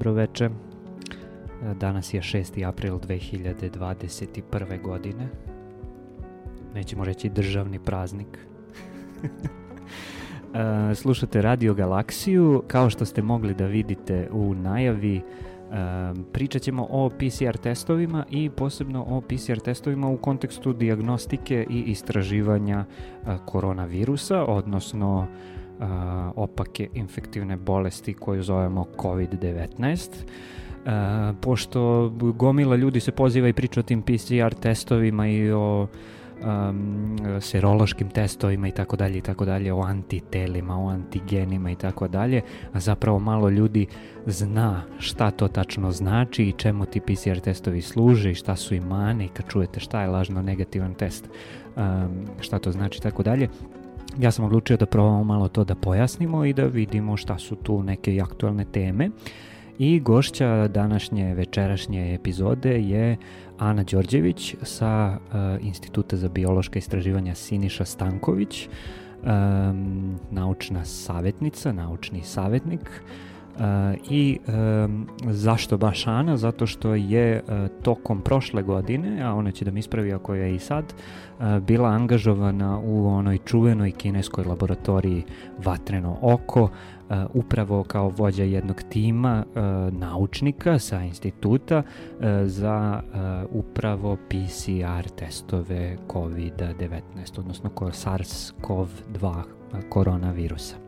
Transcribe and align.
dobro 0.00 0.12
veče. 0.12 0.50
Danas 1.80 2.14
je 2.14 2.20
6. 2.20 2.68
april 2.68 2.94
2021. 2.98 4.82
godine. 4.82 5.28
Nećemo 6.74 7.04
reći 7.04 7.28
državni 7.28 7.78
praznik. 7.78 8.38
Slušate 11.00 11.42
Radio 11.42 11.74
Galaksiju. 11.74 12.62
Kao 12.66 12.90
što 12.90 13.04
ste 13.04 13.22
mogli 13.22 13.54
da 13.54 13.66
vidite 13.66 14.28
u 14.32 14.54
najavi, 14.54 15.20
pričat 16.32 16.62
ćemo 16.62 16.86
o 16.90 17.10
PCR 17.10 17.56
testovima 17.56 18.24
i 18.30 18.50
posebno 18.50 19.04
o 19.08 19.20
PCR 19.20 19.58
testovima 19.64 20.08
u 20.08 20.16
kontekstu 20.16 20.72
diagnostike 20.72 21.66
i 21.70 21.80
istraživanja 21.80 22.84
koronavirusa, 23.44 24.44
odnosno 24.44 25.26
opake 26.36 26.88
infektivne 26.94 27.56
bolesti 27.56 28.14
koju 28.14 28.42
zovemo 28.42 28.86
COVID-19. 28.96 30.10
pošto 31.40 32.08
gomila 32.18 32.76
ljudi 32.76 33.00
se 33.00 33.12
poziva 33.12 33.48
i 33.48 33.52
priča 33.52 33.80
o 33.80 33.82
tim 33.82 34.02
PCR 34.02 34.54
testovima 34.60 35.28
i 35.28 35.52
o 35.52 35.86
um, 36.42 37.16
serološkim 37.40 38.10
testovima 38.10 38.68
i 38.68 38.70
tako 38.70 38.96
dalje 38.96 39.18
i 39.18 39.20
tako 39.20 39.44
dalje, 39.44 39.72
o 39.72 39.80
antitelima, 39.80 40.84
o 40.84 40.88
antigenima 40.88 41.70
i 41.70 41.76
tako 41.76 42.08
dalje, 42.08 42.42
a 42.72 42.80
zapravo 42.80 43.18
malo 43.18 43.48
ljudi 43.48 43.86
zna 44.26 44.82
šta 44.98 45.30
to 45.30 45.48
tačno 45.48 45.92
znači 45.92 46.44
i 46.44 46.52
čemu 46.52 46.84
ti 46.86 47.00
PCR 47.00 47.40
testovi 47.40 47.82
služe 47.82 48.30
i 48.30 48.34
šta 48.34 48.56
su 48.56 48.74
i 48.74 48.80
mane 48.80 49.24
i 49.24 49.28
kad 49.28 49.46
čujete 49.48 49.80
šta 49.80 50.02
je 50.02 50.08
lažno 50.08 50.42
negativan 50.42 50.94
test, 50.94 51.28
um, 51.76 52.26
šta 52.40 52.58
to 52.58 52.72
znači 52.72 52.98
i 52.98 53.02
tako 53.02 53.22
dalje. 53.22 53.48
Ja 54.18 54.30
sam 54.30 54.44
odlučio 54.44 54.76
da 54.76 54.86
probamo 54.86 55.24
malo 55.24 55.48
to 55.48 55.64
da 55.64 55.74
pojasnimo 55.74 56.44
i 56.44 56.52
da 56.52 56.64
vidimo 56.64 57.16
šta 57.16 57.38
su 57.38 57.56
tu 57.56 57.82
neke 57.82 58.20
aktualne 58.20 58.64
teme. 58.64 59.10
I 59.78 60.00
gošća 60.00 60.68
današnje 60.68 61.34
večerašnje 61.34 62.14
epizode 62.14 62.80
je 62.82 63.16
Ana 63.58 63.82
Đorđević 63.82 64.54
sa 64.62 65.18
uh, 65.18 65.66
Instituta 65.66 66.16
za 66.16 66.28
biološka 66.28 66.78
istraživanja 66.78 67.34
Siniša 67.34 67.84
Stanković, 67.84 68.68
um, 68.68 70.18
naučna 70.30 70.84
savjetnica, 70.84 71.72
naučni 71.72 72.22
savjetnik. 72.22 72.80
Uh, 72.80 73.29
I 74.10 74.38
um, 74.46 75.06
zašto 75.22 75.78
baš 75.78 76.06
Ana? 76.06 76.36
Zato 76.36 76.66
što 76.66 76.94
je 76.94 77.42
uh, 77.42 77.82
tokom 77.82 78.20
prošle 78.20 78.62
godine, 78.62 79.22
a 79.22 79.34
ona 79.34 79.50
će 79.50 79.64
da 79.64 79.70
mi 79.70 79.80
ispravi 79.80 80.12
ako 80.12 80.34
je 80.34 80.54
i 80.54 80.58
sad, 80.58 80.94
bila 81.60 81.88
angažovana 81.88 82.78
u 82.78 83.08
onoj 83.08 83.38
čuvenoj 83.38 83.90
kineskoj 83.90 84.44
laboratoriji 84.44 85.24
Vatreno 85.64 86.18
oko, 86.20 86.68
upravo 87.34 87.84
kao 87.84 88.08
vođa 88.08 88.44
jednog 88.44 88.82
tima 88.88 89.44
naučnika 89.90 90.78
sa 90.78 91.02
instituta 91.02 91.82
za 92.44 93.02
upravo 93.50 94.16
PCR 94.16 95.08
testove 95.08 95.96
COVID-19, 96.08 97.00
odnosno 97.38 97.70
SARS-CoV-2 97.70 99.42
koronavirusa. 99.88 100.79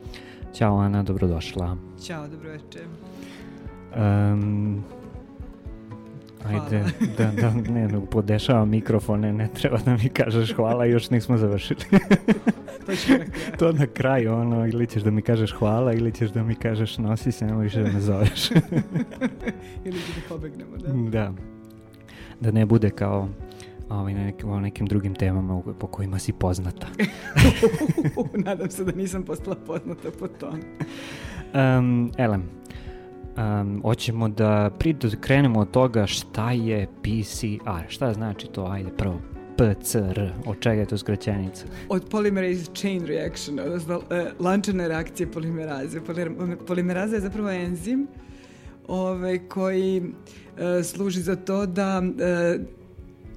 Ćao 0.52 0.78
Ana, 0.78 1.02
dobrodošla. 1.02 1.76
Ćao, 2.02 2.28
dobroveče. 2.28 2.80
Um, 3.96 4.84
Ajde, 6.44 6.84
da, 7.18 7.30
da, 7.40 7.50
ne, 7.72 7.88
ne, 7.88 8.06
podešavam 8.10 8.68
mikrofone, 8.68 9.32
ne 9.32 9.48
treba 9.54 9.78
da 9.78 9.96
mi 9.96 10.08
kažeš 10.08 10.54
hvala, 10.54 10.84
još 10.84 11.10
nismo 11.10 11.36
završili. 11.36 11.80
to 12.86 12.92
na 13.18 13.24
to 13.58 13.72
na 13.72 13.86
kraju, 13.86 14.34
ono, 14.34 14.66
ili 14.66 14.86
ćeš 14.86 15.02
da 15.02 15.10
mi 15.10 15.22
kažeš 15.22 15.52
hvala, 15.52 15.92
ili 15.92 16.12
ćeš 16.12 16.30
da 16.30 16.42
mi 16.42 16.54
kažeš 16.54 16.98
nosi 16.98 17.32
se, 17.32 17.46
nemoj 17.46 17.64
više 17.64 17.82
da 17.82 17.92
me 17.92 18.00
zoveš. 18.00 18.50
ili 19.84 19.98
da 19.98 20.28
pobegnemo, 20.28 20.76
da? 20.76 20.92
Da. 21.10 21.32
Da 22.40 22.50
ne 22.50 22.66
bude 22.66 22.90
kao 22.90 23.28
ovaj, 23.98 24.14
na 24.14 24.24
nekim, 24.24 24.62
nekim 24.62 24.86
drugim 24.86 25.14
temama 25.14 25.62
po 25.78 25.86
kojima 25.86 26.18
si 26.18 26.32
poznata. 26.32 26.86
Nadam 28.46 28.70
se 28.70 28.84
da 28.84 28.92
nisam 28.92 29.22
postala 29.22 29.56
poznata 29.66 30.10
po 30.18 30.28
tom. 30.28 30.60
Um, 31.54 32.12
Elem, 32.18 32.42
um, 33.36 33.80
hoćemo 33.82 34.28
da 34.28 34.70
krenemo 35.20 35.60
od 35.60 35.70
toga 35.70 36.06
šta 36.06 36.52
je 36.52 36.86
PCR. 37.02 37.88
Šta 37.88 38.12
znači 38.12 38.46
to? 38.46 38.64
Ajde 38.64 38.90
prvo. 38.96 39.20
PCR, 39.56 40.20
od 40.46 40.60
čega 40.60 40.80
je 40.80 40.86
to 40.86 40.98
skraćenica? 40.98 41.66
Od 41.88 42.08
polymerase 42.10 42.80
chain 42.80 43.06
reaction, 43.06 43.60
odnosno 43.60 43.96
uh, 43.96 44.02
lančane 44.38 44.88
reakcije 44.88 45.32
polimeraze. 45.32 46.00
Polimeraza 46.66 47.14
je 47.14 47.20
zapravo 47.20 47.50
enzim 47.50 48.06
ovaj, 48.88 49.38
koji 49.48 50.00
uh, 50.00 50.84
služi 50.84 51.20
za 51.20 51.36
to 51.36 51.66
da 51.66 52.02
uh, 52.04 52.81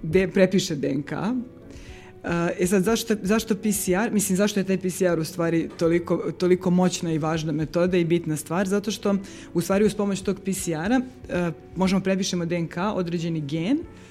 de, 0.05 0.27
prepiše 0.27 0.75
DNK. 0.75 1.11
Uh, 1.11 2.31
e 2.59 2.67
sad, 2.67 2.83
zašto, 2.83 3.15
zašto 3.21 3.55
PCR? 3.55 4.11
Mislim, 4.11 4.37
zašto 4.37 4.59
je 4.59 4.63
taj 4.63 4.77
PCR 4.77 5.19
u 5.19 5.23
stvari 5.23 5.69
toliko, 5.77 6.31
toliko 6.37 6.69
moćna 6.69 7.11
i 7.11 7.17
važna 7.17 7.51
metoda 7.51 7.97
i 7.97 8.05
bitna 8.05 8.37
stvar? 8.37 8.67
Zato 8.67 8.91
što 8.91 9.15
u 9.53 9.61
stvari 9.61 9.85
uz 9.85 9.95
pomoć 9.95 10.21
tog 10.21 10.39
PCR-a 10.39 10.99
uh, 10.99 11.53
možemo 11.75 12.01
prepišemo 12.01 12.45
DNK, 12.45 12.77
određeni 12.95 13.41
gen, 13.41 13.77
uh, 13.77 14.04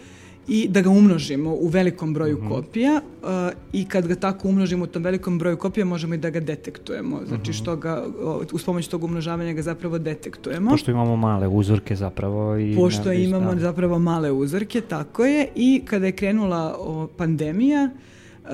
i 0.48 0.68
da 0.68 0.80
ga 0.80 0.90
umnožimo 0.90 1.54
u 1.54 1.68
velikom 1.68 2.14
broju 2.14 2.36
mm 2.36 2.40
-hmm. 2.40 2.48
kopija 2.48 3.00
uh, 3.22 3.28
i 3.72 3.84
kad 3.84 4.06
ga 4.06 4.14
tako 4.14 4.48
umnožimo 4.48 4.84
u 4.84 4.86
tom 4.86 5.02
velikom 5.02 5.38
broju 5.38 5.56
kopija 5.56 5.86
možemo 5.86 6.14
i 6.14 6.18
da 6.18 6.30
ga 6.30 6.40
detektujemo. 6.40 7.20
Znači 7.26 7.50
mhm. 7.50 7.52
što 7.52 7.76
ga, 7.76 8.04
uz 8.52 8.64
pomoć 8.64 8.88
tog 8.88 9.04
umnožavanja 9.04 9.52
ga 9.52 9.62
zapravo 9.62 9.98
detektujemo. 9.98 10.70
Pošto 10.70 10.90
imamo 10.90 11.16
male 11.16 11.48
uzorke 11.48 11.96
zapravo. 11.96 12.58
I 12.58 12.74
Pošto 12.76 13.08
ne, 13.08 13.24
imamo 13.24 13.54
da. 13.54 13.60
zapravo 13.60 13.98
male 13.98 14.32
uzorke, 14.32 14.80
tako 14.80 15.24
je. 15.24 15.48
I 15.54 15.82
kada 15.84 16.06
je 16.06 16.12
krenula 16.12 16.76
o, 16.78 17.06
pandemija, 17.16 17.90
uh, 18.44 18.50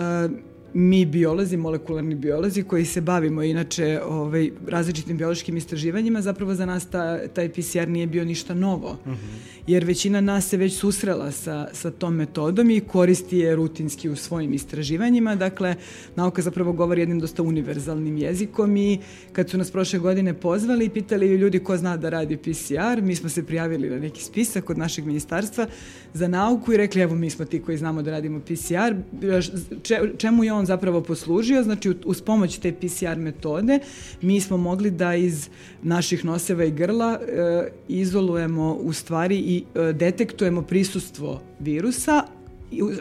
mi 0.75 1.05
biolozi, 1.05 1.57
molekularni 1.57 2.15
biolozi 2.15 2.63
koji 2.63 2.85
se 2.85 3.01
bavimo 3.01 3.43
inače 3.43 4.01
ovaj, 4.05 4.51
različitim 4.67 5.17
biološkim 5.17 5.57
istraživanjima, 5.57 6.23
zapravo 6.23 6.55
za 6.55 6.67
nas 6.67 6.87
ta, 6.87 7.29
taj 7.29 7.49
PCR 7.49 7.89
nije 7.89 8.07
bio 8.07 8.25
ništa 8.25 8.55
novo. 8.55 8.99
Uh 9.05 9.13
mhm. 9.13 9.17
-huh. 9.17 9.61
Jer 9.67 9.85
većina 9.85 10.21
nas 10.21 10.49
se 10.49 10.57
već 10.57 10.79
susrela 10.79 11.31
sa, 11.33 11.69
sa 11.73 11.91
tom 11.91 12.15
metodom 12.15 12.71
i 12.71 12.81
koristi 12.81 13.39
je 13.39 13.57
rutinski 13.57 14.09
u 14.09 14.17
svojim 14.17 14.53
istraživanjima. 14.53 15.35
Dakle, 15.35 15.75
nauka 16.17 16.43
zapravo 16.43 16.73
govori 16.73 17.01
jednim 17.01 17.21
dosta 17.21 17.43
univerzalnim 17.43 18.17
jezikom 18.17 18.77
i 18.77 18.99
kad 19.33 19.51
su 19.51 19.59
nas 19.59 19.71
prošle 19.71 19.99
godine 19.99 20.35
pozvali 20.35 20.85
i 20.85 20.89
pitali 20.89 21.27
ljudi 21.27 21.59
ko 21.59 21.77
zna 21.77 21.97
da 21.97 22.09
radi 22.09 22.37
PCR, 22.37 23.03
mi 23.03 23.17
smo 23.17 23.29
se 23.29 23.47
prijavili 23.47 23.91
na 23.91 23.99
neki 23.99 24.23
spisak 24.25 24.71
od 24.71 24.79
našeg 24.79 25.07
ministarstva 25.07 25.67
za 26.15 26.29
nauku 26.29 26.73
i 26.73 26.77
rekli 26.77 27.03
evo 27.03 27.15
mi 27.15 27.31
smo 27.31 27.45
ti 27.45 27.63
koji 27.63 27.79
znamo 27.79 28.03
da 28.03 28.11
radimo 28.11 28.41
PCR. 28.41 28.95
Čemu 30.19 30.45
je 30.45 30.53
on 30.53 30.60
on 30.61 30.67
zapravo 30.67 31.01
poslužio, 31.01 31.63
znači 31.63 31.95
uz 32.05 32.21
pomoć 32.23 32.59
te 32.59 32.73
PCR 32.73 33.17
metode 33.17 33.79
mi 34.23 34.41
smo 34.41 34.57
mogli 34.57 34.91
da 34.91 35.15
iz 35.15 35.49
naših 35.83 36.25
noseva 36.25 36.65
i 36.65 36.71
grla 36.71 37.19
e, 37.21 37.69
izolujemo 37.89 38.75
u 38.75 38.93
stvari 38.93 39.37
i 39.37 39.65
e, 39.75 39.93
detektujemo 39.93 40.63
prisustvo 40.63 41.41
virusa, 41.59 42.23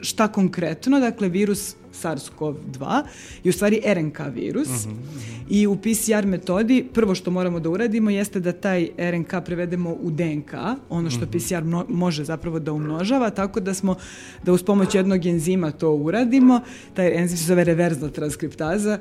šta 0.01 0.27
konkretno, 0.27 0.99
dakle 0.99 1.29
virus 1.29 1.75
SARS-CoV-2 1.93 3.03
i 3.43 3.49
u 3.49 3.53
stvari 3.53 3.81
RNK 3.85 4.19
virus 4.33 4.67
uh 4.67 4.73
-huh. 4.73 4.95
i 5.49 5.67
u 5.67 5.75
PCR 5.75 6.25
metodi 6.25 6.85
prvo 6.93 7.15
što 7.15 7.31
moramo 7.31 7.59
da 7.59 7.69
uradimo 7.69 8.09
jeste 8.09 8.39
da 8.39 8.51
taj 8.51 8.89
RNK 8.97 9.33
prevedemo 9.45 9.89
u 10.01 10.11
DNK, 10.11 10.53
ono 10.89 11.09
što 11.09 11.25
uh 11.25 11.31
-huh. 11.31 11.57
PCR 11.57 11.63
mno, 11.63 11.85
može 11.89 12.23
zapravo 12.23 12.59
da 12.59 12.73
umnožava, 12.73 13.29
tako 13.29 13.59
da 13.59 13.73
smo 13.73 13.95
da 14.43 14.53
uz 14.53 14.63
pomoć 14.63 14.95
jednog 14.95 15.25
enzima 15.25 15.71
to 15.71 15.91
uradimo, 15.91 16.61
taj 16.93 17.21
enzim 17.21 17.37
se 17.37 17.45
zove 17.45 17.63
reverzna 17.63 18.09
transkriptaza, 18.09 18.99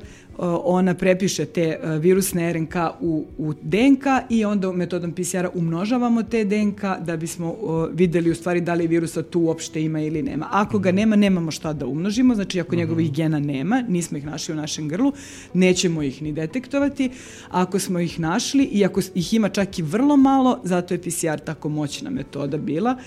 ona 0.63 0.93
prepiše 0.93 1.45
te 1.45 1.79
virusne 1.99 2.53
RNK 2.53 2.75
u, 2.99 3.25
u 3.37 3.53
DNK 3.53 4.05
i 4.29 4.45
onda 4.45 4.71
metodom 4.71 5.11
PCR-a 5.11 5.49
umnožavamo 5.53 6.23
te 6.23 6.43
DNK 6.43 6.81
da 7.05 7.17
bismo 7.17 7.55
videli 7.93 8.31
u 8.31 8.35
stvari 8.35 8.61
da 8.61 8.73
li 8.73 8.87
virusa 8.87 9.23
tu 9.23 9.39
uopšte 9.39 9.83
ima 9.83 10.01
ili 10.01 10.21
nema. 10.23 10.47
Ako 10.51 10.79
ga 10.79 10.91
nema, 10.91 11.15
nemamo 11.15 11.51
šta 11.51 11.73
da 11.73 11.85
umnožimo, 11.85 12.35
znači 12.35 12.59
ako 12.59 12.75
njegovih 12.79 13.13
gena 13.13 13.39
nema, 13.39 13.81
nismo 13.81 14.17
ih 14.17 14.25
našli 14.25 14.53
u 14.53 14.57
našem 14.57 14.87
grlu, 14.87 15.13
nećemo 15.53 16.01
ih 16.03 16.21
ni 16.21 16.31
detektovati. 16.31 17.09
Ako 17.49 17.79
smo 17.79 17.99
ih 17.99 18.19
našli 18.19 18.63
i 18.63 18.85
ako 18.85 19.01
ih 19.15 19.33
ima 19.33 19.49
čak 19.49 19.79
i 19.79 19.81
vrlo 19.81 20.17
malo, 20.17 20.59
zato 20.63 20.93
je 20.93 21.01
PCR 21.01 21.39
tako 21.45 21.69
moćna 21.69 22.09
metoda 22.09 22.57
bila 22.57 22.97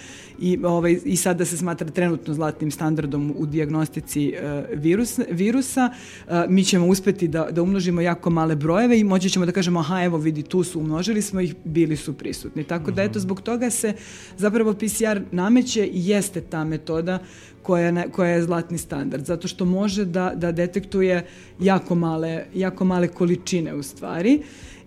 i, 0.40 0.58
ovaj, 0.64 0.98
i 1.04 1.16
sada 1.16 1.44
se 1.44 1.56
smatra 1.56 1.90
trenutno 1.90 2.34
zlatnim 2.34 2.70
standardom 2.70 3.34
u 3.38 3.46
diagnostici 3.46 4.34
uh, 4.34 4.80
virus, 4.80 5.20
virusa. 5.30 5.90
Uh, 6.26 6.32
mi 6.48 6.64
ćemo 6.64 6.86
uspeti 6.86 7.28
da, 7.28 7.48
da 7.50 7.62
umnožimo 7.62 8.00
jako 8.00 8.30
male 8.30 8.56
brojeve 8.56 8.98
i 8.98 9.04
moći 9.04 9.30
ćemo 9.30 9.46
da 9.46 9.52
kažemo 9.52 9.80
aha 9.80 10.02
evo 10.02 10.18
vidi 10.18 10.42
tu 10.42 10.64
su 10.64 10.80
umnožili 10.80 11.22
smo 11.22 11.40
ih, 11.40 11.54
bili 11.64 11.96
su 11.96 12.12
prisutni. 12.12 12.64
Tako 12.64 12.90
da 12.90 13.02
eto 13.02 13.18
mhm. 13.18 13.20
zbog 13.20 13.40
toga 13.40 13.70
se 13.70 13.92
zapravo 14.36 14.74
PCR 14.74 15.20
nameće 15.30 15.86
i 15.86 16.08
jeste 16.08 16.40
ta 16.40 16.64
metoda 16.64 17.18
koja, 17.62 17.90
ne, 17.90 18.08
koja 18.10 18.30
je 18.30 18.42
zlatni 18.42 18.78
standard, 18.78 19.24
zato 19.24 19.48
što 19.48 19.64
može 19.64 20.04
da, 20.04 20.32
da 20.34 20.52
detektuje 20.52 21.26
jako 21.60 21.94
male, 21.94 22.44
jako 22.54 22.84
male 22.84 23.08
količine 23.08 23.74
u 23.74 23.82
stvari 23.82 24.42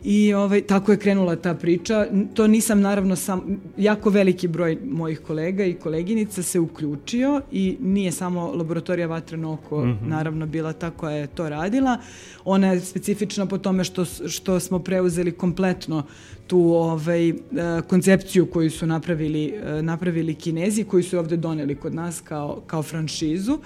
I 0.07 0.33
ovaj, 0.33 0.61
tako 0.61 0.91
je 0.91 0.97
krenula 0.97 1.35
ta 1.35 1.53
priča. 1.53 2.07
To 2.33 2.47
nisam 2.47 2.81
naravno 2.81 3.15
sam, 3.15 3.61
jako 3.77 4.09
veliki 4.09 4.47
broj 4.47 4.77
mojih 4.85 5.19
kolega 5.19 5.63
i 5.63 5.73
koleginica 5.73 6.43
se 6.43 6.59
uključio 6.59 7.41
i 7.51 7.77
nije 7.81 8.11
samo 8.11 8.51
laboratorija 8.51 9.07
Vatreno 9.07 9.53
oko 9.53 9.85
mm 9.85 9.89
-hmm. 9.89 10.07
naravno 10.07 10.45
bila 10.45 10.73
ta 10.73 10.91
koja 10.91 11.15
je 11.15 11.27
to 11.27 11.49
radila. 11.49 11.97
Ona 12.45 12.67
je 12.67 12.79
specifična 12.79 13.45
po 13.45 13.57
tome 13.57 13.83
što, 13.83 14.05
što 14.05 14.59
smo 14.59 14.79
preuzeli 14.79 15.31
kompletno 15.31 16.03
tu 16.47 16.59
ovaj, 16.59 17.29
e, 17.29 17.35
koncepciju 17.87 18.45
koju 18.45 18.71
su 18.71 18.85
napravili, 18.85 19.45
e, 19.45 19.81
napravili 19.81 20.35
kinezi, 20.35 20.83
koji 20.83 21.03
su 21.03 21.19
ovde 21.19 21.37
doneli 21.37 21.75
kod 21.75 21.95
nas 21.95 22.21
kao, 22.21 22.61
kao 22.67 22.83
franšizu 22.83 23.59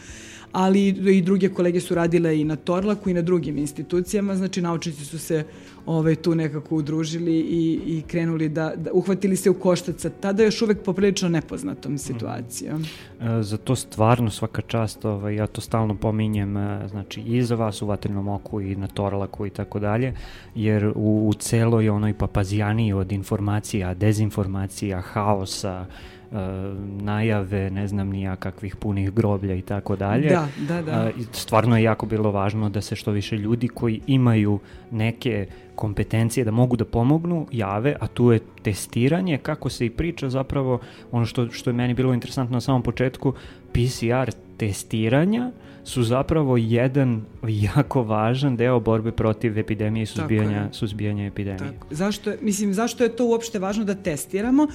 ali 0.51 0.88
i 0.88 1.21
druge 1.21 1.50
kolege 1.50 1.80
su 1.80 1.95
radile 1.95 2.39
i 2.39 2.44
na 2.44 2.56
Torlaku 2.56 3.09
i 3.09 3.13
na 3.13 3.21
drugim 3.21 3.57
institucijama, 3.57 4.35
znači 4.35 4.62
naučnici 4.62 5.06
su 5.06 5.19
se 5.19 5.44
ovaj, 5.86 6.16
tu 6.16 6.36
nekako 6.36 6.76
udružili 6.76 7.40
i, 7.40 7.80
i 7.86 8.02
krenuli 8.08 8.50
da, 8.50 8.74
da 8.76 8.92
uhvatili 8.94 9.36
se 9.36 9.50
u 9.50 9.54
koštaca, 9.54 10.10
tada 10.10 10.44
još 10.44 10.62
uvek 10.62 10.84
poprilično 10.84 11.30
nepoznatom 11.30 11.98
situacijom. 11.98 12.84
E, 13.22 13.44
za 13.44 13.58
to 13.58 13.76
stvarno 13.76 14.30
svaka 14.30 14.62
čast, 14.62 15.06
ovaj, 15.06 15.36
ja 15.36 15.48
to 15.48 15.62
stalno 15.62 15.96
pominjem, 15.96 16.58
e, 16.58 16.88
znači 16.88 17.22
i 17.22 17.44
za 17.44 17.56
vas 17.56 17.81
u 17.81 17.88
Vatrenom 17.88 18.28
oku 18.28 18.62
i 18.62 18.76
na 18.76 18.88
Torlaku 18.88 19.46
i 19.46 19.50
tako 19.50 19.80
dalje, 19.80 20.14
jer 20.56 20.94
u, 20.96 21.28
u 21.30 21.34
celoj 21.34 21.90
onoj 21.90 22.14
papazijaniji 22.14 22.94
od 22.94 23.12
informacija, 23.12 23.94
dezinformacija, 23.94 25.02
haosa, 25.02 25.86
uh, 26.31 26.38
najave, 27.02 27.70
ne 27.70 27.88
znam 27.88 28.10
nija 28.10 28.36
kakvih 28.36 28.76
punih 28.76 29.12
groblja 29.12 29.56
i 29.56 29.62
tako 29.62 29.96
dalje. 29.96 30.30
Da, 30.30 30.48
da, 30.68 30.81
da. 30.81 31.12
Uh, 31.18 31.26
stvarno 31.31 31.78
je 31.78 31.84
jako 31.84 32.06
bilo 32.06 32.31
važno 32.31 32.70
da 32.70 32.81
se 32.81 32.96
što 32.96 33.12
više 33.12 33.38
ljudi 33.38 33.68
koji 33.68 34.02
imaju 34.08 34.60
neke 34.92 35.48
kompetencije 35.76 36.44
da 36.44 36.52
mogu 36.52 36.76
da 36.76 36.86
pomognu, 36.86 37.48
jave, 37.52 37.96
a 38.00 38.08
tu 38.08 38.31
je 38.31 38.40
testiranje, 38.64 39.38
kako 39.38 39.70
se 39.70 39.86
i 39.86 39.90
priča 39.90 40.30
zapravo, 40.30 40.80
ono 41.12 41.26
što, 41.26 41.50
što 41.52 41.70
je 41.70 41.74
meni 41.74 41.94
bilo 41.94 42.14
interesantno 42.14 42.54
na 42.54 42.62
samom 42.62 42.84
početku, 42.84 43.34
PCR 43.72 44.31
testiranja 44.58 45.52
su 45.84 46.04
zapravo 46.04 46.58
jedan 46.58 47.22
jako 47.66 48.04
važan 48.04 48.58
deo 48.58 48.80
borbe 48.80 49.12
protiv 49.12 49.58
epidemije 49.58 50.04
i 50.04 50.06
suzbijanja, 50.06 50.68
suzbijanja 50.72 51.26
epidemije. 51.26 51.74
Tako. 51.74 51.88
Zašto, 51.92 52.31
mislim, 52.42 52.74
zašto 52.74 53.04
je 53.04 53.16
to 53.16 53.26
uopšte 53.26 53.60
važno 53.60 53.84
da 53.84 53.96
testiramo? 53.96 54.68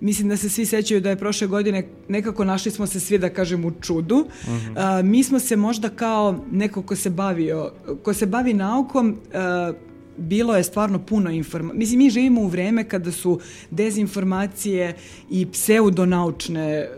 Mislim 0.00 0.28
da 0.28 0.36
se 0.36 0.48
svi 0.48 0.66
sećaju 0.66 1.00
da 1.00 1.10
je 1.10 1.16
prošle 1.16 1.46
godine 1.46 1.88
nekako 2.08 2.44
našli 2.44 2.70
smo 2.70 2.86
se 2.86 3.00
svi 3.00 3.18
da 3.18 3.28
kažem 3.28 3.64
u 3.64 3.72
čudu. 3.80 4.16
Uh 4.16 4.48
-huh. 4.48 4.72
a, 4.76 5.02
mi 5.02 5.24
smo 5.24 5.38
se 5.38 5.56
možda 5.56 5.88
kao 5.88 6.44
neko 6.52 6.82
ko 6.82 6.96
se 6.96 7.10
bavio, 7.10 7.72
ko 8.02 8.14
se 8.14 8.26
bavi 8.26 8.54
naukom, 8.54 9.16
a, 9.34 9.72
bilo 10.20 10.56
je 10.56 10.62
stvarno 10.62 10.98
puno 10.98 11.30
informacija. 11.30 11.78
Mislim, 11.78 11.98
mi 11.98 12.10
živimo 12.10 12.40
u 12.40 12.46
vreme 12.46 12.84
kada 12.88 13.12
su 13.12 13.40
dezinformacije 13.70 14.96
i 15.30 15.46
pseudonaučne, 15.46 16.88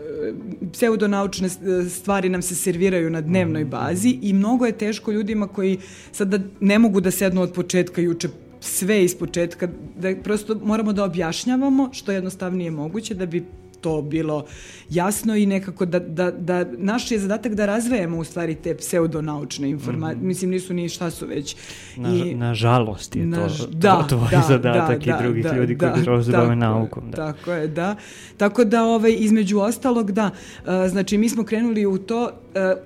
pseudonaučne 0.71 1.49
stvari 1.89 2.29
nam 2.29 2.41
se 2.41 2.55
serviraju 2.55 3.09
na 3.09 3.21
dnevnoj 3.21 3.65
bazi 3.65 4.19
i 4.21 4.33
mnogo 4.33 4.65
je 4.65 4.77
teško 4.77 5.11
ljudima 5.11 5.47
koji 5.47 5.77
sada 6.11 6.39
ne 6.59 6.79
mogu 6.79 7.01
da 7.01 7.11
sednu 7.11 7.41
od 7.41 7.53
početka 7.53 8.01
i 8.01 8.07
uče 8.07 8.29
sve 8.63 9.03
iz 9.03 9.15
početka, 9.15 9.67
da 9.97 10.15
prosto 10.23 10.55
moramo 10.63 10.93
da 10.93 11.03
objašnjavamo 11.03 11.89
što 11.91 12.11
jednostavnije 12.11 12.71
moguće 12.71 13.13
da 13.13 13.25
bi 13.25 13.45
to 13.83 14.01
bilo 14.01 14.45
jasno 14.89 15.35
i 15.35 15.45
nekako 15.45 15.85
da, 15.85 15.99
da, 15.99 16.31
da 16.31 16.65
naš 16.77 17.11
je 17.11 17.19
zadatak 17.19 17.55
da 17.55 17.65
razvejemo 17.65 18.17
u 18.17 18.23
stvari 18.23 18.55
te 18.55 18.77
pseudonaučne 18.77 19.69
informacije. 19.69 20.15
Mm 20.15 20.21
-hmm. 20.21 20.27
Mislim, 20.27 20.51
nisu 20.51 20.73
ni 20.73 20.89
šta 20.89 21.11
su 21.11 21.25
već. 21.25 21.55
Na, 21.97 22.09
I, 22.09 22.35
nažalost 22.35 23.15
je 23.15 23.25
naž, 23.25 23.57
to, 23.57 23.67
da, 23.67 24.01
to 24.01 24.07
tvoj 24.07 24.27
da, 24.31 24.41
zadatak 24.47 25.05
da, 25.05 25.11
i 25.11 25.23
drugih 25.23 25.43
da, 25.43 25.55
ljudi 25.55 25.75
da, 25.75 25.91
koji 25.91 26.05
da, 26.05 26.23
se 26.23 26.31
bave 26.31 26.55
naukom. 26.55 27.11
Da. 27.11 27.15
Tako 27.15 27.51
je, 27.51 27.67
da. 27.67 27.95
Tako 28.37 28.63
da, 28.63 28.83
ovaj, 28.83 29.15
između 29.17 29.59
ostalog, 29.59 30.11
da, 30.11 30.29
uh, 30.65 30.69
znači 30.89 31.17
mi 31.17 31.29
smo 31.29 31.43
krenuli 31.43 31.85
u 31.85 31.97
to, 31.97 32.31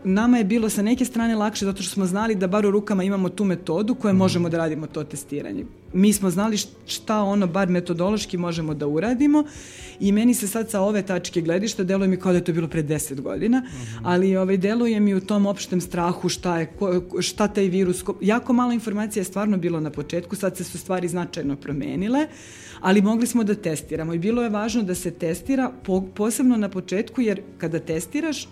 nama 0.03 0.37
je 0.37 0.43
bilo 0.43 0.69
sa 0.69 0.81
neke 0.81 1.05
strane 1.05 1.35
lakše 1.35 1.65
zato 1.65 1.83
što 1.83 1.93
smo 1.93 2.05
znali 2.05 2.35
da 2.35 2.47
bar 2.47 2.65
u 2.65 2.71
rukama 2.71 3.03
imamo 3.03 3.29
tu 3.29 3.43
metodu 3.43 3.95
koje 3.95 4.13
mm. 4.13 4.17
možemo 4.17 4.49
da 4.49 4.57
radimo 4.57 4.87
to 4.87 5.03
testiranje. 5.03 5.65
Mi 5.93 6.13
smo 6.13 6.29
znali 6.29 6.57
šta 6.85 7.21
ono 7.21 7.47
bar 7.47 7.69
metodološki 7.69 8.37
možemo 8.37 8.73
da 8.73 8.87
uradimo 8.87 9.43
i 9.99 10.11
meni 10.11 10.33
se 10.33 10.47
sad 10.47 10.69
sa 10.69 10.81
ove 10.81 11.01
tačke 11.01 11.41
gledišta 11.41 11.83
deluje 11.83 12.07
mi 12.07 12.17
kao 12.17 12.31
da 12.31 12.37
je 12.37 12.43
to 12.43 12.53
bilo 12.53 12.67
pre 12.67 12.83
10 12.83 13.21
godina, 13.21 13.59
mm 13.59 13.63
-hmm. 13.63 14.01
ali 14.03 14.35
ovaj, 14.37 14.57
deluje 14.57 14.99
mi 14.99 15.15
u 15.15 15.21
tom 15.21 15.45
opštem 15.45 15.81
strahu 15.81 16.29
šta 16.29 16.59
je, 16.59 16.65
ko, 16.65 17.21
šta 17.21 17.47
taj 17.47 17.67
virus, 17.67 18.03
ko, 18.03 18.17
jako 18.21 18.53
malo 18.53 18.71
informacija 18.71 19.21
je 19.21 19.25
stvarno 19.25 19.57
bilo 19.57 19.79
na 19.79 19.89
početku, 19.89 20.35
sad 20.35 20.57
se 20.57 20.63
su 20.63 20.77
stvari 20.77 21.07
značajno 21.07 21.55
promenile, 21.55 22.27
ali 22.81 23.01
mogli 23.01 23.27
smo 23.27 23.43
da 23.43 23.55
testiramo 23.55 24.13
i 24.13 24.19
bilo 24.19 24.43
je 24.43 24.49
važno 24.49 24.83
da 24.83 24.95
se 24.95 25.11
testira 25.11 25.71
po, 25.83 26.01
posebno 26.01 26.57
na 26.57 26.69
početku 26.69 27.21
jer 27.21 27.41
kada 27.57 27.79
testiraš 27.79 28.47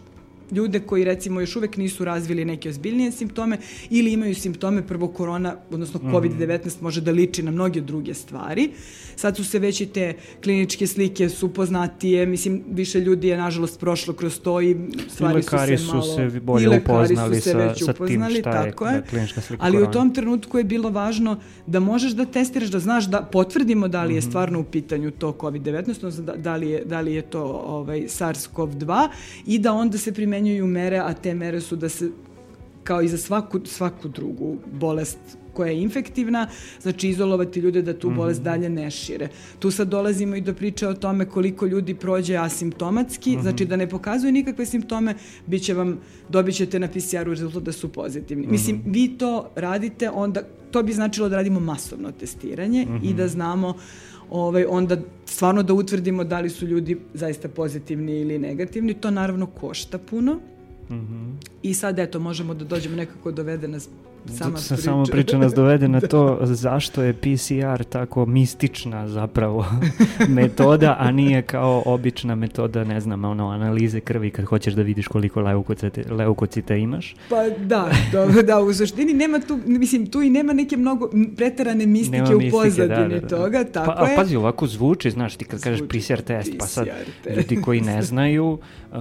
ljude 0.52 0.80
koji 0.80 1.04
recimo 1.04 1.40
još 1.40 1.56
uvek 1.56 1.78
nisu 1.78 2.06
razvili 2.06 2.46
neke 2.46 2.70
ozbiljnije 2.70 3.12
simptome 3.12 3.58
ili 3.90 4.14
imaju 4.14 4.36
simptome 4.36 4.88
prvo 4.88 5.08
korona, 5.08 5.56
odnosno 5.72 6.00
mhm. 6.04 6.16
COVID-19 6.16 6.82
može 6.82 7.02
da 7.02 7.12
liči 7.12 7.44
na 7.44 7.52
mnoge 7.52 7.82
druge 7.82 8.14
stvari. 8.14 8.70
Sad 9.16 9.38
su 9.38 9.44
se 9.44 9.60
već 9.60 9.82
i 9.82 9.86
te 9.86 10.14
kliničke 10.44 10.88
slike 10.88 11.30
su 11.30 11.54
poznatije, 11.54 12.26
mislim 12.26 12.64
više 12.70 13.00
ljudi 13.00 13.28
je 13.28 13.38
nažalost 13.38 13.80
prošlo 13.80 14.14
kroz 14.14 14.40
to 14.40 14.62
i 14.62 14.76
stvari 15.10 15.40
I 15.40 15.44
su 15.44 15.58
se 15.68 15.78
su 15.78 15.96
malo... 15.96 16.16
se 16.16 16.40
bolje 16.40 16.70
upoznali 16.70 17.42
se 17.42 17.52
sa, 17.52 17.86
sa 17.86 17.94
tim 17.94 18.24
šta 18.40 18.52
tako 18.52 18.88
je, 18.88 18.96
je. 18.96 19.02
klinička 19.02 19.42
slika 19.42 19.64
Ali 19.64 19.74
korona. 19.74 19.90
u 19.90 19.94
tom 19.94 20.14
trenutku 20.14 20.58
je 20.58 20.64
bilo 20.64 20.90
važno 20.90 21.40
da 21.68 21.80
možeš 21.80 22.12
da 22.12 22.26
testiraš, 22.26 22.70
da 22.70 22.80
znaš 22.80 23.06
da 23.06 23.22
potvrdimo 23.22 23.88
da 23.88 24.04
li 24.04 24.16
je 24.16 24.22
-hmm. 24.22 24.30
stvarno 24.30 24.60
u 24.60 24.64
pitanju 24.64 25.12
to 25.12 25.32
COVID-19, 25.32 25.90
odnosno 25.90 26.24
da, 26.24 26.36
da, 26.36 26.56
li 26.56 26.70
je, 26.70 26.86
da 26.86 27.02
li 27.02 27.14
je 27.14 27.22
to 27.22 27.44
ovaj, 27.66 28.02
SARS-CoV-2 28.02 29.08
i 29.46 29.60
da 29.60 29.74
onda 29.74 29.98
se 29.98 30.14
primenjuje 30.14 30.35
primenjuju 30.36 30.68
mere, 30.68 30.98
a 31.00 31.14
te 31.14 31.34
mere 31.34 31.62
su 31.62 31.76
da 31.76 31.90
se 31.90 32.10
kao 32.84 33.02
i 33.02 33.08
za 33.08 33.18
svaku, 33.18 33.60
svaku 33.66 34.08
drugu 34.08 34.58
bolest 34.72 35.18
koja 35.54 35.72
je 35.72 35.82
infektivna, 35.82 36.48
znači 36.82 37.10
izolovati 37.10 37.60
ljude 37.60 37.82
da 37.82 37.94
tu 38.00 38.10
bolest 38.10 38.40
mm 38.40 38.44
-hmm. 38.44 38.46
dalje 38.46 38.70
ne 38.70 38.92
šire. 38.92 39.30
Tu 39.60 39.72
sad 39.72 39.88
dolazimo 39.88 40.36
i 40.36 40.42
do 40.42 40.54
priče 40.54 40.88
o 40.88 40.94
tome 40.94 41.26
koliko 41.26 41.66
ljudi 41.66 41.96
prođe 41.96 42.36
asimptomatski, 42.38 43.32
mm 43.32 43.40
-hmm. 43.40 43.42
znači 43.42 43.66
da 43.66 43.76
ne 43.76 43.90
pokazuju 43.90 44.32
nikakve 44.32 44.66
simptome, 44.66 45.16
bit 45.48 45.64
će 45.64 45.74
vam, 45.74 46.00
dobit 46.30 46.56
ćete 46.56 46.80
na 46.80 46.88
PCR-u 46.88 47.30
rezultat 47.30 47.64
da 47.64 47.72
su 47.72 47.90
pozitivni. 47.90 48.44
Mm 48.44 48.50
-hmm. 48.50 48.52
Mislim, 48.52 48.82
vi 48.86 49.18
to 49.18 49.50
radite, 49.56 50.10
onda, 50.10 50.42
to 50.72 50.84
bi 50.84 50.94
značilo 50.94 51.30
da 51.30 51.36
radimo 51.36 51.60
masovno 51.60 52.12
testiranje 52.12 52.86
mm 52.86 52.90
-hmm. 52.90 53.10
i 53.10 53.14
da 53.14 53.28
znamo 53.28 53.74
ovaj, 54.30 54.66
onda 54.70 54.98
stvarno 55.26 55.64
da 55.64 55.74
utvrdimo 55.74 56.24
da 56.24 56.40
li 56.40 56.50
su 56.50 56.68
ljudi 56.68 56.98
zaista 57.14 57.50
pozitivni 57.50 58.22
ili 58.22 58.40
negativni. 58.40 58.94
To 58.94 59.12
naravno 59.12 59.46
košta 59.46 59.98
puno. 59.98 60.40
Mm 60.90 60.94
-hmm. 60.94 61.34
I 61.64 61.74
sad 61.74 62.00
eto 62.00 62.20
možemo 62.20 62.54
da 62.54 62.66
dođemo 62.66 62.96
nekako 62.96 63.32
dovede 63.32 63.68
nas 63.68 63.90
sama 64.30 64.56
priča. 64.56 64.78
Samo 64.78 65.04
priča 65.06 65.38
nas 65.38 65.54
dovede 65.54 65.88
na 65.88 66.02
to 66.02 66.40
zašto 66.42 67.04
je 67.04 67.14
PCR 67.14 67.84
tako 67.84 68.26
mistična 68.26 69.08
zapravo 69.08 69.66
metoda, 70.28 70.96
a 71.00 71.12
nije 71.12 71.42
kao 71.42 71.84
obična 71.86 72.36
metoda, 72.36 72.84
ne 72.84 73.00
znam, 73.00 73.26
ono, 73.26 73.50
analize 73.50 74.00
krvi 74.00 74.32
kad 74.32 74.46
hoćeš 74.46 74.74
da 74.74 74.82
vidiš 74.82 75.08
koliko 75.08 75.42
leukocita, 75.42 76.02
leukocita 76.14 76.76
imaš. 76.76 77.16
Pa 77.30 77.50
da, 77.50 77.92
da, 78.12 78.42
da, 78.42 78.60
u 78.60 78.74
suštini 78.74 79.14
nema 79.14 79.40
tu, 79.40 79.60
mislim, 79.66 80.08
tu 80.08 80.22
i 80.22 80.30
nema 80.30 80.54
neke 80.54 80.78
mnogo 80.78 81.10
preterane 81.38 81.86
mistike 81.86 82.18
nema 82.18 82.36
u 82.36 82.38
mistike, 82.38 82.52
pozadini 82.52 83.14
da, 83.14 83.20
da, 83.20 83.20
da. 83.20 83.28
toga, 83.28 83.64
tako 83.64 83.94
pa, 83.98 84.08
je. 84.08 84.16
Pazi, 84.16 84.36
ovako 84.36 84.68
zvuči, 84.68 85.12
znaš, 85.12 85.36
ti 85.36 85.46
kad 85.46 85.60
zvuči, 85.60 85.64
kažeš 85.64 85.88
PCR 85.88 86.22
test, 86.22 86.52
PCR 86.52 86.58
pa 86.60 86.66
sad 86.66 86.88
test. 87.24 87.38
ljudi 87.38 87.62
koji 87.62 87.82
ne 87.82 88.02
znaju, 88.02 88.58
uh, 88.92 88.98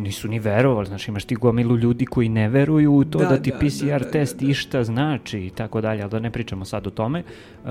nisu 0.00 0.28
ni 0.28 0.38
verovali, 0.38 0.86
znaš, 0.86 1.08
imaš 1.08 1.24
ti 1.24 1.34
gomilu 1.34 1.76
ljudi 1.76 2.06
koji 2.06 2.28
ne 2.28 2.48
veruju 2.48 2.94
u 2.94 3.04
to 3.04 3.18
da, 3.18 3.24
da 3.24 3.36
ti 3.42 3.50
da, 3.50 3.58
PCR 3.58 3.86
da, 3.86 3.98
da, 3.98 4.10
test 4.20 4.40
da. 4.40 4.46
išta 4.46 4.84
znači 4.84 5.38
i 5.38 5.50
tako 5.50 5.80
dalje, 5.80 6.02
ali 6.02 6.10
da 6.10 6.18
ne 6.18 6.30
pričamo 6.30 6.64
sad 6.64 6.86
o 6.86 6.90
tome. 6.90 7.22
Uh, 7.64 7.70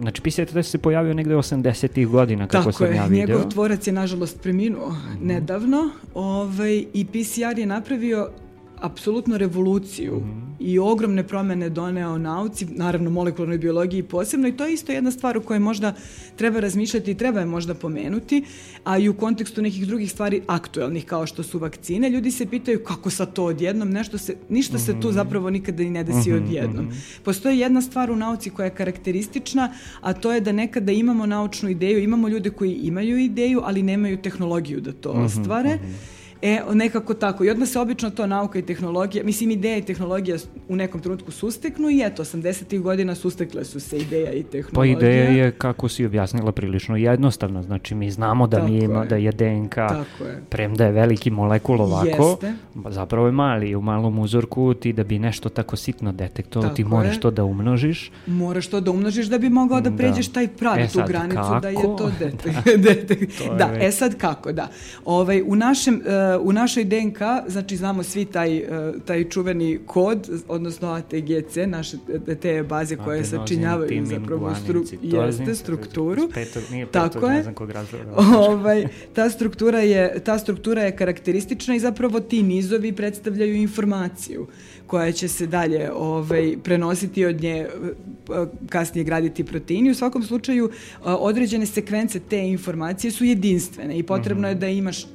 znači, 0.00 0.22
PCR 0.22 0.44
test 0.44 0.70
se 0.70 0.78
pojavio 0.78 1.14
negde 1.14 1.34
80-ih 1.34 2.08
godina, 2.08 2.46
kako 2.46 2.64
tako 2.64 2.72
sam 2.72 2.86
je, 2.86 2.96
ja 2.96 3.06
vidio. 3.06 3.26
Njegov 3.26 3.50
tvorac 3.50 3.86
je, 3.86 3.92
nažalost, 3.92 4.42
preminuo 4.42 4.88
mm 4.88 4.92
-hmm. 4.92 5.26
nedavno 5.26 5.90
ovaj, 6.14 6.84
i 6.94 7.04
PCR 7.04 7.58
je 7.58 7.66
napravio 7.66 8.30
apsolutno 8.80 9.38
revoluciju 9.38 10.14
mm 10.14 10.24
-hmm. 10.24 10.54
i 10.60 10.78
ogromne 10.78 11.22
promene 11.22 11.70
doneo 11.70 12.18
nauci, 12.18 12.66
naravno 12.66 13.10
molekularnoj 13.10 13.58
biologiji 13.58 14.02
posebno 14.02 14.48
i 14.48 14.52
to 14.52 14.66
je 14.66 14.74
isto 14.74 14.92
jedna 14.92 15.10
stvar 15.10 15.36
o 15.36 15.40
kojoj 15.40 15.58
možda 15.58 15.94
treba 16.36 16.60
razmišljati 16.60 17.10
i 17.10 17.14
treba 17.14 17.40
je 17.40 17.46
možda 17.46 17.74
pomenuti, 17.74 18.44
a 18.84 18.98
i 18.98 19.08
u 19.08 19.14
kontekstu 19.14 19.62
nekih 19.62 19.86
drugih 19.86 20.10
stvari 20.10 20.42
aktuelnih 20.46 21.04
kao 21.04 21.26
što 21.26 21.42
su 21.42 21.58
vakcine, 21.58 22.10
ljudi 22.10 22.30
se 22.30 22.46
pitaju 22.46 22.84
kako 22.84 23.10
sa 23.10 23.26
to 23.26 23.44
odjednom, 23.44 23.90
nešto 23.90 24.18
se, 24.18 24.36
ništa 24.48 24.76
mm 24.76 24.80
-hmm. 24.80 24.86
se 24.86 24.92
tu 24.92 25.08
mhm. 25.08 25.14
zapravo 25.14 25.50
nikada 25.50 25.82
i 25.82 25.90
ne 25.90 26.04
desi 26.04 26.30
mm 26.30 26.34
-hmm. 26.34 26.44
odjednom. 26.44 26.88
-hmm. 26.88 27.22
Postoji 27.24 27.58
jedna 27.58 27.82
stvar 27.82 28.10
u 28.10 28.16
nauci 28.16 28.50
koja 28.50 28.64
je 28.64 28.74
karakteristična, 28.74 29.72
a 30.00 30.12
to 30.12 30.32
je 30.32 30.40
da 30.40 30.52
nekada 30.52 30.92
imamo 30.92 31.26
naučnu 31.26 31.68
ideju, 31.68 32.02
imamo 32.02 32.28
ljude 32.28 32.50
koji 32.50 32.72
imaju 32.74 33.18
ideju, 33.18 33.60
ali 33.64 33.82
nemaju 33.82 34.22
tehnologiju 34.22 34.80
da 34.80 34.92
to 34.92 35.12
-hmm. 35.12 35.24
ostvare. 35.24 35.74
Mm 35.74 35.78
-hmm 35.78 36.15
E, 36.42 36.60
nekako 36.72 37.14
tako. 37.14 37.44
I 37.44 37.50
odmah 37.50 37.68
se 37.68 37.80
obično 37.80 38.10
to 38.10 38.26
nauka 38.26 38.58
i 38.58 38.62
tehnologija, 38.62 39.24
mislim 39.24 39.50
ideja 39.50 39.76
i 39.76 39.82
tehnologija 39.82 40.36
u 40.68 40.76
nekom 40.76 41.00
trenutku 41.00 41.30
susteknu 41.30 41.90
i 41.90 42.02
eto, 42.04 42.24
80. 42.24 42.80
godina 42.80 43.14
sustekle 43.14 43.64
su 43.64 43.80
se 43.80 43.98
ideja 43.98 44.32
i 44.32 44.42
tehnologija. 44.42 44.98
Pa 44.98 45.06
ideja 45.06 45.30
je, 45.30 45.50
kako 45.50 45.88
si 45.88 46.06
objasnila, 46.06 46.52
prilično 46.52 46.96
jednostavna. 46.96 47.62
Znači, 47.62 47.94
mi 47.94 48.10
znamo 48.10 48.46
da, 48.46 48.64
mi 48.64 48.78
ima, 48.78 49.00
je. 49.00 49.08
da 49.08 49.16
je 49.16 49.32
DNK, 49.32 49.74
tako 49.74 50.24
je. 50.24 50.42
premda 50.48 50.84
je 50.84 50.92
veliki 50.92 51.30
molekul 51.30 51.80
ovako, 51.80 52.38
Jeste. 52.42 52.54
zapravo 52.88 53.26
je 53.26 53.32
mali. 53.32 53.74
U 53.74 53.80
malom 53.80 54.18
uzorku 54.18 54.74
ti 54.74 54.92
da 54.92 55.04
bi 55.04 55.18
nešto 55.18 55.48
tako 55.48 55.76
sitno 55.76 56.12
detektovao, 56.12 56.70
ti 56.70 56.84
moraš 56.84 57.14
je. 57.14 57.20
to 57.20 57.30
da 57.30 57.44
umnožiš. 57.44 58.12
Moraš 58.26 58.66
to 58.66 58.80
da 58.80 58.90
umnožiš 58.90 59.26
da 59.26 59.38
bi 59.38 59.50
mogao 59.50 59.80
da, 59.80 59.90
da. 59.90 59.96
pređeš 59.96 60.28
taj 60.28 60.48
prag, 60.48 60.78
e, 60.78 60.88
tu 60.92 61.00
granicu 61.06 61.36
kako? 61.36 61.60
da 61.60 61.68
je 61.68 61.82
to 61.82 62.10
detek. 62.18 62.52
detek. 62.88 63.30
da, 63.58 63.70
e 63.86 63.90
sad 63.90 64.14
kako, 64.18 64.52
da. 64.52 64.68
Ovaj, 65.04 65.42
u, 65.46 65.56
našem, 65.56 65.94
uh, 65.94 66.02
u 66.40 66.52
našoj 66.52 66.84
DNK, 66.84 67.18
znači 67.46 67.76
znamo 67.76 68.02
svi 68.02 68.24
taj, 68.24 68.58
uh, 68.58 69.02
taj 69.04 69.28
čuveni 69.28 69.78
kod, 69.86 70.30
odnosno 70.48 70.88
ATGC, 70.88 71.56
naše 71.66 71.96
te 72.42 72.62
baze 72.62 72.96
koje 72.96 73.24
sačinjavaju 73.24 74.06
zapravo 74.06 74.54
stru, 74.54 74.84
jeste, 75.02 75.54
strukturu. 75.54 76.28
Petog, 76.34 76.62
nije 76.70 76.86
petog, 76.86 77.12
Tako 77.12 77.26
je. 77.26 77.34
ne 77.34 77.42
znam 77.42 77.54
kog 77.54 77.70
ovaj, 78.48 78.86
ta, 79.14 79.30
struktura 79.30 79.78
je, 79.78 80.20
ta 80.24 80.38
struktura 80.38 80.82
je 80.82 80.96
karakteristična 80.96 81.76
i 81.76 81.80
zapravo 81.80 82.20
ti 82.20 82.42
nizovi 82.42 82.92
predstavljaju 82.92 83.54
informaciju 83.54 84.46
koja 84.86 85.12
će 85.12 85.28
se 85.28 85.46
dalje 85.46 85.90
ovaj, 85.92 86.56
prenositi 86.64 87.24
od 87.24 87.40
nje 87.42 87.56
eh, 87.56 87.68
kasnije 88.68 89.04
graditi 89.04 89.44
proteini. 89.44 89.90
U 89.90 89.94
svakom 89.94 90.22
slučaju 90.22 90.70
određene 91.04 91.66
sekvence 91.66 92.20
te 92.20 92.48
informacije 92.48 93.10
su 93.10 93.24
jedinstvene 93.24 93.98
i 93.98 94.02
potrebno 94.02 94.48
mm 94.48 94.50
-hmm. 94.50 94.54
je 94.54 94.60
da 94.60 94.68
imaš 94.68 95.06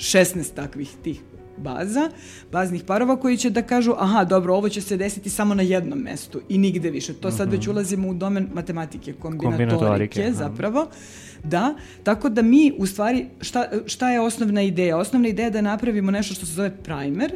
16 0.00 0.54
takvih 0.54 0.90
tih 1.02 1.20
baza, 1.56 2.10
baznih 2.52 2.84
parova 2.84 3.16
koji 3.16 3.36
će 3.36 3.50
da 3.50 3.62
kažu 3.62 3.94
aha, 3.98 4.24
dobro, 4.24 4.54
ovo 4.54 4.68
će 4.68 4.80
se 4.80 4.96
desiti 4.96 5.30
samo 5.30 5.54
na 5.54 5.62
jednom 5.62 5.98
mestu 5.98 6.40
i 6.48 6.58
nigde 6.58 6.90
više. 6.90 7.14
To 7.14 7.30
sad 7.30 7.48
mm 7.48 7.50
-hmm. 7.50 7.54
već 7.54 7.68
ulazimo 7.68 8.08
u 8.08 8.14
domen 8.14 8.48
matematike, 8.54 9.12
kombinatorike, 9.12 9.70
kombinatorike 9.70 10.32
zapravo. 10.32 10.86
Da, 11.44 11.74
tako 12.02 12.28
da 12.28 12.42
mi 12.42 12.72
u 12.78 12.86
stvari, 12.86 13.26
šta, 13.40 13.68
šta 13.86 14.10
je 14.10 14.20
osnovna 14.20 14.62
ideja? 14.62 14.96
Osnovna 14.96 15.28
ideja 15.28 15.46
je 15.46 15.50
da 15.50 15.60
napravimo 15.60 16.10
nešto 16.10 16.34
što 16.34 16.46
se 16.46 16.52
zove 16.52 16.76
primer, 16.76 17.32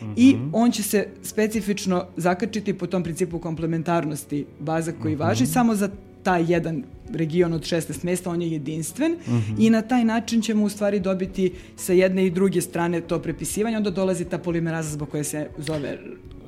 Mm 0.00 0.04
-hmm. 0.04 0.12
i 0.16 0.36
on 0.52 0.70
će 0.70 0.82
se 0.82 1.08
specifično 1.22 2.06
zakačiti 2.16 2.74
po 2.74 2.86
tom 2.86 3.02
principu 3.02 3.38
komplementarnosti 3.38 4.46
baza 4.60 4.92
koji 5.02 5.14
mm 5.14 5.18
-hmm. 5.18 5.26
važi 5.26 5.46
samo 5.46 5.74
za 5.74 5.90
taj 6.22 6.52
jedan 6.52 6.84
region 7.14 7.52
od 7.52 7.62
16 7.62 8.04
mesta, 8.04 8.30
on 8.30 8.42
je 8.42 8.52
jedinstven 8.52 9.12
mm 9.12 9.32
-hmm. 9.32 9.54
i 9.58 9.70
na 9.70 9.82
taj 9.82 10.04
način 10.04 10.42
ćemo 10.42 10.64
u 10.64 10.68
stvari 10.68 11.00
dobiti 11.00 11.52
sa 11.76 11.92
jedne 11.92 12.26
i 12.26 12.30
druge 12.30 12.60
strane 12.60 13.00
to 13.00 13.18
prepisivanje, 13.18 13.76
onda 13.76 13.90
dolazi 13.90 14.24
ta 14.24 14.38
polimeraza 14.38 14.90
zbog 14.90 15.08
koje 15.08 15.24
se 15.24 15.48
zove 15.58 15.98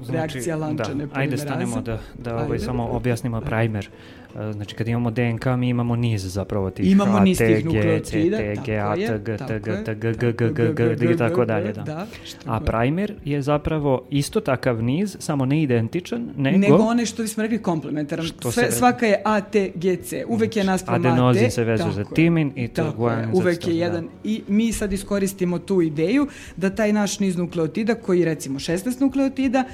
znači, 0.05 0.13
reakcija 0.13 0.57
lančane 0.57 1.07
da, 1.07 1.21
Ajde 1.21 1.37
stanemo 1.37 1.81
da, 1.81 1.99
da 2.19 2.35
ovaj, 2.35 2.45
ajde. 2.45 2.59
samo 2.59 2.89
objasnimo 2.89 3.41
primer. 3.41 3.89
E, 4.37 4.53
znači 4.53 4.75
kad 4.75 4.89
imamo 4.89 5.11
DNK 5.11 5.47
mi 5.59 5.69
imamo 5.69 5.97
niz 5.97 6.33
zapravo 6.33 6.71
tih 6.71 6.91
imamo 6.91 7.21
niz 7.21 7.39
tih 7.39 7.65
nukleotida, 7.65 8.37
CTG, 8.37 8.69
ATG, 8.69 9.25
TG, 9.25 9.85
TG, 9.85 10.33
GG, 10.33 10.73
GG 10.75 11.11
i 11.11 11.17
tako 11.17 11.45
dalje. 11.45 11.73
Da. 11.73 12.07
A 12.45 12.61
primer 12.61 13.15
je 13.25 13.43
zapravo 13.43 14.07
isto 14.11 14.41
takav 14.41 14.83
niz, 14.83 15.17
samo 15.21 15.47
ne 15.47 15.63
identičan, 15.63 16.29
nego... 16.37 16.59
Nego 16.59 16.77
one 16.77 17.07
što 17.07 17.27
smo 17.27 17.43
rekli 17.43 17.63
komplementaran. 17.63 18.27
Svaka 18.71 19.07
je 19.07 19.23
ATGC, 19.25 20.13
uvek 20.29 20.48
je 20.57 20.65
naspram 20.65 20.95
AT. 20.95 21.07
Adenozin 21.07 21.51
se 21.51 21.65
vezuje 21.65 21.93
za 21.93 22.05
timin 22.05 22.53
i 22.57 22.69
to 22.69 22.93
guanin 22.97 23.31
Uvek 23.33 23.67
je 23.67 23.79
jedan. 23.79 24.09
I 24.25 24.43
mi 24.49 24.73
sad 24.73 24.93
iskoristimo 24.93 25.59
tu 25.59 25.83
ideju 25.83 26.27
da 26.57 26.71
taj 26.71 26.93
naš 26.93 27.21
niz 27.21 27.37
nukleotida, 27.37 27.95
koji 27.95 28.25
recimo 28.25 28.59
16 28.59 29.01
nukleotida, 29.01 29.65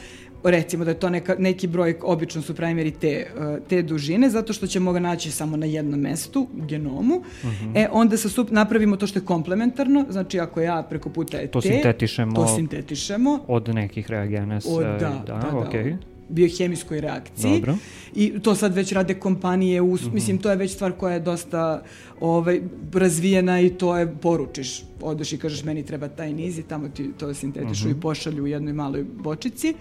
recimo 0.44 0.84
da 0.84 0.90
je 0.90 0.98
to 0.98 1.10
neka, 1.10 1.36
neki 1.38 1.66
broj, 1.66 1.96
obično 2.02 2.42
su 2.42 2.54
primeri 2.54 2.90
te, 2.90 3.08
eh, 3.08 3.58
te 3.68 3.82
dužine, 3.82 4.30
zato 4.30 4.52
što 4.52 4.66
ćemo 4.66 4.92
ga 4.92 5.00
naći 5.00 5.30
samo 5.30 5.56
na 5.56 5.66
jednom 5.66 6.00
mestu, 6.00 6.48
u 6.54 6.66
genomu, 6.66 7.16
uh 7.16 7.44
mhm. 7.44 7.72
-huh. 7.72 7.84
e, 7.84 7.88
onda 7.92 8.16
sa 8.16 8.28
sup 8.28 8.50
napravimo 8.50 8.96
to 8.96 9.06
što 9.06 9.18
je 9.18 9.24
komplementarno, 9.24 10.04
znači 10.10 10.40
ako 10.40 10.60
ja 10.60 10.82
preko 10.82 11.08
puta 11.08 11.36
je 11.36 11.46
to 11.46 11.60
te, 11.60 11.68
sintetišemo 11.68 12.34
to 12.34 12.48
sintetišemo 12.48 13.38
od 13.48 13.74
nekih 13.74 14.10
reagenesa. 14.10 14.68
Od, 14.70 14.82
da, 14.82 14.98
da, 14.98 15.22
da, 15.26 15.34
da, 15.34 15.50
okay 15.52 15.96
biohemijskoj 16.34 17.00
reakciji. 17.00 17.60
Dobro. 17.60 17.76
I 18.14 18.40
to 18.42 18.54
sad 18.54 18.74
već 18.74 18.92
rade 18.92 19.14
kompanije, 19.14 19.80
u, 19.80 19.86
mm 19.86 19.96
-hmm. 19.96 20.12
mislim, 20.12 20.38
to 20.38 20.50
je 20.50 20.56
već 20.56 20.72
stvar 20.72 20.92
koja 20.92 21.14
je 21.14 21.20
dosta 21.20 21.82
ovaj, 22.20 22.60
razvijena 22.92 23.60
i 23.60 23.70
to 23.70 23.96
je 23.96 24.14
poručiš. 24.22 24.82
Odeš 25.00 25.32
i 25.32 25.38
kažeš 25.38 25.64
meni 25.64 25.86
treba 25.86 26.08
taj 26.08 26.32
niz 26.32 26.58
i 26.58 26.62
tamo 26.62 26.88
ti 26.88 27.10
to 27.18 27.34
sintetišu 27.34 27.88
mm 27.88 27.92
-hmm. 27.92 27.98
i 27.98 28.00
pošalju 28.00 28.44
u 28.44 28.46
jednoj 28.46 28.72
maloj 28.72 29.04
bočici. 29.04 29.74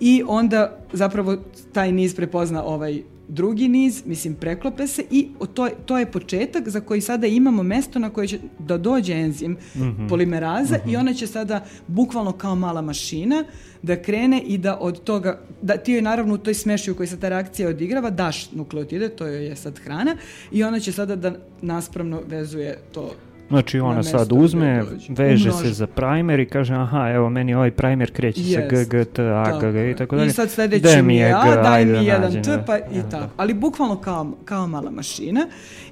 I 0.00 0.22
onda 0.26 0.78
zapravo 0.92 1.36
taj 1.72 1.92
niz 1.92 2.14
prepozna 2.14 2.64
ovaj 2.64 3.02
drugi 3.28 3.68
niz, 3.68 4.02
mislim 4.06 4.34
preklope 4.34 4.86
se 4.86 5.04
i 5.10 5.28
to, 5.54 5.68
to 5.86 5.98
je 5.98 6.06
početak 6.06 6.68
za 6.68 6.80
koji 6.80 7.00
sada 7.00 7.26
imamo 7.26 7.62
mesto 7.62 7.98
na 7.98 8.10
koje 8.10 8.28
će 8.28 8.38
da 8.58 8.78
dođe 8.78 9.12
enzim 9.12 9.52
mm 9.52 9.80
-hmm. 9.80 10.08
polimeraza 10.08 10.76
mm 10.76 10.88
-hmm. 10.88 10.92
i 10.92 10.96
ona 10.96 11.14
će 11.14 11.26
sada 11.26 11.64
bukvalno 11.86 12.32
kao 12.32 12.54
mala 12.54 12.82
mašina 12.82 13.44
da 13.82 14.02
krene 14.02 14.40
i 14.40 14.58
da 14.58 14.78
od 14.80 15.04
toga, 15.04 15.40
da 15.62 15.76
ti 15.76 15.92
joj 15.92 16.02
naravno 16.02 16.34
u 16.34 16.38
toj 16.38 16.54
smeši 16.54 16.90
u 16.90 16.94
kojoj 16.94 17.06
se 17.06 17.20
ta 17.20 17.28
reakcija 17.28 17.68
odigrava 17.68 18.10
daš 18.10 18.52
nukleotide, 18.52 19.08
to 19.08 19.26
je 19.26 19.56
sad 19.56 19.78
hrana 19.78 20.16
i 20.52 20.64
ona 20.64 20.80
će 20.80 20.92
sada 20.92 21.16
da 21.16 21.34
naspravno 21.62 22.22
vezuje 22.28 22.78
to 22.92 23.10
Znači 23.48 23.80
ona 23.80 24.02
sad 24.02 24.32
uzme, 24.32 24.84
veže 25.08 25.50
Umnoži. 25.50 25.66
se 25.66 25.72
za 25.72 25.86
primer 25.86 26.40
i 26.40 26.46
kaže 26.46 26.74
aha, 26.74 27.10
evo 27.10 27.30
meni 27.30 27.54
ovaj 27.54 27.70
primer 27.70 28.12
kreće 28.12 28.40
yes. 28.40 28.54
se 28.54 28.68
G, 28.70 28.84
G, 28.84 29.04
T, 29.04 29.22
A, 29.22 29.58
G, 29.60 29.72
G 29.72 29.90
i 29.90 29.96
tako 29.96 30.16
dalje. 30.16 30.28
I 30.28 30.32
sad 30.32 30.50
sledeći 30.50 31.02
mi 31.02 31.16
je 31.16 31.32
A, 31.32 31.62
daj 31.62 31.84
mi 31.84 31.92
da 31.92 31.98
jedan 31.98 32.42
T, 32.42 32.62
pa 32.66 32.78
i 32.78 33.02
tako. 33.10 33.32
Ali 33.36 33.54
bukvalno 33.54 33.96
kao, 33.96 34.32
kao 34.44 34.66
mala 34.66 34.90
mašina 34.90 35.46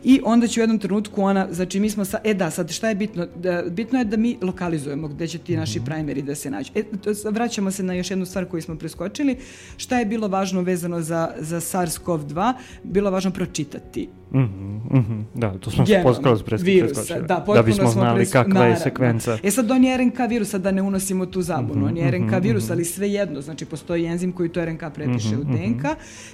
i 0.04 0.21
onda 0.25 0.47
će 0.47 0.61
u 0.61 0.62
jednom 0.62 0.78
trenutku 0.78 1.23
ona, 1.23 1.49
znači 1.50 1.80
mi 1.80 1.90
smo 1.90 2.04
sa, 2.04 2.18
e 2.25 2.35
da, 2.35 2.50
sad 2.50 2.71
šta 2.71 2.88
je 2.88 2.94
bitno? 2.94 3.26
Da, 3.37 3.62
bitno 3.71 3.99
je 3.99 4.04
da 4.04 4.16
mi 4.16 4.38
lokalizujemo 4.42 5.09
gde 5.09 5.28
će 5.28 5.38
ti 5.38 5.56
naši 5.56 5.80
-hmm. 5.80 5.85
primeri 5.85 6.23
da 6.23 6.35
se 6.35 6.50
nađu. 6.50 6.73
E, 6.75 6.82
to, 6.82 7.30
vraćamo 7.30 7.71
se 7.71 7.82
na 7.82 7.94
još 7.94 8.11
jednu 8.11 8.26
stvar 8.26 8.44
koju 8.44 8.62
smo 8.62 8.76
preskočili. 8.76 9.37
Šta 9.76 9.99
je 9.99 10.06
bilo 10.06 10.28
važno 10.28 10.61
vezano 10.61 11.00
za, 11.00 11.30
za 11.38 11.61
SARS-CoV-2? 11.61 12.52
Bilo 12.82 13.11
važno 13.11 13.30
pročitati 13.30 14.09
Mm 14.32 14.38
-hmm, 14.38 14.99
mm 14.99 15.04
-hmm. 15.09 15.25
Da, 15.35 15.59
to 15.59 15.71
smo 15.71 15.87
skroz 16.21 16.42
preskočili. 16.42 16.92
Da, 17.28 17.44
da 17.54 17.62
bismo 17.62 17.88
znali 17.88 18.26
kakva 18.26 18.54
naravno. 18.54 18.75
je 18.75 18.76
sekvenca. 18.76 19.38
E 19.42 19.50
sad 19.50 19.71
on 19.71 19.85
je 19.85 19.97
RNK 19.97 20.18
virusa, 20.28 20.59
da 20.59 20.71
ne 20.71 20.82
unosimo 20.82 21.26
tu 21.26 21.42
zabunu. 21.42 21.80
Mm 21.80 21.85
-hmm, 21.85 21.88
on 21.88 21.97
je 21.97 22.11
RNK 22.11 22.30
mm 22.30 22.35
-hmm, 22.35 22.42
virus, 22.42 22.71
ali 22.71 22.85
sve 22.85 23.11
jedno. 23.11 23.40
Znači, 23.40 23.64
postoji 23.64 24.06
enzim 24.06 24.32
koji 24.32 24.49
to 24.49 24.64
RNK 24.64 24.82
prepiše 24.94 25.37
mm 25.37 25.40
-hmm, 25.40 25.40
u 25.40 25.75
DNK. 25.75 25.85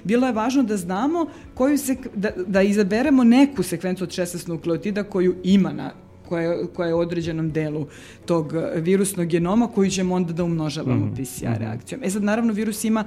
Bilo 0.03 0.27
je 0.27 0.33
važno 0.33 0.63
da 0.63 0.77
znamo 0.77 1.25
koju 1.53 1.77
se, 1.77 1.95
da, 2.15 2.29
da 2.47 2.61
izaberemo 2.61 3.23
neku 3.23 3.58
sekvencu 3.63 4.03
od 4.03 4.09
16 4.09 4.49
nukleotida 4.49 5.03
koju 5.03 5.35
ima 5.43 5.73
na 5.73 5.91
koja, 6.29 6.67
koja 6.75 6.87
je 6.87 6.93
u 6.93 6.99
određenom 6.99 7.51
delu 7.51 7.87
tog 8.25 8.53
virusnog 8.75 9.27
genoma 9.27 9.67
koju 9.67 9.89
ćemo 9.89 10.15
onda 10.15 10.33
da 10.33 10.43
umnožavamo 10.43 11.05
mm 11.05 11.13
-hmm. 11.15 11.23
PCR 11.23 11.59
reakcijom. 11.59 12.01
E 12.03 12.09
sad, 12.09 12.23
naravno, 12.23 12.53
virus 12.53 12.83
ima 12.83 13.03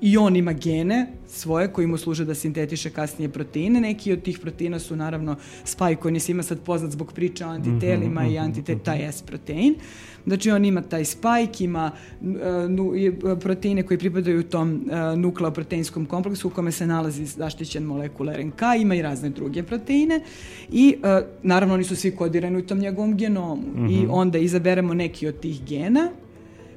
i 0.00 0.16
on 0.16 0.36
ima 0.36 0.52
gene 0.52 1.06
svoje 1.26 1.68
koji 1.68 1.86
mu 1.86 1.98
služe 1.98 2.24
da 2.24 2.34
sintetiše 2.34 2.90
kasnije 2.90 3.28
proteine. 3.28 3.80
Neki 3.80 4.12
od 4.12 4.22
tih 4.22 4.38
proteina 4.38 4.78
su 4.78 4.96
naravno 4.96 5.36
spike 5.64 5.96
koji 5.96 6.14
je 6.14 6.20
svima 6.20 6.42
sad 6.42 6.60
poznat 6.60 6.92
zbog 6.92 7.12
priče 7.12 7.44
o 7.44 7.48
antitelima 7.48 8.22
mm 8.22 8.24
-hmm, 8.24 8.30
i 8.30 8.34
mhm, 8.34 8.44
antite, 8.44 8.78
taj 8.78 8.98
mhm. 8.98 9.08
S 9.08 9.22
protein. 9.22 9.74
Znači 10.26 10.50
on 10.50 10.64
ima 10.64 10.82
taj 10.82 11.04
spike, 11.04 11.64
ima 11.64 11.90
uh, 12.20 12.26
nu, 12.68 12.92
proteine 13.40 13.82
koji 13.82 13.98
pripadaju 13.98 14.42
tom 14.42 14.74
uh, 14.74 15.18
nukleoproteinskom 15.18 16.06
kompleksu 16.06 16.48
u 16.48 16.50
kome 16.50 16.72
se 16.72 16.86
nalazi 16.86 17.26
zaštićen 17.26 17.84
molekul 17.84 18.28
RNK, 18.28 18.60
ima 18.80 18.94
i 18.94 19.02
razne 19.02 19.30
druge 19.30 19.62
proteine 19.62 20.20
i 20.72 20.96
uh, 20.98 21.26
naravno 21.42 21.74
oni 21.74 21.84
su 21.84 21.96
svi 21.96 22.10
kodirani 22.10 22.58
u 22.58 22.66
tom 22.66 22.78
njegovom 22.78 23.16
genomu 23.16 23.56
mm 23.56 23.86
-hmm. 23.86 24.02
i 24.02 24.06
onda 24.10 24.38
izaberemo 24.38 24.94
neki 24.94 25.28
od 25.28 25.40
tih 25.40 25.64
gena 25.64 26.10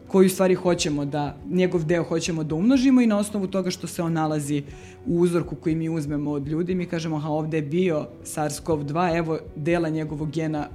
koji 0.08 0.26
u 0.26 0.30
stvari 0.30 0.56
hoćemo 0.56 1.06
da, 1.06 1.38
njegov 1.50 1.84
deo 1.84 2.04
hoćemo 2.04 2.44
da 2.44 2.56
umnožimo 2.56 3.02
i 3.02 3.08
na 3.08 3.18
osnovu 3.18 3.48
toga 3.48 3.72
što 3.72 3.88
se 3.88 4.02
on 4.02 4.14
nalazi 4.14 4.64
u 5.06 5.20
uzorku 5.20 5.56
koji 5.56 5.76
mi 5.76 5.90
uzmemo 5.90 6.32
od 6.32 6.48
ljudi, 6.48 6.76
mi 6.76 6.86
kažemo, 6.86 7.16
aha, 7.16 7.30
ovde 7.30 7.58
je 7.58 7.62
bio 7.62 8.08
SARS-CoV-2, 8.24 9.18
evo 9.18 9.40
dela 9.56 9.90
njegovog 9.90 10.32
gena 10.32 10.68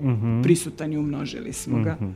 mm 0.00 0.08
-hmm. 0.08 0.42
prisutan 0.42 0.92
i 0.92 0.98
umnožili 0.98 1.52
smo 1.52 1.82
ga. 1.82 1.96
Mm 2.00 2.04
-hmm. 2.04 2.12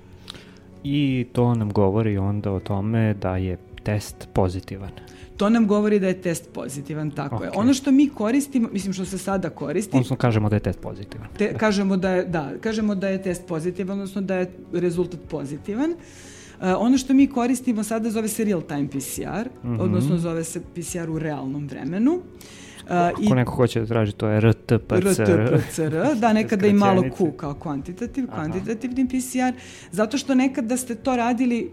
I 0.85 1.27
to 1.33 1.55
nam 1.55 1.73
govori 1.73 2.19
onda 2.19 2.53
o 2.53 2.61
tome 2.61 3.15
da 3.15 3.37
je 3.37 3.57
test 3.83 4.29
pozitivan. 4.33 4.91
To 5.37 5.49
nam 5.51 5.67
govori 5.67 5.99
da 6.01 6.07
je 6.07 6.23
test 6.23 6.49
pozitivan, 6.53 7.11
tako 7.11 7.37
okay. 7.37 7.45
je. 7.45 7.51
Ono 7.55 7.75
što 7.75 7.93
mi 7.93 8.09
koristimo, 8.09 8.69
mislim 8.73 8.93
što 8.93 9.05
se 9.05 9.19
sada 9.19 9.51
koristi... 9.51 9.97
Odnosno 9.97 10.17
kažemo 10.17 10.49
da 10.49 10.57
je 10.57 10.61
test 10.61 10.81
pozitivan. 10.81 11.27
Te, 11.39 11.55
kažemo 11.59 11.97
da 11.97 12.11
je, 12.11 12.25
da, 12.25 12.53
kažemo 12.61 12.95
da 12.95 13.09
je 13.09 13.23
test 13.23 13.47
pozitivan, 13.47 13.99
odnosno 13.99 14.21
da 14.21 14.37
je 14.37 14.51
rezultat 14.73 15.21
pozitivan. 15.31 15.91
Uh, 15.91 16.34
ono 16.61 16.99
što 16.99 17.15
mi 17.15 17.27
koristimo 17.27 17.83
sada 17.83 18.11
zove 18.11 18.29
se 18.29 18.45
real 18.45 18.63
time 18.63 18.89
PCR, 18.89 19.49
mm 19.65 19.69
-hmm. 19.69 19.81
odnosno 19.81 20.19
zove 20.19 20.45
se 20.45 20.61
PCR 20.61 21.11
u 21.11 21.19
realnom 21.19 21.67
vremenu. 21.67 22.13
Uh, 22.85 22.91
Ako 22.91 23.35
neko 23.35 23.53
hoće 23.53 23.81
da 23.81 23.87
traži, 23.87 24.13
to 24.13 24.29
je 24.29 24.41
RTPCR. 24.41 24.95
RTPCR, 24.95 26.15
da, 26.21 26.33
nekada 26.33 26.67
i 26.67 26.73
malo 26.73 27.03
Q 27.03 27.37
kao 27.37 27.55
kvantitativ, 27.55 28.27
kvantitativni 28.27 29.09
PCR, 29.09 29.61
zato 29.91 30.19
što 30.19 30.35
nekada 30.35 30.77
ste 30.77 30.95
to 30.95 31.17
radili 31.17 31.71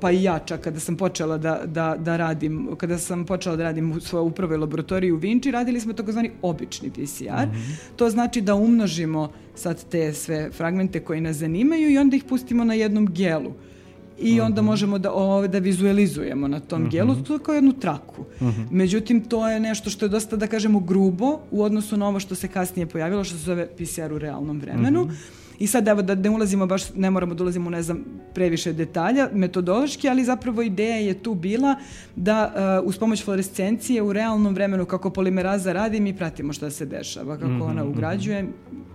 pa 0.00 0.10
i 0.10 0.22
ja 0.22 0.38
čak 0.38 0.60
kada 0.60 0.80
sam 0.80 0.96
počela 0.96 1.38
da, 1.38 1.60
da, 1.66 1.96
da 1.98 2.16
radim, 2.16 2.68
kada 2.76 2.98
sam 2.98 3.24
počela 3.24 3.56
da 3.56 3.62
radim 3.62 3.92
u 3.92 4.00
svojoj 4.00 4.26
upravoj 4.26 4.56
laboratoriji 4.56 5.12
u 5.12 5.16
Vinči, 5.16 5.50
radili 5.50 5.80
smo 5.80 5.92
takozvani 5.92 6.30
obični 6.42 6.90
PCR. 6.90 7.46
Mm 7.46 7.52
-hmm. 7.52 7.76
To 7.96 8.10
znači 8.10 8.40
da 8.40 8.54
umnožimo 8.54 9.32
sad 9.54 9.84
te 9.88 10.12
sve 10.12 10.50
fragmente 10.50 11.00
koji 11.00 11.20
nas 11.20 11.36
zanimaju 11.36 11.90
i 11.90 11.98
onda 11.98 12.16
ih 12.16 12.24
pustimo 12.24 12.64
na 12.64 12.74
jednom 12.74 13.06
gelu 13.06 13.50
mm 13.50 13.75
-hmm. 14.24 14.46
onda 14.46 14.62
možemo 14.62 14.98
da, 14.98 15.12
o, 15.12 15.48
da 15.48 15.58
vizualizujemo 15.58 16.48
na 16.48 16.60
tom 16.60 16.88
gelu, 16.90 17.14
to 17.14 17.38
kao 17.38 17.54
jednu 17.54 17.72
traku. 17.72 18.24
-hmm. 18.40 18.66
Međutim, 18.70 19.20
to 19.20 19.48
je 19.48 19.60
nešto 19.60 19.90
što 19.90 20.04
je 20.04 20.08
dosta, 20.08 20.36
da 20.36 20.46
kažemo, 20.46 20.80
grubo 20.80 21.38
u 21.50 21.62
odnosu 21.62 21.96
na 21.96 22.08
ovo 22.08 22.20
što 22.20 22.34
se 22.34 22.48
kasnije 22.48 22.86
pojavilo, 22.86 23.24
što 23.24 23.36
se 23.36 23.44
zove 23.44 23.66
PCR 23.66 24.12
u 24.12 24.18
realnom 24.18 24.60
vremenu. 24.60 25.04
Mm 25.04 25.10
I 25.58 25.66
sad 25.66 25.88
evo 25.88 26.02
da 26.02 26.14
ne 26.14 26.30
ulazimo 26.30 26.66
baš, 26.66 26.94
ne 26.94 27.10
moramo 27.10 27.34
da 27.34 27.42
ulazimo 27.42 27.70
ne 27.70 27.82
znam 27.82 28.04
previše 28.34 28.72
detalja 28.72 29.28
metodološki, 29.32 30.08
ali 30.08 30.24
zapravo 30.24 30.62
ideja 30.62 30.96
je 30.96 31.14
tu 31.14 31.34
bila 31.34 31.74
da 32.16 32.52
uh, 32.82 32.88
uz 32.88 32.98
pomoć 32.98 33.24
fluorescencije 33.24 34.02
u 34.02 34.12
realnom 34.12 34.54
vremenu 34.54 34.84
kako 34.84 35.10
polimeraza 35.10 35.72
radi 35.72 36.00
mi 36.00 36.16
pratimo 36.16 36.52
šta 36.52 36.70
se 36.70 36.86
dešava, 36.86 37.36
kako 37.36 37.48
mm 37.48 37.60
-hmm, 37.60 37.70
ona 37.70 37.82
mhm. 37.84 37.92
ugrađuje, 37.92 38.46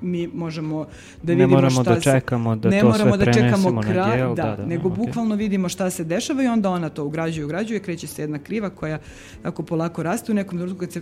mi 0.02 0.28
možemo 0.28 0.86
da 1.24 1.34
vidimo 1.34 1.48
ne 1.48 1.56
moramo 1.56 1.84
šta 1.84 1.94
da 1.96 2.02
čekamo 2.02 2.56
da 2.56 2.70
ne 2.70 2.80
to 2.80 2.90
moramo 2.90 3.16
sve 3.16 3.26
da 3.26 3.34
čekamo 3.34 3.82
kraj, 3.82 4.18
da, 4.20 4.34
da, 4.36 4.56
da, 4.56 4.66
nego 4.66 4.90
okay. 4.90 4.96
bukvalno 4.96 5.36
vidimo 5.36 5.70
šta 5.70 5.90
se 5.90 6.04
dešava 6.04 6.44
i 6.44 6.48
onda 6.48 6.70
ona 6.70 6.90
to 6.90 7.06
ugrađuje, 7.06 7.46
ugrađuje, 7.46 7.80
kreće 7.80 8.08
se 8.08 8.22
jedna 8.22 8.40
kriva 8.40 8.70
koja 8.70 9.00
tako 9.42 9.64
polako 9.64 10.04
raste 10.04 10.32
u 10.32 10.36
nekom 10.36 10.58
trenutku 10.58 10.80
kad 10.80 10.92
se 10.92 11.02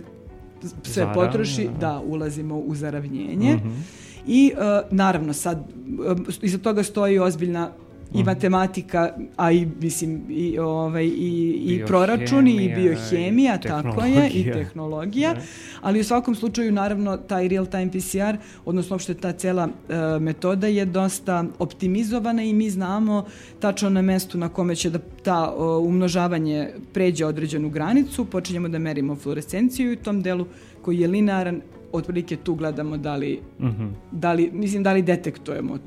sve 0.82 1.12
potroši, 1.14 1.64
da. 1.64 1.86
da, 1.86 2.00
ulazimo 2.00 2.56
u 2.56 2.74
zaravnjenje. 2.74 3.54
Mm 3.54 3.58
-hmm 3.58 4.09
I 4.32 4.52
uh, 4.54 4.60
naravno 4.90 5.32
sad 5.32 5.58
uh, 5.58 6.18
iza 6.42 6.58
toga 6.58 6.82
stoji 6.82 7.18
ozbiljna 7.18 7.70
i 8.14 8.18
mhm. 8.18 8.26
matematika, 8.26 9.12
a 9.36 9.52
i 9.52 9.68
mislim 9.80 10.22
i 10.28 10.58
ovaj 10.58 11.04
i 11.04 11.62
i 11.66 11.82
proračuni 11.86 12.64
i 12.64 12.74
biohemija, 12.74 13.58
i 13.64 13.68
tako 13.68 14.04
je, 14.04 14.30
i 14.30 14.52
tehnologija. 14.52 15.32
Ne. 15.32 15.40
Ali 15.80 16.00
u 16.00 16.04
svakom 16.04 16.34
slučaju 16.34 16.72
naravno 16.72 17.16
taj 17.16 17.48
real 17.48 17.66
time 17.66 17.90
PCR, 17.90 18.36
odnosno 18.64 18.94
uopšte 18.94 19.14
ta 19.14 19.32
cela 19.32 19.64
uh, 19.64 20.22
metoda 20.22 20.66
je 20.66 20.84
dosta 20.84 21.44
optimizovana 21.58 22.42
i 22.42 22.52
mi 22.52 22.70
znamo 22.70 23.26
tačno 23.60 23.90
na 23.90 24.02
mestu 24.02 24.38
na 24.38 24.48
kome 24.48 24.76
će 24.76 24.90
da 24.90 24.98
ta 25.22 25.54
uh, 25.54 25.86
umnožavanje 25.86 26.70
pređe 26.92 27.26
određenu 27.26 27.70
granicu, 27.70 28.24
počinjemo 28.24 28.68
da 28.68 28.78
merimo 28.78 29.16
fluorescenciju 29.16 29.92
u 29.92 29.96
tom 29.96 30.22
delu 30.22 30.46
koji 30.82 30.98
je 30.98 31.08
linearan 31.08 31.60
otprilike 31.92 32.36
tu 32.36 32.54
gledamo 32.54 32.96
da 32.96 33.16
li, 33.16 33.40
mm 33.60 33.66
-hmm. 33.66 33.90
da 34.12 34.32
li, 34.32 34.50
mislim, 34.52 34.82
da 34.82 34.92
li 34.92 35.02
detektujemo 35.02 35.78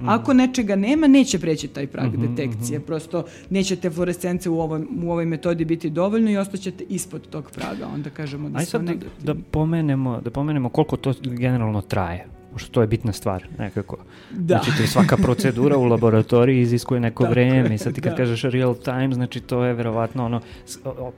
Mm. 0.00 0.08
Ako 0.08 0.32
nečega 0.32 0.76
nema, 0.76 1.06
neće 1.06 1.38
preći 1.38 1.68
taj 1.68 1.86
prag 1.86 2.14
mm 2.14 2.16
-hmm, 2.16 2.34
detekcije. 2.34 2.78
Mm 2.78 2.82
-hmm. 2.82 2.86
Prosto 2.86 3.24
neće 3.50 3.76
te 3.76 3.90
fluorescence 3.90 4.50
u, 4.50 4.60
ovoj, 4.60 4.80
u 5.04 5.10
ovoj 5.10 5.26
metodi 5.26 5.64
biti 5.64 5.90
dovoljno 5.90 6.30
i 6.30 6.36
ostaćete 6.36 6.84
ispod 6.88 7.28
tog 7.28 7.50
praga. 7.50 7.86
Onda 7.94 8.10
kažemo 8.10 8.48
da 8.48 8.58
Aj 8.58 8.64
sad 8.64 8.82
da, 8.82 8.94
da, 9.22 9.34
pomenemo, 9.50 10.20
da 10.20 10.30
pomenemo 10.30 10.68
koliko 10.68 10.96
to 10.96 11.14
generalno 11.22 11.80
traje 11.80 12.26
što 12.56 12.70
to 12.70 12.80
je 12.80 12.86
bitna 12.86 13.12
stvar 13.12 13.44
nekako. 13.58 13.96
Da. 14.30 14.58
Znači 14.58 14.76
to 14.76 14.82
je 14.82 14.86
svaka 14.86 15.16
procedura 15.16 15.76
u 15.76 15.84
laboratoriji 15.84 16.60
iziskuje 16.60 17.00
neko 17.00 17.24
vreme 17.24 17.74
i 17.74 17.78
sad 17.78 17.94
ti 17.94 18.00
kad 18.00 18.12
da. 18.12 18.16
kažeš 18.16 18.42
real 18.42 18.74
time, 18.74 19.14
znači 19.14 19.40
to 19.40 19.64
je 19.64 19.74
verovatno 19.74 20.24
ono, 20.24 20.40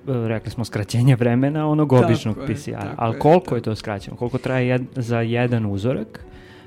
rekli 0.06 0.50
smo 0.50 0.64
skraćenje 0.64 1.16
vremena 1.16 1.68
onog 1.68 1.92
običnog 1.92 2.36
PCR-a. 2.46 2.94
Ali 2.96 3.18
koliko 3.18 3.54
je, 3.54 3.58
je 3.58 3.62
to 3.62 3.74
skraćeno? 3.74 4.16
Koliko 4.16 4.38
traje 4.38 4.68
jed, 4.68 4.82
za 4.96 5.20
jedan 5.20 5.66
uzorak? 5.66 6.24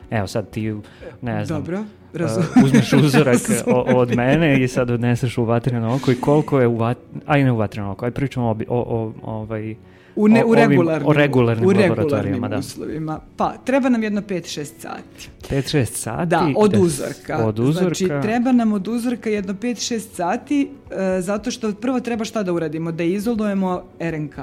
Evo 0.09 0.27
sad 0.27 0.49
ti, 0.49 0.75
ne 1.21 1.45
znam, 1.45 1.63
Dobro, 1.63 1.79
uh, 2.13 2.63
uzmeš 2.65 2.93
uzorak 2.93 3.37
od 3.95 4.15
mene 4.15 4.63
i 4.63 4.67
sad 4.67 4.89
odneseš 4.89 5.37
u 5.37 5.43
vatreno 5.43 5.95
oko 5.95 6.11
i 6.11 6.15
koliko 6.15 6.59
je 6.59 6.67
u 6.67 6.77
vat, 6.77 6.97
aj 7.25 7.43
ne 7.43 7.51
u 7.51 7.55
vatreno 7.55 7.91
oko, 7.91 8.05
aj 8.05 8.11
pričamo 8.11 8.47
o, 8.47 8.55
o, 8.67 9.13
o, 9.23 9.31
ovaj, 9.31 9.75
U, 10.17 10.27
ne, 10.27 10.45
u 10.45 10.55
regularnim, 10.55 11.07
o 11.07 11.13
regularnim, 11.13 11.67
u 11.67 11.73
regularnim 11.73 12.41
da. 12.49 12.57
uslovima. 12.57 13.19
Pa, 13.37 13.53
treba 13.65 13.89
nam 13.89 14.03
jedno 14.03 14.21
5-6 14.21 14.63
sati. 14.79 15.29
5-6 15.49 15.85
sati? 15.85 16.29
Da, 16.29 16.51
od 16.55 16.75
uzorka. 16.79 17.37
Od 17.37 17.59
uzorka. 17.59 17.95
Znači, 17.95 18.27
treba 18.27 18.51
nam 18.51 18.73
od 18.73 18.87
uzorka 18.87 19.29
jedno 19.29 19.53
5-6 19.53 19.99
sati, 19.99 20.69
uh, 20.85 20.97
zato 21.19 21.51
što 21.51 21.73
prvo 21.73 21.99
treba 21.99 22.25
šta 22.25 22.43
da 22.43 22.53
uradimo? 22.53 22.91
Da 22.91 23.03
izolujemo 23.03 23.83
RNK, 23.99 24.35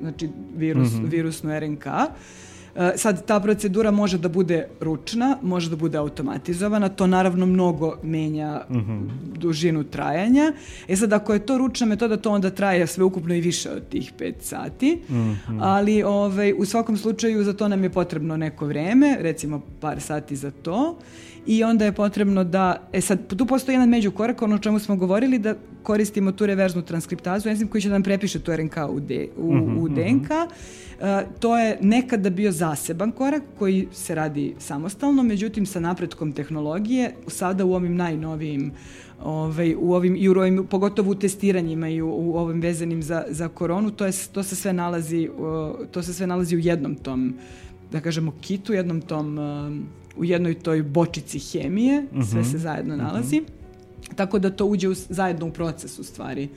znači 0.00 0.28
virus, 0.56 0.92
mm 0.92 0.96
-hmm. 0.96 1.10
virusnu 1.10 1.60
RNK, 1.60 1.86
E, 1.86 2.10
sad, 2.96 3.26
ta 3.26 3.40
procedura 3.40 3.90
može 3.90 4.18
da 4.18 4.28
bude 4.28 4.68
ručna, 4.80 5.36
može 5.42 5.70
da 5.70 5.76
bude 5.76 5.98
automatizovana, 5.98 6.88
to 6.88 7.06
naravno 7.06 7.46
mnogo 7.46 7.98
menja 8.02 8.60
mm 8.70 8.76
-hmm. 8.76 9.08
dužinu 9.38 9.84
trajanja. 9.84 10.52
E 10.88 10.96
sad, 10.96 11.12
ako 11.12 11.32
je 11.32 11.46
to 11.46 11.58
ručna 11.58 11.86
metoda, 11.86 12.16
to 12.16 12.30
onda 12.30 12.50
traje 12.50 12.86
sve 12.86 13.04
ukupno 13.04 13.34
i 13.34 13.40
više 13.40 13.70
od 13.70 13.88
tih 13.88 14.12
5 14.18 14.34
sati, 14.40 15.02
mm 15.08 15.14
-hmm. 15.14 15.58
ali 15.60 16.02
ovaj, 16.02 16.54
u 16.58 16.64
svakom 16.64 16.96
slučaju 16.96 17.44
za 17.44 17.52
to 17.52 17.68
nam 17.68 17.82
je 17.82 17.90
potrebno 17.90 18.36
neko 18.36 18.66
vreme, 18.66 19.16
recimo 19.20 19.60
par 19.80 20.00
sati 20.00 20.36
za 20.36 20.50
to 20.50 20.98
i 21.46 21.64
onda 21.64 21.84
je 21.84 21.92
potrebno 21.92 22.44
da, 22.44 22.88
e 22.92 23.00
sad, 23.00 23.36
tu 23.36 23.46
postoji 23.46 23.74
jedan 23.74 23.88
međukorak, 23.88 24.42
ono 24.42 24.54
o 24.54 24.58
čemu 24.58 24.78
smo 24.78 24.96
govorili, 24.96 25.38
da 25.38 25.54
koristimo 25.82 26.32
tu 26.32 26.46
reverznu 26.46 26.82
transkriptazu, 26.82 27.48
enzim 27.48 27.68
koji 27.68 27.82
će 27.82 27.88
da 27.88 27.92
nam 27.92 28.02
prepiše 28.02 28.38
tu 28.38 28.56
RNK 28.56 28.76
u, 28.90 29.00
de, 29.00 29.28
u, 29.36 29.54
mm 29.54 29.60
-hmm, 29.60 29.78
u 29.78 29.88
DNK. 29.88 30.30
Mm 30.30 30.34
-hmm. 30.34 30.87
Uh, 31.00 31.40
to 31.40 31.58
je 31.58 31.78
nekada 31.80 32.30
bio 32.30 32.52
zaseban 32.52 33.12
korak 33.12 33.42
koji 33.58 33.88
se 33.92 34.14
radi 34.14 34.54
samostalno, 34.58 35.22
međutim 35.22 35.66
sa 35.66 35.80
napretkom 35.80 36.32
tehnologije, 36.32 37.14
sada 37.26 37.64
u 37.64 37.72
ovim 37.74 37.96
najnovijim 37.96 38.72
ovaj, 39.24 39.74
u 39.78 39.94
ovim, 39.94 40.16
i 40.16 40.28
u 40.28 40.32
ovim, 40.32 40.66
pogotovo 40.70 41.10
u 41.10 41.14
testiranjima 41.14 41.88
i 41.88 42.02
u, 42.02 42.08
u 42.08 42.36
ovim 42.36 42.60
vezanim 42.60 43.02
za, 43.02 43.24
za 43.28 43.48
koronu, 43.48 43.90
to, 43.90 44.06
je, 44.06 44.12
to, 44.32 44.42
se 44.42 44.56
sve 44.56 44.72
nalazi, 44.72 45.28
uh, 45.28 45.86
to 45.90 46.02
se 46.02 46.14
sve 46.14 46.26
nalazi 46.26 46.56
u 46.56 46.58
jednom 46.58 46.94
tom, 46.94 47.34
da 47.92 48.00
kažemo, 48.00 48.32
kitu, 48.40 48.72
jednom 48.72 49.00
tom 49.00 49.38
uh, 49.38 49.72
u 50.16 50.24
jednoj 50.24 50.54
toj 50.54 50.82
bočici 50.82 51.38
hemije, 51.38 52.06
uh 52.12 52.18
-huh. 52.18 52.30
sve 52.30 52.40
mhm. 52.40 52.50
se 52.50 52.58
zajedno 52.58 52.96
mhm. 52.96 53.04
nalazi. 53.04 53.40
Uh 53.40 53.46
-huh. 53.46 53.58
Tako 54.16 54.38
da 54.38 54.50
to 54.50 54.66
uđe 54.66 54.88
u, 54.88 54.94
zajedno 54.94 55.46
u 55.46 55.50
proces 55.50 55.98
u 55.98 56.04
stvari 56.04 56.48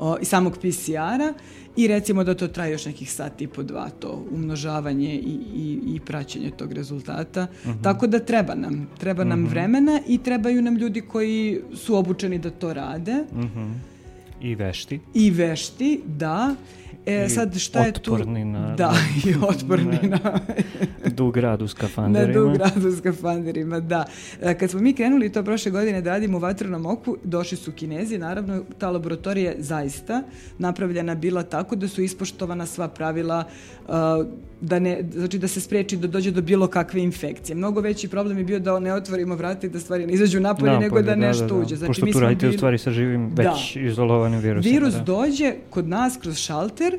o, 0.00 0.16
i 0.20 0.24
samog 0.24 0.58
PCR-a 0.58 1.32
i 1.76 1.88
recimo 1.88 2.24
da 2.24 2.34
to 2.34 2.48
traje 2.48 2.72
još 2.72 2.86
nekih 2.86 3.12
sati 3.12 3.44
i 3.44 3.48
po 3.48 3.62
dva 3.62 3.90
to 3.90 4.26
umnožavanje 4.30 5.14
i, 5.14 5.38
i, 5.54 5.80
i 5.94 6.00
praćenje 6.00 6.50
tog 6.50 6.72
rezultata. 6.72 7.42
Uh 7.42 7.68
mhm. 7.68 7.78
-huh. 7.78 7.82
Tako 7.82 8.06
da 8.06 8.18
treba 8.18 8.54
nam, 8.54 8.88
treba 8.98 9.24
nam 9.24 9.42
uh 9.42 9.46
-huh. 9.46 9.50
vremena 9.50 10.00
i 10.08 10.18
trebaju 10.18 10.62
nam 10.62 10.76
ljudi 10.76 11.00
koji 11.00 11.60
su 11.74 11.96
obučeni 11.96 12.38
da 12.38 12.50
to 12.50 12.74
rade. 12.74 13.24
Uh 13.32 13.38
-huh. 13.38 13.72
I 14.40 14.54
vešti. 14.54 15.00
I 15.14 15.30
vešti, 15.30 16.00
da. 16.06 16.54
E, 17.10 17.28
sad 17.28 17.58
šta 17.58 17.80
je 17.80 17.92
tu? 17.92 18.18
Na, 18.44 18.74
da, 18.76 18.94
i 19.24 19.34
otporni 19.50 19.98
na... 20.02 20.18
na 21.04 21.10
dug 21.10 21.36
rad 21.36 21.62
u 21.62 21.68
skafanderima. 21.68 22.28
Na 22.28 22.40
dug 22.40 22.56
rad 22.56 22.84
u 22.84 22.96
skafanderima, 22.96 23.80
da. 23.80 24.04
E, 24.42 24.58
kad 24.58 24.70
smo 24.70 24.80
mi 24.80 24.92
krenuli 24.92 25.32
to 25.32 25.42
prošle 25.42 25.70
godine 25.70 26.02
da 26.02 26.10
radimo 26.10 26.38
u 26.38 26.40
vatrenom 26.40 26.86
oku, 26.86 27.16
došli 27.24 27.56
su 27.56 27.72
kinezi, 27.72 28.18
naravno 28.18 28.62
ta 28.78 28.90
laboratorija 28.90 29.52
zaista 29.58 30.22
napravljena 30.58 31.14
bila 31.14 31.42
tako 31.42 31.76
da 31.76 31.88
su 31.88 32.02
ispoštovana 32.02 32.66
sva 32.66 32.88
pravila 32.88 33.44
uh, 33.88 33.94
da 34.60 34.78
ne, 34.78 35.04
znači 35.12 35.38
da 35.38 35.48
se 35.48 35.60
spreči 35.60 35.96
da 35.96 36.06
dođe 36.06 36.30
do 36.30 36.42
bilo 36.42 36.66
kakve 36.66 37.02
infekcije. 37.02 37.56
Mnogo 37.56 37.80
veći 37.80 38.08
problem 38.08 38.38
je 38.38 38.44
bio 38.44 38.58
da 38.58 38.78
ne 38.78 38.94
otvorimo 38.94 39.34
vrata 39.34 39.66
i 39.66 39.70
da 39.70 39.80
stvari 39.80 40.06
ne 40.06 40.12
izađu 40.12 40.40
napolje, 40.40 40.72
napolje 40.72 40.84
nego 40.84 41.02
da, 41.02 41.10
da 41.10 41.16
nešto 41.16 41.46
da, 41.46 41.54
da. 41.54 41.60
uđe. 41.60 41.76
Znači, 41.76 41.88
Pošto 41.88 42.06
mi 42.06 42.12
tu 42.12 42.20
radite 42.20 42.46
bili... 42.46 42.54
u 42.54 42.58
stvari 42.58 42.78
sa 42.78 42.90
živim 42.90 43.30
već 43.36 43.74
da. 43.74 43.80
izolovanim 43.80 44.40
virusom. 44.40 44.72
Virus 44.72 44.94
da. 44.94 45.00
dođe 45.00 45.54
kod 45.70 45.88
nas 45.88 46.18
kroz 46.22 46.36
šalter, 46.36 46.98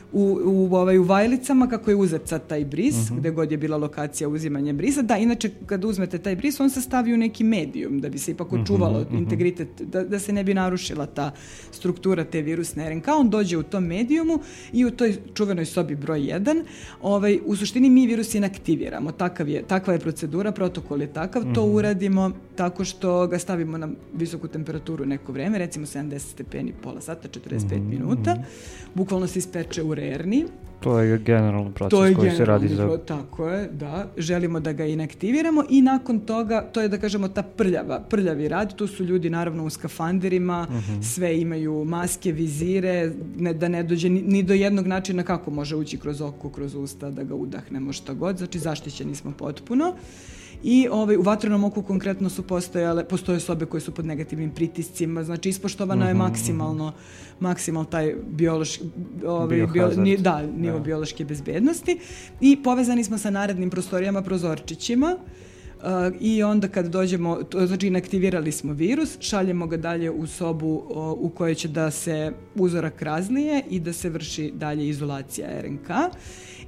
u, 0.13 0.39
u, 0.45 0.75
ovaj, 0.75 0.97
u 0.97 1.03
Vajlicama 1.03 1.67
kako 1.67 1.91
je 1.91 1.95
uzet 1.95 2.27
sad 2.27 2.47
taj 2.47 2.65
bris, 2.65 2.95
uh 2.95 3.01
mhm. 3.01 3.13
-huh. 3.13 3.19
gde 3.19 3.31
god 3.31 3.51
je 3.51 3.57
bila 3.57 3.77
lokacija 3.77 4.29
uzimanja 4.29 4.73
brisa. 4.73 5.01
Da, 5.01 5.17
inače 5.17 5.49
kad 5.65 5.85
uzmete 5.85 6.17
taj 6.17 6.35
bris, 6.35 6.59
on 6.59 6.69
se 6.69 6.81
stavi 6.81 7.13
u 7.13 7.17
neki 7.17 7.43
medijum 7.43 7.99
da 7.99 8.09
bi 8.09 8.17
se 8.17 8.31
ipak 8.31 8.51
mhm, 8.51 8.61
očuvalo 8.61 8.99
uh 8.99 9.05
mhm, 9.05 9.15
-huh, 9.15 9.19
integritet, 9.19 9.67
da, 9.81 10.03
da 10.03 10.19
se 10.19 10.33
ne 10.33 10.43
bi 10.43 10.53
narušila 10.53 11.05
ta 11.05 11.31
struktura 11.71 12.23
te 12.23 12.41
virusne 12.41 12.89
RNK. 12.89 13.07
On 13.19 13.29
dođe 13.29 13.57
u 13.57 13.63
tom 13.63 13.83
medijumu 13.83 14.39
i 14.73 14.85
u 14.85 14.91
toj 14.91 15.15
čuvenoj 15.33 15.65
sobi 15.65 15.95
broj 15.95 16.19
1 16.19 16.63
ovaj, 17.01 17.39
u 17.45 17.55
suštini 17.55 17.89
mi 17.89 18.07
virus 18.07 18.35
inaktiviramo. 18.35 19.11
Takav 19.11 19.49
je, 19.49 19.63
takva 19.67 19.93
je 19.93 19.99
procedura, 19.99 20.51
protokol 20.51 21.01
je 21.01 21.07
takav. 21.07 21.41
Uh 21.41 21.47
-huh. 21.47 21.55
To 21.55 21.65
uradimo 21.65 22.31
tako 22.55 22.85
što 22.85 23.27
ga 23.27 23.39
stavimo 23.39 23.77
na 23.77 23.89
visoku 24.13 24.47
temperaturu 24.47 25.05
neko 25.05 25.31
vreme, 25.31 25.57
recimo 25.57 25.85
70 25.85 26.19
stepeni, 26.19 26.73
pola 26.83 27.01
sata, 27.01 27.27
45 27.27 27.55
uh 27.55 27.71
-huh. 27.71 27.89
minuta. 27.89 28.37
Bukvalno 28.95 29.27
se 29.27 29.39
ispeče 29.39 29.83
u 29.83 29.93
rerni. 30.01 30.45
To 30.81 30.99
je 30.99 31.17
generalno 31.17 31.71
proces 31.71 31.99
to 31.99 32.05
je 32.05 32.13
koji 32.13 32.31
se 32.31 32.45
radi 32.45 32.67
za... 32.67 32.97
Tako 33.05 33.49
je, 33.49 33.67
da. 33.67 34.07
Želimo 34.17 34.59
da 34.59 34.73
ga 34.73 34.85
inaktiviramo 34.85 35.63
i 35.69 35.81
nakon 35.81 36.19
toga, 36.19 36.61
to 36.61 36.81
je 36.81 36.87
da 36.87 36.97
kažemo 36.97 37.27
ta 37.27 37.43
prljava, 37.43 37.99
prljavi 38.09 38.47
rad, 38.47 38.75
tu 38.75 38.87
su 38.87 39.03
ljudi 39.03 39.29
naravno 39.29 39.65
u 39.65 39.69
skafanderima, 39.69 40.67
uh 40.69 40.75
mhm. 40.75 40.93
-huh. 40.93 41.03
sve 41.13 41.39
imaju 41.41 41.85
maske, 41.85 42.31
vizire, 42.31 43.11
ne, 43.37 43.53
da 43.53 43.67
ne 43.67 43.83
dođe 43.83 44.09
ni, 44.09 44.21
ni 44.21 44.43
do 44.43 44.53
jednog 44.53 44.87
načina 44.87 45.23
kako 45.23 45.51
može 45.51 45.75
ući 45.75 45.97
kroz 45.97 46.21
oko, 46.21 46.49
kroz 46.49 46.75
usta, 46.75 47.09
da 47.09 47.23
ga 47.23 47.35
udahnemo 47.35 47.93
šta 47.93 48.13
god, 48.13 48.37
znači 48.37 48.59
zaštićeni 48.59 49.15
smo 49.15 49.31
potpuno. 49.31 49.95
I 50.63 50.87
ovaj, 50.91 51.17
u 51.17 51.21
vatrenom 51.21 51.63
oku 51.63 51.81
konkretno 51.81 52.29
su 52.29 52.43
postojale, 52.43 53.07
postoje 53.07 53.39
sobe 53.39 53.65
koje 53.65 53.81
su 53.81 53.91
pod 53.91 54.05
negativnim 54.05 54.51
pritiscima, 54.51 55.23
znači 55.23 55.49
ispoštovano 55.49 56.01
mm 56.01 56.05
-hmm. 56.05 56.07
je 56.07 56.13
mhm, 56.13 56.23
maksimalno, 56.23 56.87
mhm. 56.87 56.97
maksimal 57.39 57.85
taj 57.85 58.15
biološki, 58.29 58.83
ovaj, 59.25 59.67
bio, 59.67 59.91
ni, 59.97 60.17
da, 60.17 60.41
nivo 60.57 60.77
da. 60.77 60.83
biološke 60.83 61.25
bezbednosti 61.25 61.99
i 62.41 62.63
povezani 62.63 63.03
smo 63.03 63.17
sa 63.17 63.29
narednim 63.29 63.69
prostorijama 63.69 64.21
prozorčićima, 64.21 65.17
Uh, 65.81 65.87
I 66.19 66.43
onda 66.43 66.67
kad 66.67 66.85
dođemo, 66.85 67.43
to, 67.43 67.67
znači 67.67 67.87
inaktivirali 67.87 68.51
smo 68.51 68.73
virus, 68.73 69.17
šaljemo 69.19 69.67
ga 69.67 69.77
dalje 69.77 70.11
u 70.11 70.27
sobu 70.27 70.75
uh, 70.75 71.11
u 71.11 71.29
kojoj 71.29 71.55
će 71.55 71.67
da 71.67 71.91
se 71.91 72.33
uzorak 72.55 73.01
razlije 73.01 73.63
i 73.69 73.79
da 73.79 73.93
se 73.93 74.09
vrši 74.09 74.51
dalje 74.55 74.87
izolacija 74.87 75.47
RNK. 75.61 75.89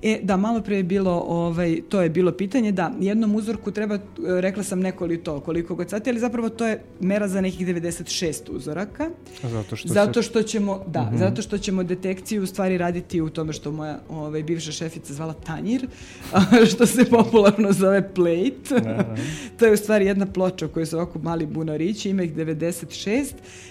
E, 0.03 0.19
da, 0.23 0.37
malo 0.37 0.61
pre 0.61 0.77
je 0.77 0.83
bilo, 0.83 1.23
ovaj, 1.27 1.81
to 1.89 2.01
je 2.01 2.09
bilo 2.09 2.31
pitanje, 2.31 2.71
da, 2.71 2.91
jednom 2.99 3.35
uzorku 3.35 3.71
treba, 3.71 3.99
rekla 4.39 4.63
sam 4.63 4.79
nekoliko 4.79 5.39
koliko 5.39 5.75
god 5.75 5.89
sati, 5.89 6.09
ali 6.09 6.19
zapravo 6.19 6.49
to 6.49 6.67
je 6.67 6.83
mera 6.99 7.27
za 7.27 7.41
nekih 7.41 7.67
96 7.67 8.49
uzoraka. 8.49 9.09
Zato 9.43 9.75
što, 9.75 9.87
zato 9.87 10.21
što 10.21 10.43
ćemo, 10.43 10.83
da, 10.87 11.01
mm 11.01 11.09
-hmm. 11.13 11.19
zato 11.19 11.41
što 11.41 11.57
ćemo 11.57 11.83
detekciju 11.83 12.43
u 12.43 12.45
stvari 12.45 12.77
raditi 12.77 13.21
u 13.21 13.29
tome 13.29 13.53
što 13.53 13.71
moja 13.71 13.99
ovaj, 14.09 14.43
bivša 14.43 14.71
šefica 14.71 15.13
zvala 15.13 15.33
tanjir, 15.33 15.87
što 16.71 16.85
se 16.85 17.05
popularno 17.05 17.71
zove 17.71 18.13
plate. 18.13 18.69
Da, 18.69 18.79
da. 18.79 19.15
to 19.59 19.65
je 19.65 19.73
u 19.73 19.77
stvari 19.77 20.05
jedna 20.05 20.25
ploča 20.25 20.67
koja 20.67 20.85
su 20.85 20.95
ovako 20.95 21.19
mali 21.19 21.45
bunarići, 21.45 22.09
ima 22.09 22.23
ih 22.23 22.35
96 22.35 23.25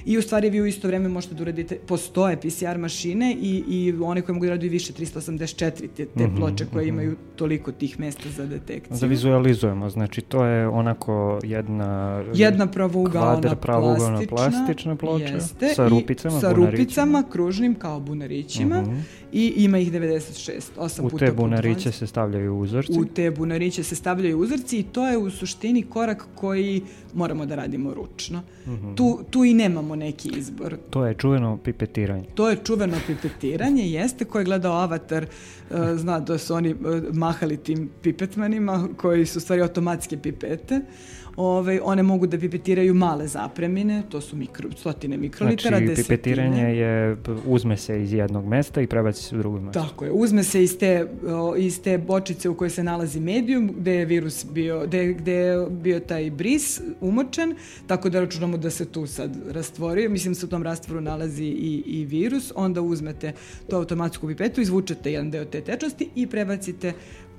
i 0.05 0.19
u 0.19 0.23
stvari 0.23 0.51
vi 0.51 0.61
u 0.61 0.67
isto 0.67 0.89
vreme 0.89 1.09
možete 1.09 1.35
da 1.35 1.43
uradite, 1.43 1.79
postoje 1.87 2.37
PCR 2.37 2.79
mašine 2.79 3.37
i, 3.41 3.65
i 3.69 3.95
one 4.03 4.23
koje 4.23 4.35
mogu 4.35 4.47
da 4.47 4.51
radi 4.51 4.69
više 4.69 4.93
384 4.93 5.89
te, 5.97 6.07
te 6.07 6.22
mm 6.27 6.31
-hmm, 6.31 6.37
ploče 6.37 6.67
koje 6.73 6.85
-hmm. 6.85 6.89
imaju 6.89 7.17
toliko 7.37 7.73
tih 7.73 8.01
mesta 8.01 8.29
za 8.37 8.47
detekciju. 8.47 8.97
Da 9.01 9.07
vizualizujemo, 9.07 9.91
znači 9.91 10.21
to 10.21 10.45
je 10.45 10.69
onako 10.69 11.41
jedna 11.43 12.23
jedna 12.35 12.67
pravougaona 12.67 13.57
plastična, 13.57 14.27
plastična 14.37 14.97
ploča 14.97 15.25
jeste, 15.25 15.69
sa 15.69 15.89
rupicama, 15.89 16.41
sa 16.41 16.53
rupicama 16.53 17.23
kružnim 17.31 17.75
kao 17.75 18.01
bunarićima 18.01 18.77
-hmm. 18.77 19.01
i 19.33 19.53
ima 19.57 19.79
ih 19.79 19.93
96, 19.93 20.61
8 20.77 21.01
u 21.01 21.09
puta 21.09 21.27
te 21.27 21.33
bunariće 21.33 21.93
se 21.93 22.07
stavljaju 22.07 22.59
uzorci. 22.59 23.01
U 23.01 23.05
te 23.05 23.31
bunariće 23.31 23.83
se 23.83 23.95
stavljaju 23.95 24.39
uzorci 24.39 24.79
i 24.79 24.83
to 24.83 25.09
je 25.09 25.19
u 25.19 25.31
suštini 25.31 25.83
korak 25.83 26.27
koji 26.35 26.83
moramo 27.15 27.47
da 27.47 27.55
radimo 27.55 27.95
ručno. 27.95 28.43
Mm 28.67 28.71
-hmm. 28.71 28.97
tu, 28.97 29.21
tu 29.31 29.45
i 29.45 29.55
nemamo 29.55 29.97
neki 29.97 30.29
izbor. 30.29 30.77
To 30.91 31.07
je 31.07 31.15
čuveno 31.15 31.57
pipetiranje. 31.57 32.25
To 32.35 32.51
je 32.51 32.57
čuveno 32.65 32.97
pipetiranje, 33.07 33.91
jeste, 33.91 34.25
ko 34.25 34.39
je 34.39 34.45
gledao 34.45 34.73
Avatar, 34.73 35.27
uh, 35.71 35.77
zna 35.97 36.21
da 36.21 36.39
su 36.39 36.55
oni 36.55 36.73
uh, 36.73 36.79
mahali 37.13 37.57
tim 37.57 37.91
pipetmanima, 38.03 38.89
koji 38.97 39.27
su 39.27 39.41
stvari 39.41 39.63
automatske 39.63 40.17
pipete. 40.19 40.81
Ove, 41.37 41.81
one 41.83 42.03
mogu 42.03 42.27
da 42.27 42.39
pipetiraju 42.39 42.95
male 42.95 43.27
zapremine, 43.27 44.03
to 44.09 44.21
su 44.21 44.37
mikro, 44.37 44.71
stotine 44.77 45.17
mikrolitara, 45.17 45.77
znači, 45.77 45.87
desetine. 45.87 46.17
pipetiranje 46.17 46.63
je, 46.63 47.17
uzme 47.47 47.77
se 47.77 48.03
iz 48.03 48.13
jednog 48.13 48.47
mesta 48.47 48.81
i 48.81 48.87
prebaci 48.87 49.23
se 49.23 49.37
u 49.37 49.39
drugo 49.39 49.61
mesto. 49.61 49.81
Tako 49.81 50.05
je, 50.05 50.11
uzme 50.11 50.43
se 50.43 50.63
iz 50.63 50.79
te, 50.79 51.07
iz 51.59 51.83
te 51.83 51.99
bočice 51.99 52.49
u 52.49 52.55
kojoj 52.55 52.71
se 52.71 52.85
nalazi 52.85 53.21
medijum, 53.21 53.71
gde 53.79 53.95
je 53.95 54.05
virus 54.05 54.47
bio, 54.53 54.83
gde, 54.87 55.13
gde 55.13 55.33
je 55.33 55.67
bio 55.71 56.01
taj 56.01 56.31
bris 56.31 56.81
umočen, 57.01 57.55
tako 57.87 58.09
da 58.09 58.21
računamo 58.21 58.57
da 58.57 58.71
se 58.71 58.85
tu 58.85 59.07
sad 59.07 59.37
rastvorio, 59.51 60.11
mislim 60.11 60.35
da 60.35 60.41
se 60.41 60.47
u 60.47 60.49
tom 60.49 60.63
rastvoru 60.63 61.01
nalazi 61.01 61.45
i, 61.45 61.83
i 61.87 62.05
virus, 62.05 62.53
onda 62.55 62.81
uzmete 62.81 63.33
tu 63.71 63.77
automatsku 63.77 64.27
pipetu, 64.27 64.61
izvučete 64.61 65.13
jedan 65.13 65.31
deo 65.31 65.45
te 65.45 65.61
tečnosti 65.61 66.09
i 66.15 66.27
prebacite 66.27 66.93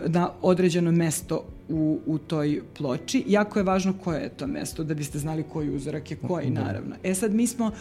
na 0.07 0.29
određeno 0.41 0.91
mesto 0.91 1.43
u, 1.69 1.99
u 2.05 2.17
toj 2.17 2.61
ploči. 2.77 3.23
Jako 3.27 3.59
je 3.59 3.63
važno 3.63 3.93
koje 4.03 4.21
je 4.21 4.29
to 4.29 4.47
mesto, 4.47 4.83
da 4.83 4.93
biste 4.93 5.19
znali 5.19 5.43
koji 5.53 5.75
uzorak 5.75 6.11
je 6.11 6.17
koji, 6.17 6.49
da. 6.49 6.63
naravno. 6.63 6.95
E 7.03 7.15
sad, 7.15 7.33
mi 7.33 7.47
smo 7.47 7.65
uh, 7.65 7.71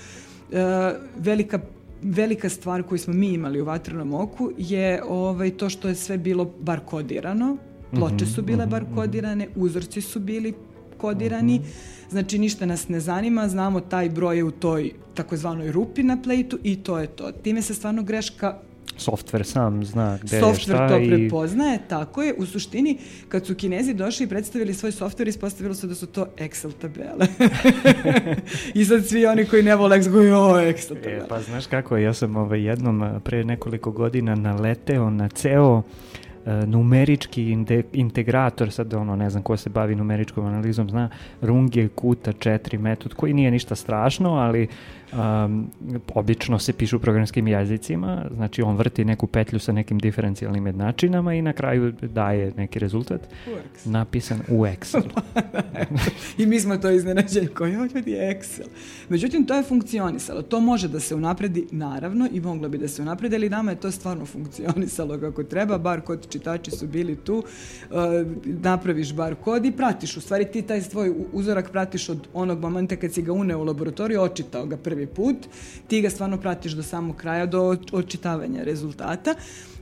velika 1.19 1.61
velika 2.03 2.49
stvar 2.49 2.83
koju 2.83 2.99
smo 2.99 3.15
mi 3.15 3.29
imali 3.29 3.61
u 3.61 3.65
vatrenom 3.65 4.15
oku 4.15 4.51
je 4.59 5.03
ovaj, 5.09 5.51
to 5.51 5.69
što 5.69 5.89
je 5.89 5.95
sve 5.95 6.19
bilo 6.19 6.53
bar 6.61 6.81
kodirano. 6.81 7.57
Ploče 7.95 8.27
su 8.27 8.43
bile 8.43 8.67
bar 8.67 8.83
mhm, 8.83 8.93
mhm. 8.93 9.01
kodirane, 9.01 9.49
uzorci 9.57 10.01
su 10.01 10.21
bili 10.21 10.55
kodirani. 10.99 11.59
Mhm. 11.59 11.69
Znači 12.11 12.39
ništa 12.39 12.67
nas 12.67 12.89
ne 12.89 13.01
zanima, 13.01 13.49
znamo 13.49 13.81
taj 13.81 14.11
broj 14.11 14.37
je 14.37 14.45
u 14.45 14.51
toj 14.51 14.93
takozvanoj 15.15 15.73
rupi 15.73 16.03
na 16.03 16.19
plejtu 16.23 16.59
i 16.63 16.77
to 16.77 16.99
je 16.99 17.07
to. 17.07 17.33
Time 17.33 17.63
se 17.63 17.75
stvarno 17.75 18.03
greška 18.03 18.59
softver 19.03 19.47
sam 19.47 19.85
zna 19.85 20.19
gde 20.23 20.41
software 20.41 20.49
je 20.49 20.55
šta 20.55 20.77
Softver 20.77 20.89
to 20.89 20.99
i... 20.99 21.09
prepoznaje, 21.09 21.79
tako 21.89 22.23
je. 22.23 22.35
U 22.39 22.47
suštini, 22.47 22.99
kad 23.29 23.47
su 23.47 23.55
kinezi 23.55 23.95
došli 23.95 24.27
i 24.27 24.29
predstavili 24.29 24.75
svoj 24.75 24.93
softver, 24.93 25.29
ispostavilo 25.29 25.75
se 25.75 25.87
da 25.87 25.95
su 25.95 26.07
to 26.07 26.27
Excel 26.39 26.73
tabele. 26.81 27.27
I 28.81 28.85
sad 28.85 29.07
svi 29.07 29.27
oni 29.27 29.45
koji 29.45 29.63
ne 29.63 29.77
vole 29.77 29.99
Excel, 29.99 30.11
goju, 30.11 30.35
o, 30.35 30.57
Excel 30.57 30.95
tabele. 31.03 31.25
E, 31.25 31.29
pa 31.29 31.41
znaš 31.41 31.67
kako, 31.67 31.97
ja 31.97 32.15
sam 32.15 32.37
ovaj, 32.37 32.63
jednom 32.63 33.21
pre 33.25 33.45
nekoliko 33.45 33.91
godina 33.91 34.35
naleteo 34.35 35.11
na 35.11 35.29
ceo 35.29 35.83
E, 36.32 36.32
numerički 36.67 37.57
integrator, 37.93 38.73
sad 38.73 38.95
ono, 38.95 39.17
ne 39.17 39.31
znam 39.31 39.43
ko 39.43 39.57
se 39.57 39.71
bavi 39.71 39.95
numeričkom 39.95 40.47
analizom, 40.47 40.91
zna 40.91 41.09
Runge 41.41 41.89
Kuta 41.89 42.33
4 42.33 42.79
metod, 42.79 43.15
koji 43.15 43.35
nije 43.35 43.51
ništa 43.51 43.75
strašno, 43.75 44.35
ali 44.35 44.69
um, 45.13 45.71
obično 46.15 46.59
se 46.59 46.73
pišu 46.73 46.99
programskim 46.99 47.49
jezicima, 47.49 48.25
znači 48.35 48.63
on 48.63 48.77
vrti 48.77 49.05
neku 49.05 49.27
petlju 49.27 49.59
sa 49.59 49.73
nekim 49.73 49.99
diferencijalnim 49.99 50.67
jednačinama 50.67 51.35
i 51.35 51.43
na 51.43 51.53
kraju 51.53 51.93
daje 51.93 52.53
neki 52.57 52.79
rezultat 52.79 53.21
u 53.87 53.91
napisan 53.91 54.41
u 54.49 54.67
Excel. 54.67 55.03
I 56.39 56.47
mi 56.47 56.61
smo 56.61 56.77
to 56.77 56.91
iznenađeni 56.91 57.47
koji 57.47 57.77
ovo 57.77 57.87
ljudi 57.95 58.11
je 58.11 58.41
Excel. 58.41 58.67
Međutim, 59.09 59.47
to 59.47 59.55
je 59.55 59.63
funkcionisalo. 59.63 60.43
To 60.43 60.61
može 60.61 60.89
da 60.89 61.01
se 61.01 61.15
unapredi, 61.15 61.67
naravno, 61.71 62.29
i 62.33 62.41
moglo 62.41 62.69
bi 62.69 62.79
da 62.79 62.89
se 62.89 63.03
unapredi, 63.03 63.37
ali 63.37 63.51
nama 63.51 63.71
je 63.71 63.81
to 63.81 63.91
stvarno 63.91 64.27
funkcionisalo 64.27 65.19
kako 65.19 65.45
treba, 65.45 65.79
bar 65.79 66.01
kod 66.01 66.29
čitači 66.33 66.71
su 66.71 66.87
bili 66.87 67.17
tu, 67.17 67.37
uh, 67.39 67.97
napraviš 68.45 69.13
bar 69.15 69.35
kod 69.35 69.67
i 69.67 69.73
pratiš. 69.73 70.17
U 70.17 70.21
stvari 70.21 70.45
ti 70.45 70.63
taj 70.63 70.83
svoj 70.83 71.15
uzorak 71.33 71.71
pratiš 71.71 72.09
od 72.09 72.29
onog 72.33 72.61
momenta 72.61 72.97
kad 72.97 73.13
si 73.13 73.23
ga 73.23 73.33
uneo 73.33 73.59
u 73.59 73.65
laboratoriju, 73.65 74.21
očitao 74.21 74.67
ga 74.67 74.77
prvi 74.77 75.07
put, 75.07 75.37
ti 75.87 76.01
ga 76.01 76.11
stvarno 76.11 76.39
pratiš 76.39 76.73
do 76.73 76.83
samog 76.83 77.17
kraja, 77.17 77.47
do 77.47 77.77
očitavanja 77.93 78.63
rezultata. 78.63 79.35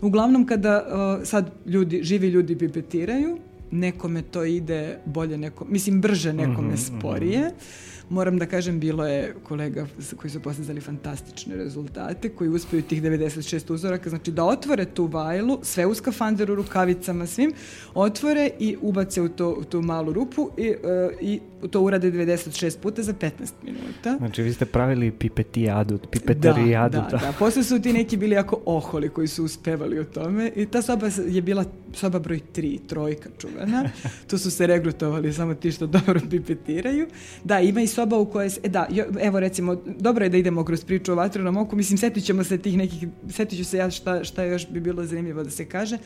Uglavnom 0.03 0.47
kada 0.47 0.83
uh, 0.87 1.27
sad 1.27 1.51
ljudi, 1.67 2.01
živi 2.03 2.29
ljudi 2.29 2.59
pipetiraju, 2.59 3.39
nekome 3.71 4.23
to 4.23 4.45
ide 4.45 4.99
bolje, 5.05 5.39
neko, 5.39 5.65
mislim 5.65 6.01
brže, 6.01 6.33
nekome 6.33 6.69
mm 6.69 6.77
-hmm, 6.77 6.99
sporije. 6.99 7.41
Mm 7.41 7.51
-hmm 7.51 7.90
Moram 8.11 8.39
da 8.39 8.47
kažem, 8.47 8.81
bilo 8.81 9.07
je 9.07 9.35
kolega 9.43 9.87
koji 10.17 10.31
su 10.31 10.41
postizali 10.41 10.81
fantastične 10.81 11.57
rezultate, 11.57 12.29
koji 12.29 12.51
uspeju 12.51 12.83
tih 12.83 13.03
96 13.03 13.73
uzoraka, 13.73 14.11
znači 14.11 14.31
da 14.31 14.45
otvore 14.45 14.85
tu 14.85 15.07
vajlu, 15.07 15.59
sve 15.63 15.87
u 15.87 15.95
skafanderu, 15.95 16.55
rukavicama, 16.55 17.27
svim, 17.27 17.53
otvore 17.95 18.51
i 18.59 18.77
ubace 18.81 19.23
u, 19.23 19.29
to, 19.29 19.51
u 19.51 19.65
tu 19.65 19.83
malu 19.83 20.13
rupu 20.13 20.51
i, 20.57 20.69
uh, 20.71 20.77
i 21.21 21.41
to 21.69 21.81
urade 21.81 22.11
96 22.11 22.79
puta 22.79 23.03
za 23.03 23.13
15 23.13 23.31
minuta. 23.63 24.17
Znači 24.19 24.43
vi 24.43 24.53
ste 24.53 24.65
pravili 24.65 25.11
pipetijadu, 25.11 25.99
pipeterijadu. 26.11 26.97
Da, 26.97 27.09
da, 27.11 27.17
da. 27.17 27.33
Posle 27.39 27.65
su 27.65 27.83
ti 27.83 27.93
neki 27.93 28.17
bili 28.17 28.35
jako 28.35 28.61
oholi 28.67 29.09
koji 29.09 29.29
su 29.29 29.45
uspevali 29.45 29.99
o 29.99 30.05
tome 30.05 30.53
i 30.57 30.67
ta 30.67 30.83
soba 30.83 31.11
je 31.29 31.43
bila 31.43 31.65
soba 31.93 32.19
broj 32.19 32.41
3, 32.55 32.79
trojka 32.87 33.29
čuvena. 33.39 33.91
tu 34.31 34.39
su 34.39 34.51
se 34.51 34.67
regrutovali 34.67 35.33
samo 35.33 35.55
ti 35.55 35.73
što 35.73 35.87
dobro 35.87 36.21
pipetiraju. 36.31 37.07
Da, 37.45 37.61
ima 37.61 37.81
i 37.81 37.87
soba 37.87 38.19
u 38.19 38.27
kojoj 38.27 38.51
se, 38.51 38.61
e 38.63 38.69
da, 38.69 38.87
jo, 38.91 39.05
evo 39.21 39.41
recimo, 39.41 39.77
dobro 39.87 40.25
je 40.25 40.29
da 40.29 40.37
idemo 40.37 40.65
kroz 40.65 40.85
priču 40.85 41.13
o 41.13 41.15
vatrenom 41.15 41.57
oku, 41.57 41.77
mislim, 41.77 41.99
setit 41.99 42.25
ćemo 42.25 42.45
se 42.45 42.59
tih 42.59 42.77
nekih, 42.77 43.09
setit 43.31 43.59
ću 43.59 43.65
se 43.65 43.77
ja 43.77 43.91
šta, 43.91 44.25
šta 44.25 44.45
još 44.45 44.69
bi 44.69 44.81
bilo 44.81 45.05
zanimljivo 45.05 45.43
da 45.43 45.51
se 45.51 45.65
kaže 45.65 45.99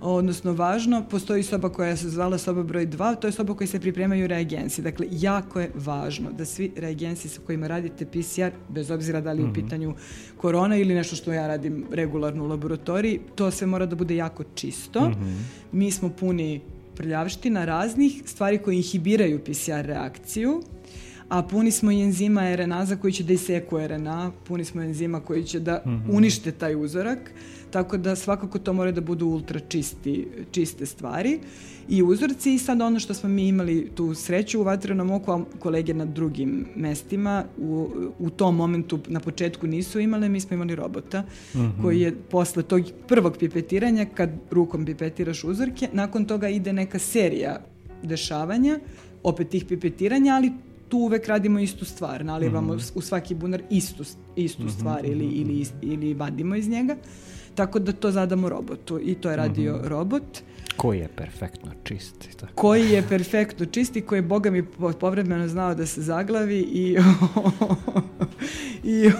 odnosno 0.00 0.52
važno, 0.52 1.04
postoji 1.10 1.42
soba 1.42 1.68
koja 1.68 1.96
se 1.96 2.10
zvala 2.10 2.38
soba 2.38 2.62
broj 2.62 2.86
2, 2.86 3.20
to 3.20 3.28
je 3.28 3.32
soba 3.32 3.54
koja 3.54 3.68
se 3.68 3.80
pripremaju 3.80 4.26
reagensi. 4.26 4.82
Dakle, 4.82 5.06
jako 5.10 5.60
je 5.60 5.70
važno 5.74 6.32
da 6.32 6.44
svi 6.44 6.72
reagensi 6.76 7.28
sa 7.28 7.40
kojima 7.46 7.66
radite 7.66 8.06
PCR, 8.06 8.50
bez 8.68 8.90
obzira 8.90 9.20
da 9.20 9.32
li 9.32 9.40
je 9.40 9.44
u 9.44 9.48
mhm. 9.48 9.54
pitanju 9.54 9.94
korona 10.36 10.76
ili 10.76 10.94
nešto 10.94 11.16
što 11.16 11.32
ja 11.32 11.46
radim 11.46 11.84
regularno 11.90 12.44
u 12.44 12.48
laboratoriji, 12.48 13.20
to 13.34 13.50
sve 13.50 13.66
mora 13.66 13.86
da 13.86 13.96
bude 13.96 14.16
jako 14.16 14.44
čisto. 14.54 15.08
Mm 15.08 15.12
-hmm. 15.12 15.36
Mi 15.72 15.90
smo 15.90 16.08
puni 16.08 16.60
prljavština 16.96 17.64
raznih 17.64 18.22
stvari 18.24 18.58
koje 18.58 18.76
inhibiraju 18.76 19.40
PCR 19.44 19.86
reakciju, 19.86 20.62
a 21.28 21.42
puni 21.42 21.70
smo 21.70 21.92
i 21.92 22.02
enzima 22.02 22.56
RNA-za 22.56 22.96
koji 22.96 23.12
će 23.12 23.24
da 23.24 23.32
iseku 23.32 23.78
RNA, 23.78 24.32
puni 24.44 24.64
smo 24.64 24.82
enzima 24.82 25.20
koji 25.20 25.44
će 25.44 25.60
da 25.60 25.82
-hmm. 25.84 26.00
unište 26.10 26.52
taj 26.52 26.74
uzorak, 26.84 27.32
tako 27.76 27.96
da 27.96 28.16
svakako 28.16 28.58
to 28.58 28.72
mora 28.72 28.90
da 28.92 29.00
budu 29.00 29.26
ultra 29.26 29.60
čisti, 29.60 30.28
čiste 30.50 30.86
stvari 30.86 31.40
i 31.88 32.02
uzorci 32.02 32.54
i 32.54 32.58
sad 32.58 32.80
ono 32.80 33.00
što 33.00 33.14
smo 33.14 33.28
mi 33.28 33.48
imali 33.48 33.90
tu 33.94 34.14
sreću 34.14 34.60
u 34.60 34.62
vatrenom 34.62 35.10
oku, 35.10 35.32
a 35.32 35.44
kolege 35.58 35.94
na 35.94 36.04
drugim 36.04 36.66
mestima 36.76 37.44
u, 37.58 37.88
u 38.18 38.30
tom 38.30 38.56
momentu 38.56 38.98
na 39.08 39.20
početku 39.20 39.66
nisu 39.66 40.00
imale, 40.00 40.28
mi 40.28 40.40
smo 40.40 40.54
imali 40.54 40.74
robota 40.74 41.20
mm 41.20 41.58
-hmm. 41.58 41.82
koji 41.82 42.00
je 42.00 42.14
posle 42.30 42.62
tog 42.62 42.82
prvog 43.08 43.36
pipetiranja 43.38 44.06
kad 44.14 44.30
rukom 44.50 44.86
pipetiraš 44.86 45.44
uzorke, 45.44 45.88
nakon 45.92 46.24
toga 46.24 46.48
ide 46.48 46.72
neka 46.72 46.98
serija 46.98 47.60
dešavanja, 48.02 48.78
opet 49.22 49.48
tih 49.48 49.64
pipetiranja, 49.64 50.34
ali 50.34 50.52
tu 50.88 50.98
uvek 50.98 51.26
radimo 51.26 51.58
istu 51.58 51.84
stvar, 51.84 52.24
nalivamo 52.24 52.74
mm 52.74 52.78
-hmm. 52.78 52.92
u 52.94 53.00
svaki 53.00 53.34
bunar 53.34 53.62
istu, 53.70 54.04
istu 54.36 54.62
mm 54.62 54.66
-hmm. 54.66 54.78
stvar 54.78 55.04
ili, 55.04 55.26
mhm. 55.26 55.34
ili, 55.34 55.66
ili 55.82 56.14
vadimo 56.14 56.56
iz 56.56 56.68
njega. 56.68 56.96
Tako 57.56 57.78
da 57.78 57.92
to 57.92 58.10
zadamo 58.10 58.48
robotu 58.48 59.00
i 59.02 59.14
to 59.14 59.30
je 59.30 59.36
radio 59.36 59.72
mm 59.72 59.80
-hmm. 59.80 59.88
robot. 59.88 60.42
Koji 60.76 60.98
je 60.98 61.08
perfektno 61.08 61.70
čist. 61.84 62.28
Tako. 62.40 62.52
Koji 62.54 62.90
je 62.90 63.02
perfektno 63.08 63.66
čist 63.66 63.96
i 63.96 64.00
koji 64.00 64.18
je, 64.18 64.22
boga 64.22 64.50
mi, 64.50 64.64
povremeno 65.00 65.48
znao 65.48 65.74
da 65.74 65.86
se 65.86 66.02
zaglavi 66.02 66.58
i, 66.58 66.96
i 68.96 69.10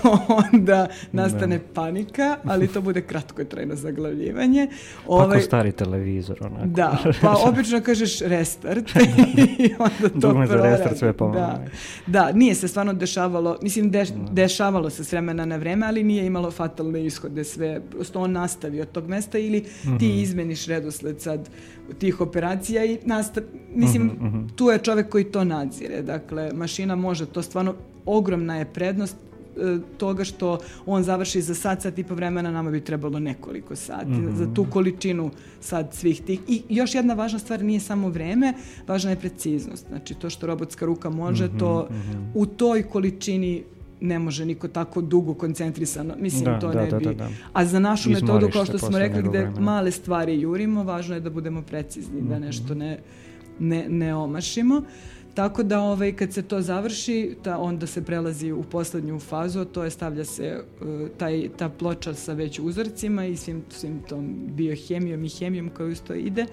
onda 0.53 0.87
nastane 1.13 1.59
da. 1.59 1.65
panika, 1.75 2.37
ali 2.45 2.69
to 2.69 2.81
bude 2.81 3.01
kratko 3.01 3.45
trajno 3.45 3.75
zaglavljivanje. 3.75 4.69
Ovaj, 5.07 5.29
Kako 5.29 5.41
stari 5.41 5.73
televizor, 5.73 6.39
onako. 6.41 6.67
Da, 6.67 6.99
pa 7.21 7.35
obično 7.49 7.81
kažeš 7.81 8.21
restart 8.21 8.85
i 9.59 9.71
onda 9.79 10.09
to 10.09 10.29
Dugme 10.29 10.47
za 10.47 10.57
restart 10.57 10.99
sve 10.99 11.13
pomalo. 11.13 11.41
Da, 11.41 11.65
da, 12.07 12.33
nije 12.33 12.55
se 12.55 12.69
stvarno 12.69 12.93
dešavalo, 12.93 13.59
mislim, 13.63 13.91
deš, 13.91 14.09
da. 14.09 14.33
dešavalo 14.33 14.91
se 14.91 15.05
s 15.05 15.13
vremena 15.13 15.45
na 15.45 15.57
vreme, 15.57 15.87
ali 15.87 16.03
nije 16.03 16.27
imalo 16.27 16.51
fatalne 16.51 17.07
ishode 17.07 17.45
sve. 17.45 17.81
Prosto 17.91 18.21
on 18.27 18.33
nastavi 18.33 18.81
od 18.81 18.93
tog 18.93 19.09
mesta 19.09 19.39
ili 19.39 19.61
mm 19.61 19.89
-hmm. 19.89 19.99
ti 19.99 20.21
izmeniš 20.23 20.67
redosled 20.67 21.21
sad 21.21 21.51
tih 21.99 22.21
operacija 22.21 22.85
i 22.85 22.99
nastav, 23.05 23.43
mislim, 23.75 24.03
mm 24.03 24.19
-hmm. 24.21 24.49
tu 24.57 24.69
je 24.71 24.79
čovek 24.79 25.09
koji 25.09 25.25
to 25.25 25.45
nadzire. 25.45 26.03
Dakle, 26.03 26.53
mašina 26.53 26.97
može, 26.97 27.27
to 27.27 27.43
stvarno 27.43 27.75
ogromna 28.07 28.57
je 28.57 28.65
prednost 28.65 29.17
e, 29.17 29.79
toga 29.99 30.25
što 30.25 30.59
on 30.87 31.03
završi 31.03 31.43
za 31.43 31.55
sat, 31.55 31.83
sat 31.83 31.99
i 31.99 32.05
po 32.05 32.15
vremena, 32.15 32.51
nama 32.51 32.71
bi 32.71 32.81
trebalo 32.81 33.19
nekoliko 33.19 33.77
sati. 33.77 34.11
Mm 34.11 34.27
-hmm. 34.27 34.37
Za 34.37 34.55
tu 34.55 34.67
količinu 34.71 35.31
sad 35.61 35.95
svih 35.95 36.23
tih. 36.23 36.41
I 36.49 36.63
još 36.69 36.95
jedna 36.95 37.15
važna 37.15 37.39
stvar 37.39 37.65
nije 37.65 37.81
samo 37.81 38.09
vreme, 38.09 38.55
važna 38.87 39.11
je 39.11 39.17
preciznost. 39.17 39.87
Znači 39.89 40.15
to 40.15 40.31
što 40.31 40.47
robotska 40.47 40.87
ruka 40.87 41.11
može, 41.11 41.47
mm 41.47 41.51
-hmm, 41.51 41.59
to 41.59 41.89
mm 41.91 41.95
-hmm. 41.95 42.31
u 42.35 42.47
toj 42.47 42.83
količini 42.83 43.65
ne 44.01 44.19
može 44.19 44.45
niko 44.45 44.69
tako 44.69 45.01
dugo 45.01 45.35
koncentrisano, 45.35 46.15
mislim 46.19 46.45
da, 46.45 46.59
to 46.59 46.69
da, 46.69 46.83
ne 46.83 46.91
da, 46.91 46.99
bi. 46.99 47.05
Da, 47.05 47.13
da. 47.13 47.29
A 47.53 47.65
za 47.65 47.79
našu 47.79 48.11
Izmorište 48.11 48.33
metodu, 48.33 48.53
kao 48.53 48.65
što 48.65 48.79
smo 48.79 48.99
rekli, 48.99 49.23
gde 49.23 49.39
vremena. 49.39 49.61
male 49.61 49.91
stvari 49.91 50.41
jurimo, 50.41 50.85
važno 50.85 51.15
je 51.15 51.21
da 51.21 51.31
budemo 51.31 51.63
precizni, 51.63 52.21
mm 52.21 52.25
-hmm. 52.25 52.29
da 52.29 52.35
mhm. 52.35 52.45
nešto 52.45 52.75
ne, 52.75 52.99
ne, 53.59 53.87
ne 53.89 54.15
omašimo. 54.15 54.83
Tako 55.35 55.63
da 55.63 55.81
ovaj, 55.81 56.13
kad 56.13 56.33
se 56.33 56.43
to 56.43 56.61
završi, 56.61 57.37
ta, 57.43 57.59
onda 57.59 57.87
se 57.87 58.03
prelazi 58.05 58.53
u 58.53 58.63
poslednju 58.63 59.19
fazu, 59.21 59.65
to 59.65 59.85
je 59.85 59.91
stavlja 59.91 60.25
se 60.25 60.63
uh, 60.81 61.09
taj, 61.19 61.49
ta 61.57 61.69
ploča 61.69 62.15
sa 62.15 62.33
već 62.33 62.59
uzorcima 62.59 63.27
i 63.27 63.37
svim, 63.37 63.63
svim 63.71 63.99
tom 64.09 64.35
biohemijom 64.47 65.25
i 65.25 65.29
hemijom 65.29 65.69
koju 65.69 65.91
isto 65.91 66.15
ide. 66.15 66.43
Uh, 66.43 66.49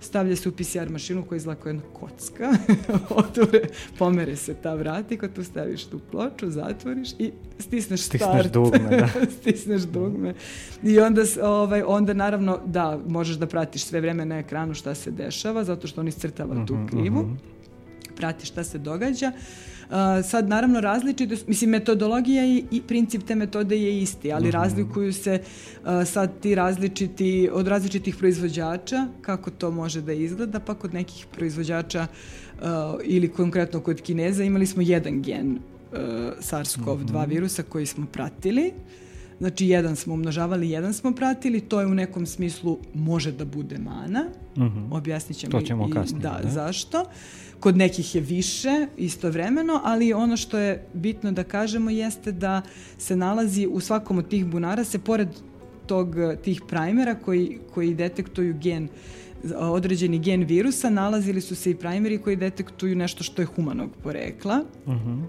stavlja 0.00 0.36
se 0.36 0.48
u 0.48 0.52
PCR 0.52 0.90
mašinu 0.90 1.24
koja 1.24 1.36
izgleda 1.36 1.60
kao 1.60 1.70
jedna 1.70 1.82
kocka, 1.92 2.52
otvore, 3.20 3.60
pomere 3.98 4.36
se 4.36 4.54
ta 4.54 4.74
vrata 4.74 5.14
i 5.14 5.16
kad 5.16 5.32
tu 5.32 5.44
staviš 5.44 5.84
tu 5.84 6.00
ploču, 6.10 6.50
zatvoriš 6.50 7.08
i 7.18 7.32
stisneš, 7.58 8.00
stisneš 8.00 8.30
start. 8.30 8.52
dugme, 8.52 8.96
da. 8.96 9.08
stisneš 9.40 9.82
dugme. 9.82 10.34
I 10.82 10.98
onda, 11.00 11.22
ovaj, 11.42 11.82
onda 11.86 12.14
naravno, 12.14 12.60
da, 12.66 13.00
možeš 13.06 13.36
da 13.36 13.46
pratiš 13.46 13.84
sve 13.84 14.00
vreme 14.00 14.24
na 14.24 14.38
ekranu 14.38 14.74
šta 14.74 14.94
se 14.94 15.10
dešava, 15.10 15.64
zato 15.64 15.86
što 15.86 16.00
on 16.00 16.08
iscrtava 16.08 16.54
uh 16.54 16.60
-huh, 16.60 16.66
tu 16.66 16.74
mhm, 16.74 16.86
krivu. 16.86 17.20
Uh 17.20 17.26
mhm. 17.26 17.34
-huh. 17.34 18.16
Prati 18.16 18.46
šta 18.46 18.64
se 18.64 18.78
događa. 18.78 19.32
Uh, 19.34 19.69
sad 20.22 20.48
naravno 20.48 20.80
različite, 20.80 21.36
mislim 21.46 21.70
metodologija 21.70 22.46
i, 22.46 22.64
i 22.70 22.82
princip 22.82 23.22
te 23.22 23.34
metode 23.34 23.76
je 23.76 24.02
isti, 24.02 24.32
ali 24.32 24.44
mm 24.44 24.50
-hmm. 24.50 24.52
razlikuju 24.52 25.12
se 25.12 25.40
uh, 25.42 25.88
sad 26.06 26.40
ti 26.40 26.54
različiti, 26.54 27.48
od 27.52 27.68
različitih 27.68 28.16
proizvođača, 28.16 29.06
kako 29.20 29.50
to 29.50 29.70
može 29.70 30.00
da 30.00 30.12
izgleda, 30.12 30.60
pa 30.60 30.74
kod 30.74 30.94
nekih 30.94 31.26
proizvođača 31.32 32.06
uh, 32.06 32.66
ili 33.04 33.28
konkretno 33.28 33.80
kod 33.80 34.00
Kineza 34.00 34.44
imali 34.44 34.66
smo 34.66 34.82
jedan 34.82 35.22
gen 35.22 35.50
uh, 35.50 35.98
SARS-CoV-2 36.40 37.02
mm 37.02 37.06
-hmm. 37.06 37.28
virusa 37.28 37.62
koji 37.62 37.86
smo 37.86 38.06
pratili. 38.06 38.72
Znači, 39.38 39.66
jedan 39.66 39.96
smo 39.96 40.14
umnožavali, 40.14 40.70
jedan 40.70 40.94
smo 40.94 41.12
pratili, 41.12 41.60
to 41.60 41.80
je 41.80 41.86
u 41.86 41.94
nekom 41.94 42.26
smislu 42.26 42.78
može 42.94 43.32
da 43.32 43.44
bude 43.44 43.78
mana. 43.78 44.24
Mm 44.56 44.62
-hmm. 44.62 44.96
Objasnit 44.96 45.38
ćemo 45.38 45.50
to 45.50 45.66
ćemo 45.66 45.88
i, 45.88 45.92
kasnije, 45.92 46.22
da, 46.22 46.40
da, 46.42 46.50
zašto. 46.50 47.04
Kod 47.60 47.76
nekih 47.76 48.14
je 48.14 48.20
više 48.20 48.86
istovremeno, 48.96 49.80
ali 49.84 50.12
ono 50.12 50.36
što 50.36 50.58
je 50.58 50.86
bitno 50.92 51.32
da 51.32 51.44
kažemo 51.44 51.90
jeste 51.90 52.32
da 52.32 52.62
se 52.98 53.16
nalazi 53.16 53.66
u 53.66 53.80
svakom 53.80 54.18
od 54.18 54.28
tih 54.28 54.46
bunara 54.46 54.84
se 54.84 54.98
pored 54.98 55.28
tog, 55.86 56.16
tih 56.44 56.62
primera 56.68 57.14
koji, 57.14 57.58
koji 57.74 57.94
detektuju 57.94 58.54
gen 58.60 58.88
određeni 59.58 60.18
gen 60.18 60.44
virusa, 60.44 60.90
nalazili 60.90 61.40
su 61.40 61.56
se 61.56 61.70
i 61.70 61.74
primeri 61.74 62.18
koji 62.18 62.36
detektuju 62.36 62.96
nešto 62.96 63.24
što 63.24 63.42
je 63.42 63.46
humanog 63.46 63.90
porekla. 64.02 64.64
Uh 64.86 64.94
mhm. 64.94 65.10
-huh. 65.10 65.24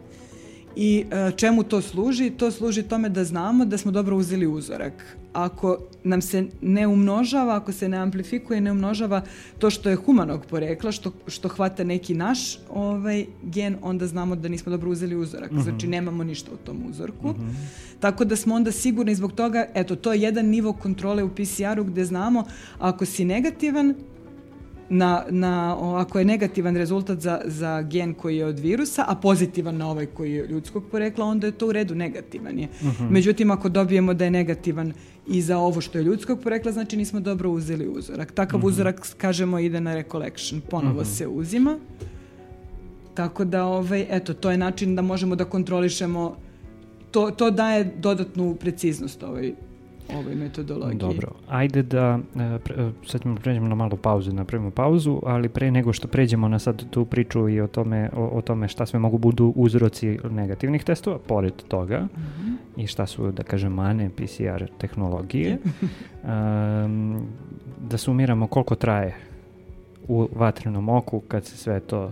I 0.76 1.06
e, 1.12 1.32
čemu 1.36 1.64
to 1.64 1.82
služi? 1.82 2.30
To 2.30 2.52
služi 2.52 2.84
tome 2.84 3.10
da 3.10 3.24
znamo 3.24 3.66
da 3.66 3.78
smo 3.78 3.92
dobro 3.92 4.18
uzeli 4.18 4.48
uzorak. 4.48 5.18
Ako 5.34 5.78
nam 6.04 6.22
se 6.22 6.46
ne 6.62 6.88
umnožava, 6.88 7.56
ako 7.56 7.72
se 7.72 7.90
ne 7.90 7.98
amplifikuje, 7.98 8.62
ne 8.62 8.72
umnožava 8.72 9.22
to 9.60 9.70
što 9.70 9.90
je 9.90 9.96
humanog 9.96 10.46
porekla, 10.46 10.92
što, 10.92 11.12
što 11.28 11.48
hvata 11.48 11.84
neki 11.84 12.14
naš 12.14 12.60
ovaj, 12.70 13.26
gen, 13.44 13.78
onda 13.82 14.08
znamo 14.08 14.36
da 14.36 14.50
nismo 14.50 14.70
dobro 14.70 14.92
uzeli 14.92 15.16
uzorak. 15.16 15.52
Uh 15.52 15.58
mhm. 15.58 15.62
-huh. 15.62 15.70
Znači 15.70 15.88
nemamo 15.88 16.24
ništa 16.24 16.52
u 16.54 16.58
tom 16.58 16.78
uzorku. 16.90 17.30
Uh 17.30 17.38
mhm. 17.38 17.50
-huh. 17.50 17.54
Tako 18.00 18.26
da 18.26 18.36
smo 18.36 18.56
onda 18.56 18.72
sigurni 18.72 19.16
zbog 19.16 19.32
toga, 19.32 19.66
eto, 19.74 19.96
to 19.96 20.14
je 20.14 20.22
jedan 20.22 20.46
nivo 20.46 20.74
kontrole 20.74 21.24
u 21.24 21.30
PCR-u 21.30 21.84
gde 21.84 22.06
znamo 22.06 22.44
ako 22.80 23.06
si 23.06 23.26
negativan, 23.26 23.96
na, 24.94 25.26
na, 25.30 25.78
ako 25.98 26.20
je 26.20 26.26
negativan 26.26 26.76
rezultat 26.76 27.20
za, 27.20 27.42
za 27.46 27.82
gen 27.82 28.14
koji 28.14 28.38
je 28.38 28.46
od 28.46 28.60
virusa, 28.60 29.06
a 29.08 29.16
pozitivan 29.16 29.78
na 29.78 29.90
ovaj 29.90 30.06
koji 30.06 30.34
je 30.34 30.48
ljudskog 30.48 30.84
porekla, 30.92 31.26
onda 31.26 31.48
je 31.48 31.52
to 31.52 31.68
u 31.68 31.72
redu 31.72 31.96
negativan 31.96 32.60
je. 32.60 32.68
Uh 32.82 32.88
mhm. 32.88 33.04
-huh. 33.04 33.12
Međutim, 33.12 33.52
ako 33.52 33.70
dobijemo 33.70 34.14
da 34.14 34.26
je 34.26 34.32
negativan 34.32 34.94
i 35.28 35.42
za 35.42 35.58
ovo 35.58 35.82
što 35.82 35.98
je 35.98 36.04
ljudskog 36.04 36.40
porekla, 36.40 36.72
znači 36.72 36.98
nismo 36.98 37.20
dobro 37.20 37.50
uzeli 37.50 37.88
uzorak. 37.88 38.32
Takav 38.32 38.58
uh 38.58 38.60
mhm. 38.60 38.68
-huh. 38.68 38.72
uzorak, 38.72 39.08
kažemo, 39.18 39.60
ide 39.60 39.82
na 39.82 39.96
recollection, 39.96 40.62
ponovo 40.70 41.00
uh 41.00 41.02
mhm. 41.02 41.10
-huh. 41.10 41.18
se 41.18 41.28
uzima. 41.28 41.80
Tako 43.14 43.46
da, 43.46 43.66
ovaj, 43.66 44.06
eto, 44.10 44.34
to 44.34 44.52
je 44.52 44.58
način 44.58 44.96
da 44.96 45.02
možemo 45.02 45.36
da 45.36 45.46
kontrolišemo 45.46 46.36
to, 47.12 47.32
to 47.32 47.52
daje 47.52 47.94
dodatnu 48.00 48.56
preciznost 48.56 49.24
ovoj 49.24 49.56
ovoj 50.18 50.36
metodologiji. 50.36 51.00
Dobro, 51.00 51.32
ajde 51.50 51.84
da, 51.84 52.20
e, 52.36 52.42
e, 52.42 52.92
sad 53.08 53.22
ćemo 53.22 53.36
pređemo 53.36 53.68
na 53.68 53.76
malu 53.76 53.98
pauzu, 53.98 54.34
napravimo 54.34 54.72
pauzu, 54.72 55.22
ali 55.26 55.50
pre 55.50 55.72
nego 55.72 55.94
što 55.94 56.08
pređemo 56.08 56.48
na 56.48 56.60
sad 56.60 56.90
tu 56.90 57.06
priču 57.06 57.50
i 57.50 57.62
o 57.62 57.68
tome, 57.68 58.10
o, 58.16 58.26
o 58.26 58.42
tome 58.42 58.68
šta 58.68 58.86
sve 58.86 59.00
mogu 59.00 59.18
budu 59.18 59.54
uzroci 59.56 60.20
negativnih 60.30 60.84
testova, 60.84 61.20
pored 61.20 61.54
toga, 61.68 62.00
mm 62.00 62.20
-hmm. 62.20 62.84
i 62.84 62.88
šta 62.88 63.06
su, 63.06 63.32
da 63.32 63.44
kažem, 63.44 63.74
mane 63.74 64.10
PCR 64.10 64.66
tehnologije, 64.78 65.58
um, 66.24 67.28
da 67.90 67.98
sumiramo 67.98 68.48
koliko 68.48 68.76
traje 68.76 69.16
u 70.08 70.28
vatrenom 70.36 70.90
oku 70.90 71.20
kad 71.20 71.46
se 71.46 71.58
sve 71.58 71.80
to 71.80 72.12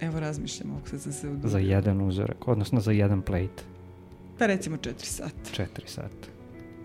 Evo 0.00 0.20
razmišljamo, 0.20 0.76
ako 0.78 0.88
sad 0.88 1.00
sam 1.00 1.12
se 1.12 1.28
udobio. 1.28 1.50
Za 1.50 1.58
jedan 1.58 2.00
uzorak, 2.00 2.48
odnosno 2.48 2.80
za 2.80 2.92
jedan 2.92 3.22
plate. 3.22 3.62
Pa 4.38 4.46
recimo 4.46 4.76
4 4.76 4.92
sata. 4.98 5.64
4 5.64 5.66
sata 5.86 6.35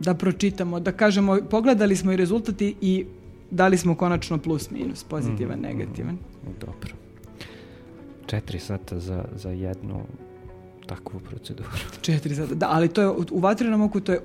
da 0.04 0.14
pročitamo, 0.14 0.80
da 0.80 0.92
kažemo, 0.92 1.38
pogledali 1.50 1.96
smo 1.96 2.12
i 2.12 2.18
rezultati 2.18 2.76
i 2.82 3.06
dali 3.52 3.78
smo 3.78 3.96
konačno 3.96 4.38
plus 4.38 4.72
minus, 4.72 5.04
pozitivan, 5.04 5.60
mm, 5.60 5.62
negativan. 5.62 6.14
Mm, 6.14 6.60
dobro. 6.60 6.94
Četiri 8.26 8.60
sata 8.60 9.00
za, 9.00 9.26
za 9.36 9.50
jednu 9.50 10.02
takvu 10.86 11.20
proceduru. 11.20 11.70
Četiri 12.02 12.36
sata, 12.36 12.56
da, 12.56 12.68
ali 12.70 12.88
to 12.88 13.02
je 13.02 13.10
u 13.32 13.40
vatrenom 13.40 13.82
oku 13.82 14.00
to 14.00 14.12
je 14.12 14.20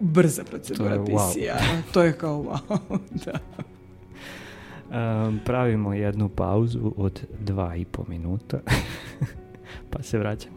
brza 0.00 0.44
procedura 0.44 0.96
to 0.96 1.10
je 1.10 1.16
PCR. 1.16 1.92
to 1.92 2.02
je 2.02 2.12
kao 2.12 2.42
wow, 2.42 2.98
da. 3.24 3.38
Um, 4.92 5.40
pravimo 5.44 5.94
jednu 5.94 6.28
pauzu 6.28 6.92
od 6.96 7.20
dva 7.40 7.76
i 7.76 7.84
po 7.84 8.04
minuta, 8.08 8.60
pa 9.90 10.02
se 10.02 10.18
vraćamo. 10.18 10.56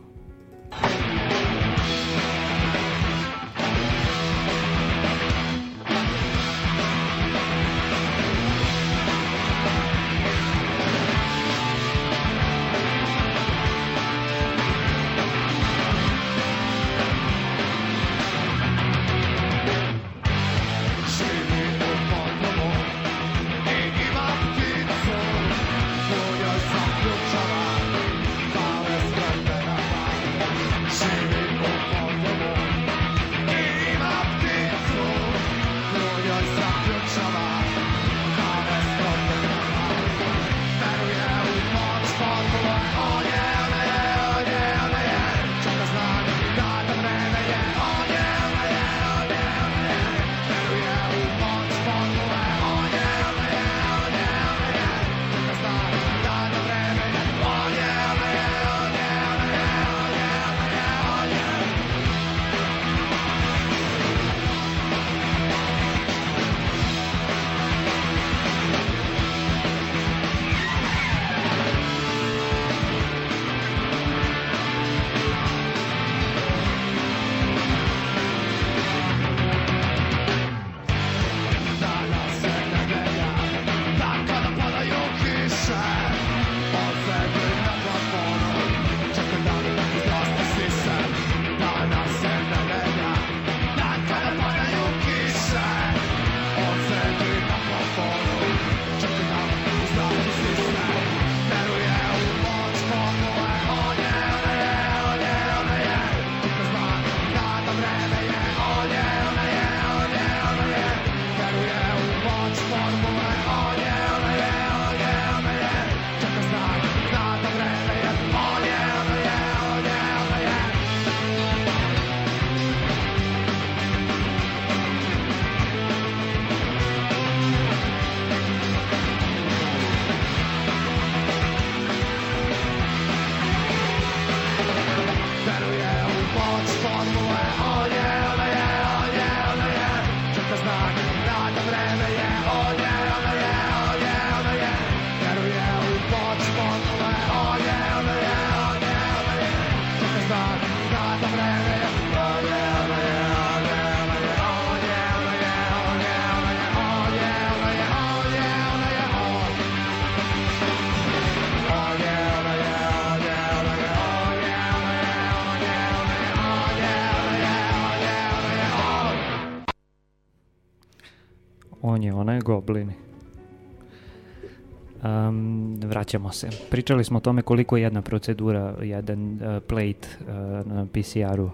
Vraćamo 175.96 176.32
se. 176.32 176.50
Pričali 176.70 177.04
smo 177.04 177.18
o 177.18 177.22
tome 177.22 177.42
koliko 177.42 177.78
je 177.78 177.84
jedna 177.84 178.02
procedura, 178.02 178.74
jedan 178.82 179.34
uh, 179.34 179.64
plate 179.68 180.08
uh, 180.20 180.68
na 180.68 180.86
PCR-u, 180.86 181.46
uh, 181.46 181.52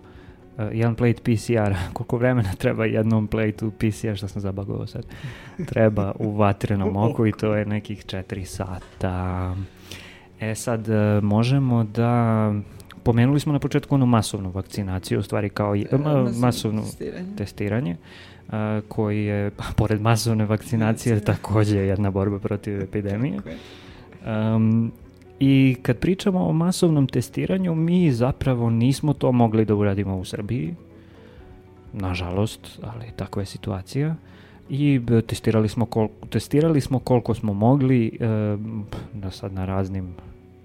jedan 0.71 0.95
plate 0.95 1.21
PCR, 1.23 1.73
koliko 1.93 2.17
vremena 2.17 2.53
treba 2.57 2.85
jednom 2.85 3.27
plate-u 3.27 3.71
PCR, 3.71 4.15
što 4.15 4.27
sam 4.27 4.41
zabagovao 4.41 4.87
sad, 4.87 5.05
treba 5.65 6.11
u 6.19 6.31
vatrenom 6.31 6.97
oku 6.97 7.27
i 7.27 7.31
to 7.31 7.55
je 7.55 7.65
nekih 7.65 8.05
4 8.05 8.45
sata. 8.45 9.55
E 10.39 10.55
sad, 10.55 10.87
uh, 10.89 11.23
možemo 11.23 11.83
da 11.83 12.53
pomenuli 13.03 13.39
smo 13.39 13.53
na 13.53 13.59
početku 13.59 13.95
onu 13.95 14.05
masovnu 14.05 14.51
vakcinaciju, 14.51 15.19
u 15.19 15.23
stvari 15.23 15.49
kao 15.49 15.75
je, 15.75 15.87
ma, 15.91 16.31
masovno 16.39 16.81
testiranje. 16.81 17.35
testiranje 17.37 17.95
a, 18.49 18.81
koji 18.87 19.25
je, 19.25 19.51
pored 19.79 20.01
masovne 20.01 20.45
vakcinacije, 20.45 21.19
takođe 21.19 21.77
jedna 21.77 22.11
borba 22.11 22.39
protiv 22.39 22.81
epidemije. 22.81 23.39
Um, 24.25 24.91
I 25.39 25.75
kad 25.81 25.97
pričamo 25.97 26.45
o 26.45 26.53
masovnom 26.53 27.07
testiranju, 27.07 27.75
mi 27.75 28.11
zapravo 28.11 28.69
nismo 28.69 29.13
to 29.13 29.31
mogli 29.31 29.65
da 29.65 29.75
uradimo 29.75 30.17
u 30.17 30.25
Srbiji, 30.25 30.75
nažalost, 31.93 32.79
ali 32.83 33.05
takva 33.15 33.41
je 33.41 33.45
situacija. 33.45 34.15
I 34.69 35.01
testirali 35.27 35.69
smo, 35.69 35.85
kol, 35.85 36.07
testirali 36.29 36.81
smo 36.81 36.99
koliko 36.99 37.33
smo 37.33 37.53
mogli, 37.53 38.17
e, 38.19 38.27
da 39.13 39.31
sad 39.31 39.53
na 39.53 39.65
raznim 39.65 40.13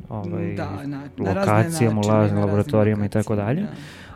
ovaj, 0.09 0.55
da, 0.55 0.71
na, 0.87 0.87
na 0.87 1.03
lokacijama, 1.19 1.97
načine, 1.97 2.15
raznim 2.15 2.41
laboratorijama 2.41 3.07
i 3.07 3.09
tako 3.09 3.37
dalje. 3.37 3.63
Da 3.63 3.69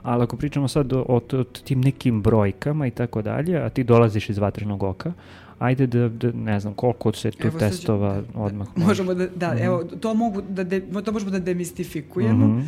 ali 0.03 0.22
ako 0.22 0.36
pričamo 0.36 0.68
sad 0.68 0.93
o, 0.93 1.05
o, 1.09 1.16
o 1.16 1.45
tim 1.45 1.80
nekim 1.80 2.22
brojkama 2.22 2.86
i 2.86 2.91
tako 2.91 3.22
dalje, 3.22 3.62
a 3.62 3.68
ti 3.68 3.84
dolaziš 3.84 4.30
iz 4.30 4.38
vatrenog 4.38 4.82
oka, 4.82 5.12
ajde 5.61 5.86
da, 5.86 6.08
da 6.08 6.32
ne 6.32 6.61
znam 6.61 6.74
koliko 6.74 7.12
se 7.12 7.30
tu 7.30 7.46
evo, 7.46 7.58
testova 7.58 8.14
da, 8.14 8.40
odmah 8.40 8.68
da, 8.76 8.84
možemo 8.86 9.14
da 9.14 9.26
da 9.26 9.54
mm 9.54 9.56
-hmm. 9.56 9.64
evo 9.64 9.84
to 9.84 10.14
mogu 10.14 10.42
da 10.42 10.64
de, 10.64 10.82
to 11.04 11.12
možemo 11.12 11.30
da 11.30 11.38
demistifikujemo 11.38 12.46
mm 12.46 12.61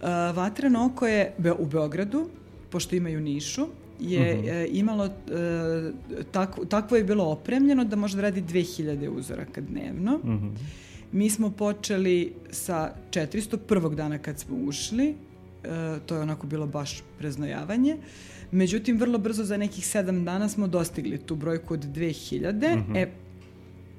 -hmm. 0.00 0.30
uh, 0.30 0.36
vatreno 0.36 0.86
oko 0.86 1.06
je 1.06 1.32
be, 1.38 1.52
u 1.52 1.66
Beogradu 1.66 2.28
pošto 2.70 2.96
imaju 2.96 3.20
Nišu 3.20 3.66
je 4.00 4.34
mm 4.34 4.42
-hmm. 4.42 4.68
imalo 4.72 5.04
uh, 5.04 5.10
tako, 6.32 6.64
takvo 6.64 6.96
je 6.96 7.04
bilo 7.04 7.24
opremljeno 7.24 7.84
da 7.84 7.96
može 7.96 8.16
da 8.16 8.22
radi 8.22 8.42
2000 8.42 9.08
uzoraka 9.08 9.60
dnevno 9.60 10.18
mm 10.24 10.28
-hmm. 10.28 10.50
mi 11.12 11.30
smo 11.30 11.50
počeli 11.50 12.32
sa 12.50 12.92
400 13.10 13.56
prvog 13.56 13.94
dana 13.94 14.18
kad 14.18 14.38
smo 14.38 14.56
ušli 14.56 15.14
E, 15.64 15.98
to 16.06 16.14
je 16.14 16.20
onako 16.20 16.46
bilo 16.46 16.66
baš 16.66 17.02
preznojavanje. 17.18 17.96
Međutim, 18.50 18.98
vrlo 18.98 19.18
brzo 19.18 19.44
za 19.44 19.56
nekih 19.56 19.86
sedam 19.86 20.24
dana 20.24 20.48
smo 20.48 20.66
dostigli 20.66 21.18
tu 21.18 21.36
brojku 21.36 21.74
od 21.74 21.84
2000. 21.84 22.76
Mm 22.76 22.92
-hmm. 22.92 22.96
E, 22.96 23.08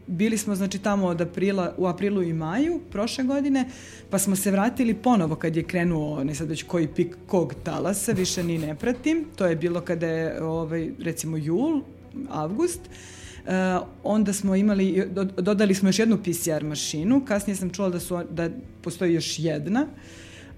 bili 0.09 0.37
smo 0.37 0.55
znači 0.55 0.79
tamo 0.79 1.07
od 1.07 1.21
aprila, 1.21 1.73
u 1.77 1.87
aprilu 1.87 2.23
i 2.23 2.33
maju 2.33 2.79
prošle 2.91 3.23
godine, 3.23 3.65
pa 4.09 4.19
smo 4.19 4.35
se 4.35 4.51
vratili 4.51 4.93
ponovo 4.93 5.35
kad 5.35 5.55
je 5.55 5.63
krenuo, 5.63 6.23
ne 6.23 6.35
sad 6.35 6.49
već 6.49 6.63
koji 6.63 6.87
pik 6.87 7.17
kog 7.27 7.53
talasa, 7.63 8.11
više 8.11 8.43
ni 8.43 8.57
ne 8.57 8.75
pratim. 8.75 9.25
To 9.35 9.45
je 9.45 9.55
bilo 9.55 9.81
kada 9.81 10.07
je 10.07 10.43
ovaj, 10.43 10.91
recimo 10.99 11.37
jul, 11.37 11.81
avgust. 12.29 12.81
Uh, 12.81 13.87
onda 14.03 14.33
smo 14.33 14.55
imali, 14.55 15.07
dodali 15.37 15.75
smo 15.75 15.89
još 15.89 15.99
jednu 15.99 16.17
PCR 16.17 16.63
mašinu, 16.63 17.25
kasnije 17.25 17.55
sam 17.55 17.69
čula 17.69 17.89
da, 17.89 17.99
su, 17.99 18.23
da 18.31 18.49
postoji 18.81 19.13
još 19.13 19.39
jedna. 19.39 19.87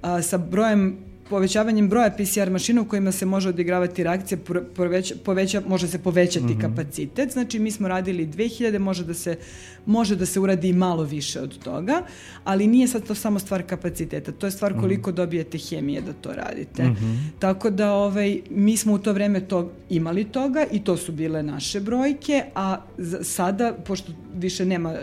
Uh, 0.03 0.09
sa 0.23 0.37
brojem 0.37 1.11
povećavanjem 1.32 1.89
broja 1.89 2.11
PCR 2.11 2.49
mašina 2.49 2.82
u 2.82 2.86
kojima 2.86 3.11
se 3.11 3.25
može 3.25 3.49
odigravati 3.49 4.03
reakcija 4.03 4.38
poveća, 4.75 5.15
poveća, 5.25 5.61
može 5.67 5.88
se 5.88 5.99
povećati 5.99 6.45
mm 6.45 6.57
-hmm. 6.57 6.61
kapacitet. 6.61 7.32
Znači 7.32 7.59
mi 7.59 7.71
smo 7.71 7.88
radili 7.88 8.27
2000, 8.27 8.79
može 8.79 9.03
da 9.03 9.13
se 9.13 9.38
može 9.86 10.15
da 10.15 10.25
se 10.25 10.39
uradi 10.39 10.69
i 10.69 10.73
malo 10.73 11.03
više 11.03 11.41
od 11.41 11.57
toga, 11.63 12.01
ali 12.43 12.67
nije 12.67 12.88
sad 12.88 13.07
to 13.07 13.15
samo 13.15 13.39
stvar 13.39 13.63
kapaciteta, 13.63 14.32
to 14.32 14.47
je 14.47 14.51
stvar 14.51 14.71
mhm. 14.71 14.82
koliko 14.82 15.09
mm 15.09 15.13
-hmm. 15.13 15.15
dobijete 15.15 15.57
hemije 15.57 16.01
da 16.01 16.13
to 16.13 16.34
radite. 16.34 16.84
Mm 16.84 16.95
-hmm. 16.95 17.39
Tako 17.39 17.69
da 17.69 17.93
ovaj 17.93 18.41
mi 18.49 18.77
smo 18.77 18.93
u 18.93 18.97
to 18.97 19.13
vreme 19.13 19.39
to 19.47 19.71
imali 19.89 20.23
toga 20.23 20.65
i 20.71 20.84
to 20.84 20.97
su 20.97 21.11
bile 21.11 21.43
naše 21.43 21.79
brojke, 21.79 22.43
a 22.55 22.77
sada 23.21 23.73
pošto 23.86 24.11
više 24.36 24.65
nema 24.65 24.93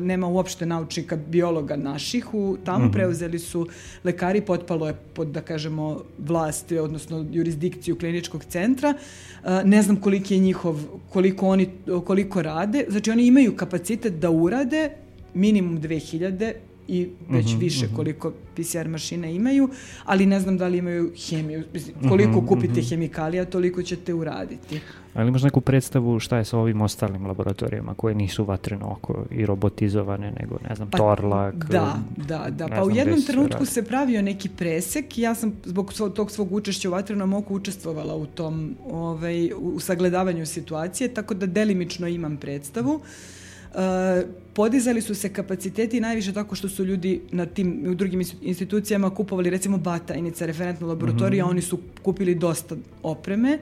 nema 0.00 0.26
uopšte 0.26 0.66
naučnika 0.66 1.16
biologa 1.16 1.76
naših 1.76 2.34
u 2.34 2.56
tamo 2.64 2.84
mm 2.84 2.88
-hmm. 2.88 2.92
preuzeli 2.92 3.38
su 3.38 3.68
lekari 4.04 4.40
potpalo 4.40 4.86
je 4.86 4.94
pod 5.14 5.28
da 5.28 5.40
kažem 5.40 5.75
kažemo, 5.76 6.02
vlasti, 6.18 6.78
odnosno 6.78 7.26
jurisdikciju 7.32 7.98
kliničkog 7.98 8.44
centra. 8.44 8.94
Ne 9.64 9.82
znam 9.82 9.96
koliki 10.00 10.34
je 10.34 10.40
njihov, 10.40 10.80
koliko 11.12 11.48
oni, 11.48 11.68
koliko 12.04 12.42
rade. 12.42 12.86
Znači, 12.88 13.10
oni 13.10 13.26
imaju 13.26 13.56
kapacitet 13.56 14.14
da 14.20 14.30
urade 14.30 14.90
minimum 15.34 15.80
2000 15.80 16.52
i 16.88 17.08
već 17.28 17.46
mm 17.46 17.48
-hmm, 17.48 17.60
više 17.60 17.88
koliko 17.96 18.32
PCR 18.54 18.88
mašine 18.88 19.34
imaju, 19.34 19.68
ali 20.04 20.26
ne 20.26 20.40
znam 20.40 20.58
da 20.58 20.68
li 20.68 20.78
imaju 20.78 21.12
hemiju. 21.28 21.64
Koliko 22.08 22.30
mm 22.30 22.44
-hmm, 22.44 22.48
kupite 22.48 22.72
mm 22.72 22.84
-hmm. 22.84 22.90
hemikalija, 22.90 23.44
toliko 23.44 23.82
ćete 23.82 24.14
uraditi. 24.14 24.80
Ali 25.14 25.28
imaš 25.28 25.42
neku 25.42 25.60
predstavu 25.60 26.20
šta 26.20 26.38
je 26.38 26.44
sa 26.44 26.58
ovim 26.58 26.80
ostalim 26.80 27.26
laboratorijama 27.26 27.94
koje 27.94 28.14
nisu 28.14 28.44
vatreno 28.44 28.92
oko 28.92 29.24
i 29.30 29.46
robotizovane, 29.46 30.32
nego, 30.40 30.58
ne 30.68 30.74
znam, 30.74 30.90
pa, 30.90 30.98
Torlak. 30.98 31.54
Da, 31.54 31.98
da, 32.16 32.46
da. 32.50 32.68
Pa 32.68 32.84
u 32.84 32.90
jednom 32.90 33.22
trenutku 33.22 33.64
se 33.64 33.84
pravio 33.84 34.22
neki 34.22 34.48
presek. 34.48 35.18
Ja 35.18 35.34
sam 35.34 35.52
zbog 35.64 35.92
svog, 35.92 36.12
tog 36.12 36.30
svog 36.30 36.52
učešća 36.52 36.88
u 36.88 36.92
vatrenom 36.92 37.34
oku 37.34 37.54
učestvovala 37.54 38.14
u 38.14 38.26
tom, 38.26 38.76
ovaj, 38.90 39.52
u 39.56 39.80
sagledavanju 39.80 40.46
situacije, 40.46 41.14
tako 41.14 41.34
da 41.34 41.46
delimično 41.46 42.08
imam 42.08 42.36
predstavu. 42.36 43.00
Uh, 43.74 43.80
podizali 44.56 45.00
su 45.00 45.14
se 45.14 45.28
kapaciteti 45.28 46.00
najviše 46.00 46.32
tako 46.32 46.54
što 46.54 46.68
su 46.68 46.84
ljudi 46.84 47.20
na 47.32 47.46
tim 47.46 47.84
u 47.88 47.94
drugim 47.94 48.22
institucijama 48.42 49.10
kupovali 49.10 49.50
recimo 49.50 49.78
Batajnica, 49.78 50.46
referentna 50.46 50.86
laboratorija, 50.86 51.44
mm 51.44 51.48
-hmm. 51.48 51.50
oni 51.50 51.62
su 51.62 51.78
kupili 52.02 52.34
dosta 52.34 52.76
opreme 53.02 53.58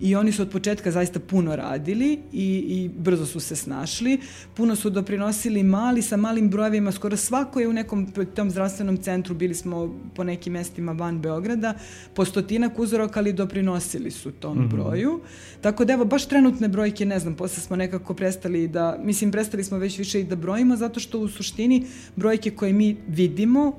i 0.00 0.14
oni 0.14 0.32
su 0.32 0.42
od 0.42 0.50
početka 0.50 0.90
zaista 0.90 1.20
puno 1.20 1.56
radili 1.56 2.18
i, 2.32 2.64
i 2.68 2.90
brzo 2.98 3.26
su 3.26 3.40
se 3.40 3.56
snašli. 3.56 4.20
Puno 4.54 4.76
su 4.76 4.90
doprinosili 4.90 5.62
mali 5.62 6.02
sa 6.02 6.16
malim 6.16 6.50
brojevima, 6.50 6.92
skoro 6.92 7.16
svako 7.16 7.60
je 7.60 7.68
u 7.68 7.72
nekom 7.72 8.12
tom 8.34 8.50
zdravstvenom 8.50 8.96
centru, 8.96 9.34
bili 9.34 9.54
smo 9.54 9.94
po 10.14 10.24
nekim 10.24 10.52
mestima 10.52 10.92
van 10.92 11.20
Beograda, 11.20 11.74
po 12.14 12.24
stotinak 12.24 12.78
uzoraka, 12.78 13.20
ali 13.20 13.32
doprinosili 13.32 14.10
su 14.10 14.32
tom 14.32 14.58
mm 14.58 14.62
-hmm. 14.62 14.70
broju. 14.70 15.20
Tako 15.60 15.84
da 15.84 15.92
evo, 15.92 16.04
baš 16.04 16.26
trenutne 16.26 16.68
brojke, 16.68 17.06
ne 17.06 17.18
znam, 17.18 17.34
posle 17.34 17.62
smo 17.62 17.76
nekako 17.76 18.14
prestali 18.14 18.68
da, 18.68 18.98
mislim, 19.02 19.30
prestali 19.30 19.64
smo 19.64 19.78
već 19.78 19.98
više 19.98 20.20
i 20.20 20.24
da 20.24 20.35
brojimo, 20.36 20.76
zato 20.76 21.00
što 21.00 21.18
u 21.18 21.28
suštini 21.28 21.86
brojke 22.16 22.50
koje 22.50 22.72
mi 22.72 22.96
vidimo, 23.08 23.72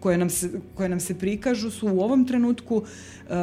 koje 0.00 0.18
nam 0.18 0.30
se, 0.30 0.50
koje 0.74 0.88
nam 0.88 1.00
se 1.00 1.18
prikažu 1.18 1.70
su 1.70 1.88
u 1.88 2.00
ovom 2.00 2.26
trenutku 2.26 2.76
uh, 2.76 3.36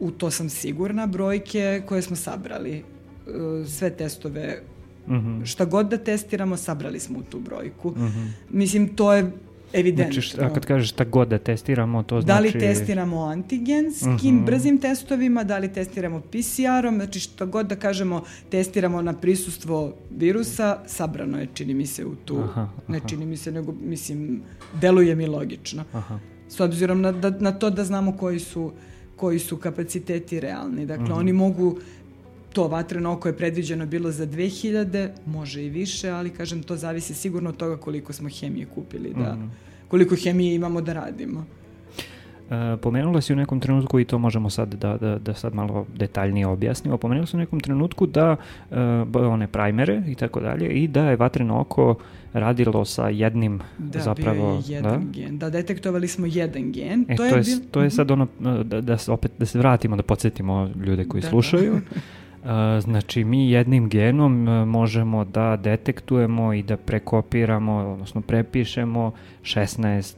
u 0.00 0.10
to 0.10 0.30
sam 0.30 0.50
sigurna, 0.50 1.06
brojke 1.06 1.82
koje 1.86 2.02
smo 2.02 2.16
sabrali. 2.16 2.82
E, 3.26 3.66
sve 3.66 3.90
testove, 3.90 4.62
mm 5.08 5.12
-hmm. 5.12 5.46
šta 5.46 5.64
god 5.64 5.88
da 5.88 5.98
testiramo, 5.98 6.56
sabrali 6.56 7.00
smo 7.00 7.18
u 7.18 7.22
tu 7.22 7.40
brojku. 7.40 7.90
Mm 7.90 8.02
-hmm. 8.02 8.28
Mislim, 8.50 8.96
to 8.96 9.12
je 9.12 9.32
evidentno. 9.74 10.22
Znači, 10.22 10.40
a 10.40 10.54
kad 10.54 10.66
kažeš 10.66 10.90
šta 10.90 11.04
god 11.04 11.28
da 11.28 11.38
testiramo, 11.38 12.02
to 12.02 12.20
znači... 12.20 12.26
Da 12.26 12.40
li 12.40 12.50
znači- 12.50 12.66
testiramo 12.66 13.22
antigenskim 13.22 14.14
uh 14.14 14.22
mhm. 14.22 14.26
-huh. 14.26 14.44
brzim 14.44 14.78
testovima, 14.78 15.44
da 15.44 15.58
li 15.58 15.72
testiramo 15.72 16.20
PCR-om, 16.20 16.94
znači 16.94 17.20
šta 17.20 17.44
god 17.44 17.66
da 17.66 17.76
kažemo 17.76 18.22
testiramo 18.50 19.02
na 19.02 19.12
prisustvo 19.12 19.94
virusa, 20.10 20.78
sabrano 20.86 21.40
je, 21.40 21.48
čini 21.54 21.74
mi 21.74 21.86
se, 21.86 22.04
u 22.04 22.14
tu... 22.14 22.38
Aha, 22.38 22.60
aha. 22.60 22.70
Ne 22.88 23.00
čini 23.08 23.26
mi 23.26 23.36
se, 23.36 23.52
nego, 23.52 23.74
mislim, 23.80 24.42
deluje 24.80 25.14
mi 25.14 25.26
logično. 25.26 25.84
Aha. 25.92 26.18
S 26.48 26.60
obzirom 26.60 27.00
na, 27.00 27.12
da, 27.12 27.30
na 27.30 27.52
to 27.52 27.70
da 27.70 27.84
znamo 27.84 28.16
koji 28.16 28.38
su 28.38 28.72
koji 29.16 29.38
su 29.38 29.56
kapaciteti 29.56 30.40
realni. 30.40 30.86
Dakle, 30.86 31.04
mm 31.04 31.08
-hmm. 31.08 31.18
oni 31.18 31.32
mogu 31.32 31.78
to 32.54 32.68
vatreno 32.68 33.12
oko 33.12 33.28
je 33.28 33.36
predviđeno 33.36 33.86
bilo 33.86 34.10
za 34.10 34.26
2000, 34.26 35.08
može 35.26 35.64
i 35.64 35.68
više, 35.68 36.10
ali 36.10 36.30
kažem 36.30 36.62
to 36.62 36.76
zavisi 36.76 37.14
sigurno 37.14 37.50
od 37.50 37.56
toga 37.56 37.76
koliko 37.76 38.12
smo 38.12 38.28
hemije 38.28 38.66
kupili, 38.66 39.14
da, 39.14 39.34
mm 39.34 39.50
koliko 39.94 40.16
hemije 40.16 40.54
imamo 40.54 40.80
da 40.80 40.92
radimo. 40.92 41.44
E, 42.50 42.76
pomenula 42.82 43.20
si 43.20 43.32
u 43.32 43.36
nekom 43.36 43.60
trenutku 43.60 44.00
i 44.00 44.04
to 44.04 44.18
možemo 44.18 44.50
sad 44.50 44.74
da, 44.74 44.96
da, 44.96 45.18
da 45.18 45.34
sad 45.34 45.54
malo 45.54 45.86
detaljnije 45.96 46.46
objasnimo, 46.46 46.96
pomenula 46.96 47.26
si 47.26 47.36
u 47.36 47.38
nekom 47.38 47.60
trenutku 47.60 48.06
da 48.06 48.36
e, 48.70 48.76
one 49.14 49.46
primere 49.46 50.02
i 50.08 50.14
tako 50.14 50.40
dalje 50.40 50.68
i 50.68 50.88
da 50.88 51.04
je 51.10 51.16
vatreno 51.16 51.60
oko 51.60 51.94
radilo 52.32 52.84
sa 52.84 53.08
jednim 53.08 53.60
da, 53.78 54.00
zapravo... 54.00 54.62
Da, 54.68 54.74
jedan 54.74 55.12
gen. 55.12 55.38
Da, 55.38 55.50
detektovali 55.50 56.08
smo 56.08 56.26
jedan 56.26 56.72
gen. 56.72 57.06
E, 57.08 57.16
to, 57.16 57.28
to, 57.30 57.36
je, 57.36 57.42
bil... 57.42 57.58
to 57.70 57.82
je 57.82 57.90
sad 57.90 58.10
ono, 58.10 58.26
da, 58.64 58.80
da, 58.80 58.96
opet, 59.08 59.32
da 59.38 59.46
se 59.46 59.58
vratimo, 59.58 59.96
da 59.96 60.02
podsjetimo 60.02 60.70
ljude 60.86 61.04
koji 61.04 61.20
da, 61.20 61.28
slušaju. 61.28 61.74
Da. 61.74 62.00
znači, 62.80 63.24
mi 63.24 63.50
jednim 63.50 63.88
genom 63.88 64.42
možemo 64.68 65.24
da 65.24 65.56
detektujemo 65.56 66.52
i 66.52 66.62
da 66.62 66.76
prekopiramo, 66.76 67.72
odnosno 67.72 68.20
prepišemo 68.20 69.12
16 69.42 70.14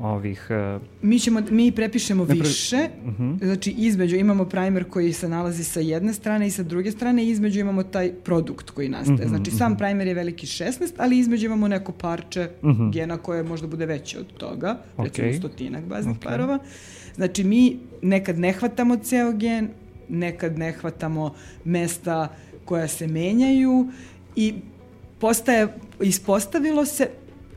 ovih... 0.00 0.46
Uh, 0.76 0.82
mi, 1.02 1.18
ćemo, 1.18 1.40
mi 1.50 1.72
prepišemo 1.72 2.24
napre... 2.24 2.38
više, 2.38 2.88
uh 3.04 3.12
mhm. 3.12 3.22
-huh. 3.22 3.44
znači 3.44 3.70
između 3.70 4.16
imamo 4.16 4.44
primer 4.44 4.84
koji 4.84 5.12
se 5.12 5.28
nalazi 5.28 5.64
sa 5.64 5.80
jedne 5.80 6.12
strane 6.12 6.46
i 6.46 6.50
sa 6.50 6.62
druge 6.62 6.90
strane 6.90 7.24
između 7.24 7.60
imamo 7.60 7.82
taj 7.82 8.12
produkt 8.12 8.70
koji 8.70 8.88
nastaje. 8.88 9.14
Uh 9.14 9.20
mhm, 9.20 9.24
-huh, 9.24 9.28
znači 9.28 9.50
sam 9.50 9.72
uh 9.72 9.76
mhm. 9.76 9.84
-huh. 9.84 9.88
primer 9.88 10.06
je 10.06 10.14
veliki 10.14 10.46
16, 10.46 10.92
ali 10.96 11.18
između 11.18 11.46
imamo 11.46 11.68
neko 11.68 11.92
parče 11.92 12.48
uh 12.62 12.70
-huh. 12.70 12.92
gena 12.92 13.16
koje 13.16 13.42
možda 13.42 13.66
bude 13.66 13.86
veće 13.86 14.18
od 14.18 14.32
toga, 14.32 14.82
okay. 14.96 15.02
recimo 15.02 15.32
stotinak 15.32 15.84
baznih 15.84 16.16
okay. 16.16 16.24
parova. 16.24 16.58
Znači 17.14 17.44
mi 17.44 17.78
nekad 18.02 18.38
ne 18.38 18.52
hvatamo 18.52 18.96
ceo 18.96 19.32
gen, 19.32 19.68
nekad 20.10 20.58
ne 20.58 20.72
hvatamo 20.72 21.34
mesta 21.64 22.28
koja 22.64 22.88
se 22.88 23.06
menjaju 23.06 23.88
i 24.36 24.54
postaje, 25.18 25.68
ispostavilo 26.00 26.84
se, 26.84 27.08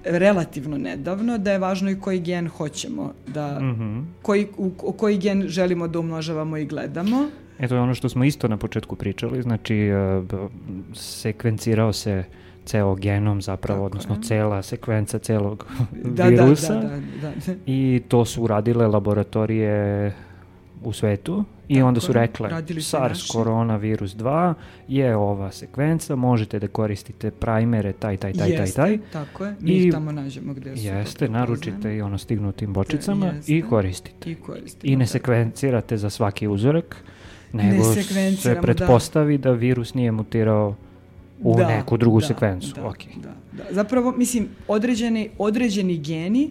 relativno 0.03 0.77
nedavno 0.77 1.37
da 1.37 1.51
je 1.51 1.59
važno 1.59 1.91
i 1.91 1.99
koji 1.99 2.19
gen 2.19 2.47
hoćemo 2.47 3.13
da 3.27 3.59
mm 3.59 3.75
-hmm. 3.75 4.03
koji, 4.21 4.47
u, 4.57 4.71
koji 4.71 5.17
gen 5.17 5.43
želimo 5.47 5.87
da 5.87 5.99
umnožavamo 5.99 6.57
i 6.57 6.65
gledamo. 6.65 7.25
E 7.59 7.67
to 7.67 7.75
je 7.75 7.81
ono 7.81 7.93
što 7.93 8.09
smo 8.09 8.23
isto 8.23 8.47
na 8.47 8.57
početku 8.57 8.95
pričali, 8.95 9.41
znači 9.41 9.89
uh, 10.31 10.49
sekvencirao 10.93 11.93
se 11.93 12.23
ceo 12.65 12.95
genom 12.95 13.41
zapravo, 13.41 13.79
Tako 13.79 13.85
odnosno 13.85 14.15
je. 14.15 14.21
cela 14.21 14.61
sekvenca 14.61 15.19
celog 15.19 15.67
da, 16.03 16.23
virusa 16.23 16.73
da, 16.73 16.81
da, 16.81 16.97
da, 17.21 17.31
da. 17.45 17.53
i 17.65 18.01
to 18.07 18.25
su 18.25 18.43
uradile 18.43 18.87
laboratorije 18.87 20.13
u 20.83 20.93
svetu 20.93 21.43
i 21.67 21.75
Tako 21.75 21.87
onda 21.87 21.99
su 21.99 22.13
rekle 22.13 22.49
SARS 22.81 23.27
koronavirus 23.27 24.15
2 24.15 24.53
je 24.87 25.15
ova 25.15 25.51
sekvenca, 25.51 26.15
možete 26.15 26.59
da 26.59 26.67
koristite 26.67 27.31
primere 27.31 27.93
taj, 27.93 28.17
taj, 28.17 28.33
taj, 28.33 28.49
jeste, 28.49 28.75
taj, 28.75 28.97
taj. 28.97 29.11
tako 29.11 29.45
je, 29.45 29.55
mi 29.59 29.71
I, 29.71 29.91
tamo 29.91 30.11
nađemo 30.11 30.53
gde 30.53 30.77
su. 30.77 30.83
Jeste, 30.83 31.29
naručite 31.29 31.95
i 31.95 32.01
ono 32.01 32.17
stignutim 32.17 32.73
bočicama 32.73 33.25
jeste, 33.25 33.53
i 33.53 33.61
koristite. 33.61 34.31
I, 34.31 34.35
koristimo, 34.35 34.93
I 34.93 34.95
ne 34.95 35.07
sekvencirate 35.07 35.97
za 35.97 36.09
svaki 36.09 36.47
uzorak, 36.47 37.03
nego 37.53 37.83
se 37.83 38.53
da. 38.53 38.61
pretpostavi 38.61 39.37
da. 39.37 39.49
da 39.49 39.55
virus 39.55 39.93
nije 39.93 40.11
mutirao 40.11 40.75
u 41.41 41.57
da, 41.57 41.67
neku 41.67 41.97
drugu 41.97 42.19
da, 42.19 42.27
sekvencu. 42.27 42.73
Da, 42.75 42.81
okay. 42.81 43.21
da, 43.21 43.29
da. 43.51 43.63
Zapravo, 43.73 44.11
mislim, 44.11 44.47
određeni, 44.67 45.29
određeni 45.37 45.97
geni 45.97 46.49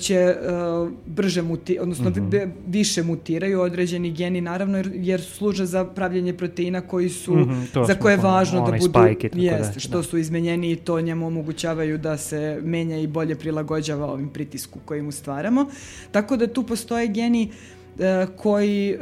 će 0.00 0.34
uh, 0.82 0.90
brže 1.06 1.42
muti, 1.42 1.78
odnosno 1.78 2.10
mm 2.10 2.14
-hmm. 2.14 2.50
više 2.66 3.02
mutiraju 3.02 3.60
određeni 3.60 4.10
geni 4.12 4.40
naravno 4.40 4.76
jer, 4.76 4.90
jer 4.94 5.22
služe 5.22 5.66
za 5.66 5.84
pravljanje 5.84 6.32
proteina 6.32 6.80
koji 6.80 7.08
su 7.08 7.34
mm 7.34 7.44
-hmm, 7.44 7.86
za 7.86 7.94
koje 7.94 8.12
je 8.12 8.16
važno 8.16 8.70
da 8.70 8.78
budu 8.78 9.00
jeste, 9.34 9.74
da. 9.74 9.80
što 9.80 10.02
su 10.02 10.18
izmenjeni 10.18 10.72
i 10.72 10.76
to 10.76 11.00
njemu 11.00 11.26
omogućavaju 11.26 11.98
da 11.98 12.16
se 12.16 12.60
menja 12.62 12.98
i 12.98 13.06
bolje 13.06 13.34
prilagođava 13.34 14.12
ovim 14.12 14.28
pritisku 14.28 14.78
koji 14.84 15.02
mu 15.02 15.12
stvaramo. 15.12 15.66
Tako 16.12 16.36
da 16.36 16.46
tu 16.46 16.62
postoje 16.62 17.08
geni 17.08 17.50
uh, 17.50 17.76
koji, 18.36 18.90
e, 18.90 18.96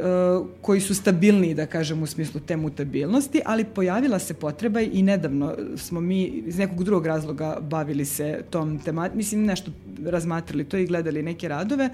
koji 0.61 0.81
su 0.81 0.95
stabilniji, 0.95 1.53
da 1.53 1.65
kažem, 1.65 2.03
u 2.03 2.07
smislu 2.07 2.41
te 2.41 2.55
mutabilnosti, 2.57 3.41
ali 3.45 3.65
pojavila 3.65 4.19
se 4.19 4.33
potreba 4.33 4.81
i 4.81 5.01
nedavno 5.01 5.55
smo 5.77 6.01
mi 6.01 6.23
iz 6.23 6.57
nekog 6.57 6.83
drugog 6.83 7.05
razloga 7.05 7.57
bavili 7.61 8.05
se 8.05 8.41
tom 8.49 8.79
tematikom, 8.79 9.17
mislim 9.17 9.45
nešto 9.45 9.71
razmatrali 10.05 10.63
to 10.63 10.77
i 10.77 10.85
gledali 10.85 11.23
neke 11.23 11.47
radove, 11.47 11.89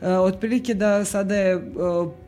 e, 0.00 0.08
otprilike 0.08 0.74
da 0.74 1.04
sada 1.04 1.34
je 1.34 1.72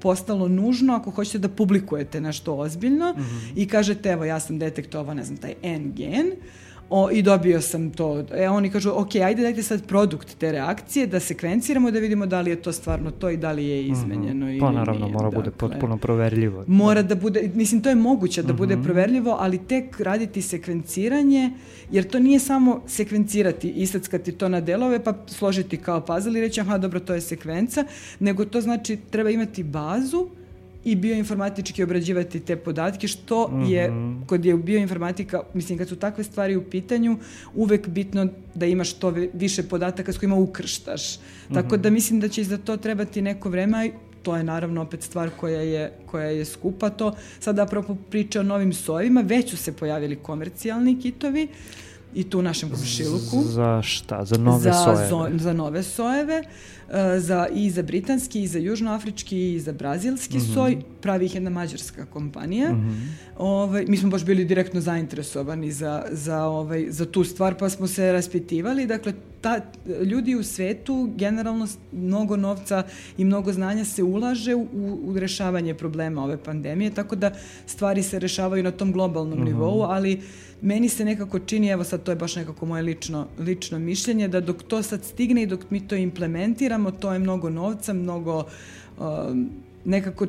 postalo 0.01 0.49
nužno 0.49 0.95
ako 0.95 1.11
hoćete 1.11 1.39
da 1.39 1.49
publikujete 1.49 2.21
nešto 2.21 2.55
ozbiljno 2.55 3.13
mm 3.13 3.21
-hmm. 3.21 3.53
i 3.57 3.69
kažete 3.69 4.09
evo 4.09 4.25
ja 4.25 4.41
sam 4.41 4.59
detektovao 4.59 5.15
ne 5.15 5.25
znam 5.25 5.37
taj 5.37 5.55
N 5.63 5.93
gen, 5.93 6.33
O, 6.91 7.11
I 7.11 7.23
dobio 7.23 7.61
sam 7.61 7.91
to. 7.91 8.25
E, 8.35 8.49
oni 8.49 8.71
kažu, 8.71 8.91
ok, 8.95 9.15
ajde 9.15 9.43
dajte 9.43 9.63
sad 9.63 9.87
produkt 9.87 10.39
te 10.39 10.53
reakcije, 10.53 11.07
da 11.07 11.21
sekvenciramo, 11.21 11.91
da 11.91 11.99
vidimo 11.99 12.27
da 12.27 12.41
li 12.41 12.51
je 12.51 12.63
to 12.63 12.73
stvarno 12.73 13.11
to 13.11 13.31
i 13.31 13.37
da 13.37 13.53
li 13.53 13.67
je 13.67 13.83
mhm. 13.83 13.93
izmenjeno 13.93 14.47
mm 14.47 14.49
-hmm. 14.49 14.61
Pa 14.61 14.71
naravno, 14.71 15.01
nije. 15.01 15.13
mora 15.13 15.25
dakle, 15.25 15.39
bude 15.39 15.51
potpuno 15.51 15.97
proverljivo. 15.97 16.65
Mora 16.67 17.03
da 17.03 17.15
bude, 17.15 17.51
mislim, 17.55 17.83
to 17.83 17.89
je 17.89 17.95
moguće 17.95 18.43
da 18.43 18.49
mm 18.49 18.57
-hmm. 18.57 18.59
bude 18.59 18.75
mhm. 18.77 18.85
proverljivo, 18.85 19.37
ali 19.41 19.59
tek 19.59 20.01
raditi 20.01 20.43
sekvenciranje, 20.43 21.51
jer 21.91 22.05
to 22.05 22.19
nije 22.19 22.39
samo 22.39 22.83
sekvencirati, 22.87 23.71
istackati 23.71 24.33
to 24.33 24.49
na 24.49 24.61
delove, 24.61 25.05
pa 25.05 25.15
složiti 25.27 25.77
kao 25.77 26.01
puzzle 26.01 26.39
i 26.39 26.41
reći, 26.41 26.61
aha, 26.61 26.79
dobro, 26.79 27.01
to 27.01 27.15
je 27.15 27.21
sekvenca, 27.21 27.85
nego 28.21 28.45
to 28.45 28.61
znači 28.61 28.97
treba 29.11 29.31
imati 29.31 29.63
bazu, 29.63 30.29
i 30.91 30.97
bioinformatički 30.97 31.83
obrađivati 31.83 32.41
te 32.41 32.57
podatke, 32.57 33.09
što 33.09 33.49
mm 33.49 33.55
-hmm. 33.55 33.71
je, 33.71 33.93
kod 34.27 34.45
je 34.45 34.57
bioinformatika, 34.57 35.43
mislim, 35.55 35.79
kad 35.79 35.89
su 35.89 35.97
takve 35.97 36.25
stvari 36.25 36.57
u 36.57 36.63
pitanju, 36.63 37.19
uvek 37.55 37.89
bitno 37.89 38.29
da 38.55 38.67
imaš 38.67 38.93
to 38.93 39.15
više 39.33 39.63
podataka 39.63 40.13
s 40.13 40.19
kojima 40.19 40.37
ukrštaš. 40.37 41.17
Mm 41.17 41.21
-hmm. 41.21 41.55
Tako 41.55 41.77
da 41.77 41.91
mislim 41.91 42.21
da 42.21 42.29
će 42.29 42.41
i 42.41 42.45
za 42.45 42.59
to 42.59 42.77
trebati 42.77 43.23
neko 43.23 43.49
vreme, 43.49 43.91
to 44.23 44.37
je 44.37 44.45
naravno 44.45 44.83
opet 44.83 45.03
stvar 45.03 45.31
koja 45.41 45.61
je, 45.61 45.93
koja 46.07 46.27
je 46.27 46.45
skupa 46.45 46.91
to. 46.91 47.15
Sada 47.41 47.63
apropo 47.63 47.95
priče 48.11 48.41
o 48.41 48.43
novim 48.43 48.73
sojevima, 48.73 49.21
već 49.21 49.51
su 49.51 49.57
se 49.57 49.73
pojavili 49.73 50.17
komercijalni 50.17 51.01
kitovi, 51.01 51.49
i 52.15 52.25
tu 52.25 52.39
u 52.39 52.43
našem 52.43 52.71
komšiluku. 52.71 53.43
Za 53.43 53.83
šta? 53.83 54.25
Za 54.25 54.37
nove 54.39 54.63
za, 54.63 54.73
sojeve? 54.73 55.09
zo- 55.09 55.39
za 55.39 55.53
nove 55.53 55.83
sojeve, 55.83 56.35
e, 56.35 56.45
za, 57.19 57.49
i 57.55 57.71
za 57.71 57.83
britanski, 57.83 58.43
i 58.43 58.47
za 58.47 58.59
južnoafrički, 58.59 59.55
i 59.55 59.61
za 59.61 59.73
brazilski 59.73 60.37
Mhm. 60.37 60.53
soj. 60.55 60.77
Pravi 61.01 61.25
ih 61.25 61.35
jedna 61.35 61.51
mađarska 61.51 62.07
kompanija. 62.07 62.73
Mhm. 62.73 62.93
Ovaj, 63.39 63.85
mi 63.89 63.97
smo 63.97 64.11
baš 64.11 64.25
bili 64.25 64.45
direktno 64.45 64.81
zainteresovani 64.81 65.73
za, 65.73 66.05
za, 66.11 66.43
ovaj, 66.45 66.87
za 66.89 67.07
tu 67.07 67.25
stvar, 67.25 67.55
pa 67.55 67.69
smo 67.69 67.87
se 67.87 68.13
raspitivali. 68.13 68.87
Dakle, 68.87 69.13
ta, 69.41 69.61
ljudi 70.05 70.35
u 70.35 70.43
svetu 70.43 71.13
generalno 71.17 71.67
mnogo 71.93 72.37
novca 72.37 72.83
i 73.19 73.25
mnogo 73.25 73.53
znanja 73.53 73.85
se 73.85 74.03
ulaže 74.03 74.55
u, 74.55 74.67
u 75.03 75.15
rešavanje 75.19 75.75
problema 75.75 76.25
ove 76.25 76.37
pandemije, 76.37 76.91
tako 76.91 77.17
da 77.17 77.31
stvari 77.67 78.03
se 78.03 78.19
rešavaju 78.19 78.63
na 78.63 78.71
tom 78.71 78.93
globalnom 78.93 79.45
nivou, 79.45 79.83
ali 79.83 80.21
meni 80.63 80.89
se 80.89 81.05
nekako 81.05 81.39
čini, 81.39 81.69
evo 81.69 81.85
sad 81.85 82.03
to 82.03 82.13
je 82.13 82.17
baš 82.17 82.37
nekako 82.37 82.67
moje 82.67 82.83
lično, 82.83 83.27
lično 83.39 83.79
mišljenje, 83.79 84.29
da 84.29 84.41
dok 84.41 84.63
to 84.63 84.83
sad 84.83 85.05
stigne 85.05 85.43
i 85.43 85.47
dok 85.47 85.71
mi 85.71 85.81
to 85.81 85.97
implementiramo, 85.97 86.78
to 86.91 87.13
je 87.13 87.19
mnogo 87.19 87.51
novca, 87.51 87.93
mnogo 87.93 88.45
um, 88.99 89.51
nekako 89.85 90.27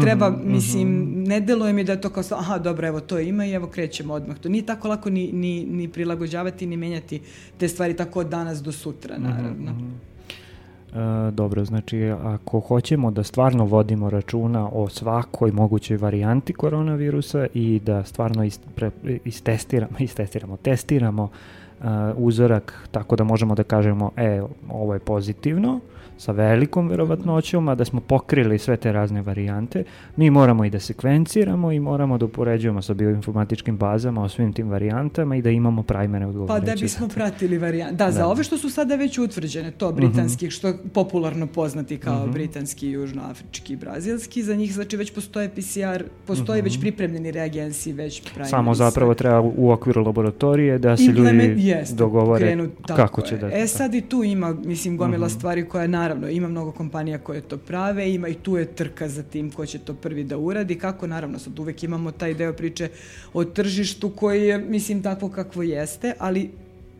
treba, 0.00 0.30
Mhm, 0.30 0.52
mislim, 0.52 1.12
ne 1.24 1.40
deluje 1.40 1.72
mi 1.72 1.84
da 1.84 1.92
je 1.92 2.00
to 2.00 2.10
kao, 2.10 2.22
aha, 2.30 2.58
dobro, 2.58 2.88
evo 2.88 3.00
to 3.00 3.18
ima 3.18 3.46
i 3.46 3.52
evo 3.52 3.66
krećemo 3.66 4.14
odmah. 4.14 4.38
To 4.38 4.48
nije 4.48 4.66
tako 4.66 4.88
lako 4.88 5.10
ni, 5.10 5.32
ni, 5.32 5.64
ni 5.64 5.88
prilagođavati, 5.88 6.66
ni 6.66 6.76
menjati 6.76 7.20
te 7.58 7.68
stvari 7.68 7.96
tako 7.96 8.20
od 8.20 8.26
danas 8.26 8.62
do 8.62 8.72
sutra, 8.72 9.18
Mhm, 9.18 9.28
naravno. 9.28 9.72
E, 10.94 11.30
dobro, 11.30 11.64
znači 11.64 12.04
ako 12.22 12.60
hoćemo 12.60 13.10
da 13.10 13.22
stvarno 13.22 13.64
vodimo 13.64 14.10
računa 14.10 14.68
o 14.72 14.88
svakoj 14.88 15.52
mogućoj 15.52 15.96
varijanti 15.96 16.52
koronavirusa 16.52 17.46
i 17.54 17.80
da 17.84 18.04
stvarno 18.04 18.44
ist, 18.44 18.60
pre, 18.74 18.90
istestiramo, 19.24 19.92
istestiramo, 20.08 20.56
testiramo 20.56 21.30
e, 21.82 21.86
uzorak 22.16 22.88
tako 22.90 23.16
da 23.16 23.24
možemo 23.24 23.54
da 23.54 23.62
kažemo 23.64 24.10
e, 24.16 24.42
ovo 24.68 24.94
je 24.94 25.00
pozitivno 25.00 25.80
sa 26.18 26.32
velikom 26.32 26.88
verovatnoćom, 26.88 27.68
a 27.68 27.74
da 27.74 27.84
smo 27.84 28.00
pokrili 28.00 28.58
sve 28.58 28.76
te 28.76 28.92
razne 28.92 29.22
varijante, 29.22 29.84
mi 30.16 30.30
moramo 30.30 30.64
i 30.64 30.70
da 30.70 30.80
sekvenciramo 30.80 31.72
i 31.72 31.80
moramo 31.80 32.18
da 32.18 32.24
upoređujemo 32.24 32.82
sa 32.82 32.94
bioinformatičkim 32.94 33.76
bazama 33.76 34.22
o 34.22 34.28
svim 34.28 34.52
tim 34.52 34.68
varijantama 34.68 35.36
i 35.36 35.42
da 35.42 35.50
imamo 35.50 35.82
primere 35.82 36.24
Pa 36.24 36.28
odgovarajuće. 36.28 36.66
da 36.68 36.76
bismo 36.76 37.08
pratili 37.08 37.58
varijant. 37.58 37.98
Da, 37.98 38.10
za 38.10 38.18
Da. 38.18 38.28
ove 38.28 38.44
što 38.44 38.58
su 38.58 38.70
sada 38.70 38.94
već 38.96 39.18
utvrđene, 39.18 39.70
to 39.70 39.92
britanskih, 39.92 40.50
što 40.50 40.68
je 40.68 40.74
popularno 40.92 41.46
poznati 41.46 41.98
kao 41.98 42.22
Mhm. 42.22 42.32
britanski, 42.32 42.88
južnoafrički 42.88 43.72
i 43.72 43.76
brazilski, 43.76 44.42
za 44.42 44.54
njih 44.54 44.74
znači 44.74 44.96
već 44.96 45.14
postoje 45.14 45.48
PCR, 45.50 46.04
postoje 46.26 46.62
već 46.62 46.80
pripremljeni 46.80 47.30
reagensi, 47.30 47.92
već 47.92 48.22
primary. 48.24 48.38
Mhm. 48.38 48.44
Samo 48.46 48.74
zapravo 48.74 49.14
treba 49.14 49.40
u 49.40 49.70
okviru 49.70 50.02
laboratorije 50.02 50.78
da 50.78 50.96
se 50.96 51.02
ljudi 51.04 51.22
jeste, 51.72 51.94
dogovore 51.96 52.40
krenu, 52.40 52.68
tako 52.78 52.96
kako 52.96 53.20
je. 53.20 53.26
će 53.26 53.36
da... 53.36 53.50
E 53.52 53.66
sad 53.68 53.94
i 53.94 54.00
tu 54.02 54.24
ima, 54.24 54.54
mislim, 54.54 54.96
gomila 54.96 55.26
Mhm. 55.26 55.34
stvari 55.34 55.64
koja 55.64 55.86
naravno, 55.86 56.28
ima 56.28 56.48
mnogo 56.48 56.72
kompanija 56.72 57.18
koje 57.18 57.40
to 57.40 57.56
prave, 57.58 58.10
ima 58.10 58.28
i 58.28 58.34
tu 58.34 58.56
je 58.56 58.66
trka 58.66 59.08
za 59.08 59.22
tim 59.22 59.50
ko 59.50 59.66
će 59.66 59.78
to 59.78 59.94
prvi 59.94 60.24
da 60.24 60.38
uradi, 60.38 60.74
kako 60.76 61.06
naravno 61.06 61.38
sad 61.38 61.58
uvek 61.58 61.82
imamo 61.82 62.12
taj 62.12 62.34
deo 62.34 62.52
priče 62.52 62.88
o 63.32 63.44
tržištu 63.46 64.10
koji 64.10 64.42
je, 64.42 64.58
mislim, 64.60 65.02
takvo 65.02 65.28
kakvo 65.28 65.62
jeste, 65.62 66.12
ali 66.18 66.50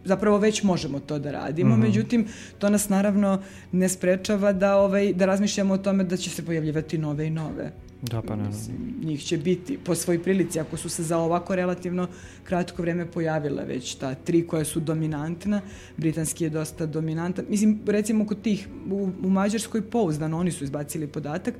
zapravo 0.04 0.38
već 0.38 0.62
možemo 0.62 1.00
to 1.00 1.18
da 1.18 1.30
radimo, 1.32 1.70
Mhm. 1.70 1.80
međutim, 1.82 2.26
to 2.58 2.70
nas 2.70 2.88
naravno 2.88 3.42
ne 3.72 3.88
sprečava 3.88 4.52
da, 4.52 4.76
ovaj, 4.76 5.12
da 5.12 5.26
razmišljamo 5.26 5.74
o 5.74 5.78
tome 5.78 6.04
da 6.04 6.16
će 6.16 6.30
se 6.30 6.44
pojavljivati 6.44 6.98
nove 6.98 7.26
i 7.26 7.30
nove. 7.30 7.70
Da, 8.02 8.22
pa 8.22 8.36
naravno. 8.36 8.58
Mislim, 8.58 8.76
njih 9.04 9.24
će 9.24 9.38
biti 9.38 9.78
po 9.84 9.94
svoj 9.94 10.22
prilici, 10.22 10.60
ako 10.60 10.76
su 10.76 10.88
se 10.88 11.02
za 11.02 11.18
ovako 11.18 11.56
relativno 11.56 12.08
kratko 12.44 12.82
vreme 12.82 13.06
pojavile 13.06 13.64
već 13.64 13.94
ta 13.94 14.14
tri 14.14 14.46
koja 14.46 14.64
su 14.64 14.80
dominantna, 14.80 15.60
britanski 15.96 16.44
je 16.44 16.50
dosta 16.50 16.86
dominantan. 16.86 17.44
Mislim, 17.48 17.78
recimo 17.86 18.26
kod 18.26 18.42
tih 18.42 18.68
u, 18.90 19.10
u 19.22 19.30
Mađarskoj 19.30 19.82
pouzdano, 19.82 20.38
oni 20.38 20.50
su 20.50 20.64
izbacili 20.64 21.06
podatak, 21.06 21.54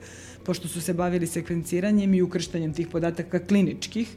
pošto 0.44 0.68
su 0.68 0.80
se 0.80 0.94
bavili 0.94 1.26
sekvenciranjem 1.26 2.14
i 2.14 2.22
ukrštanjem 2.22 2.72
tih 2.72 2.88
podataka 2.88 3.38
kliničkih, 3.38 4.16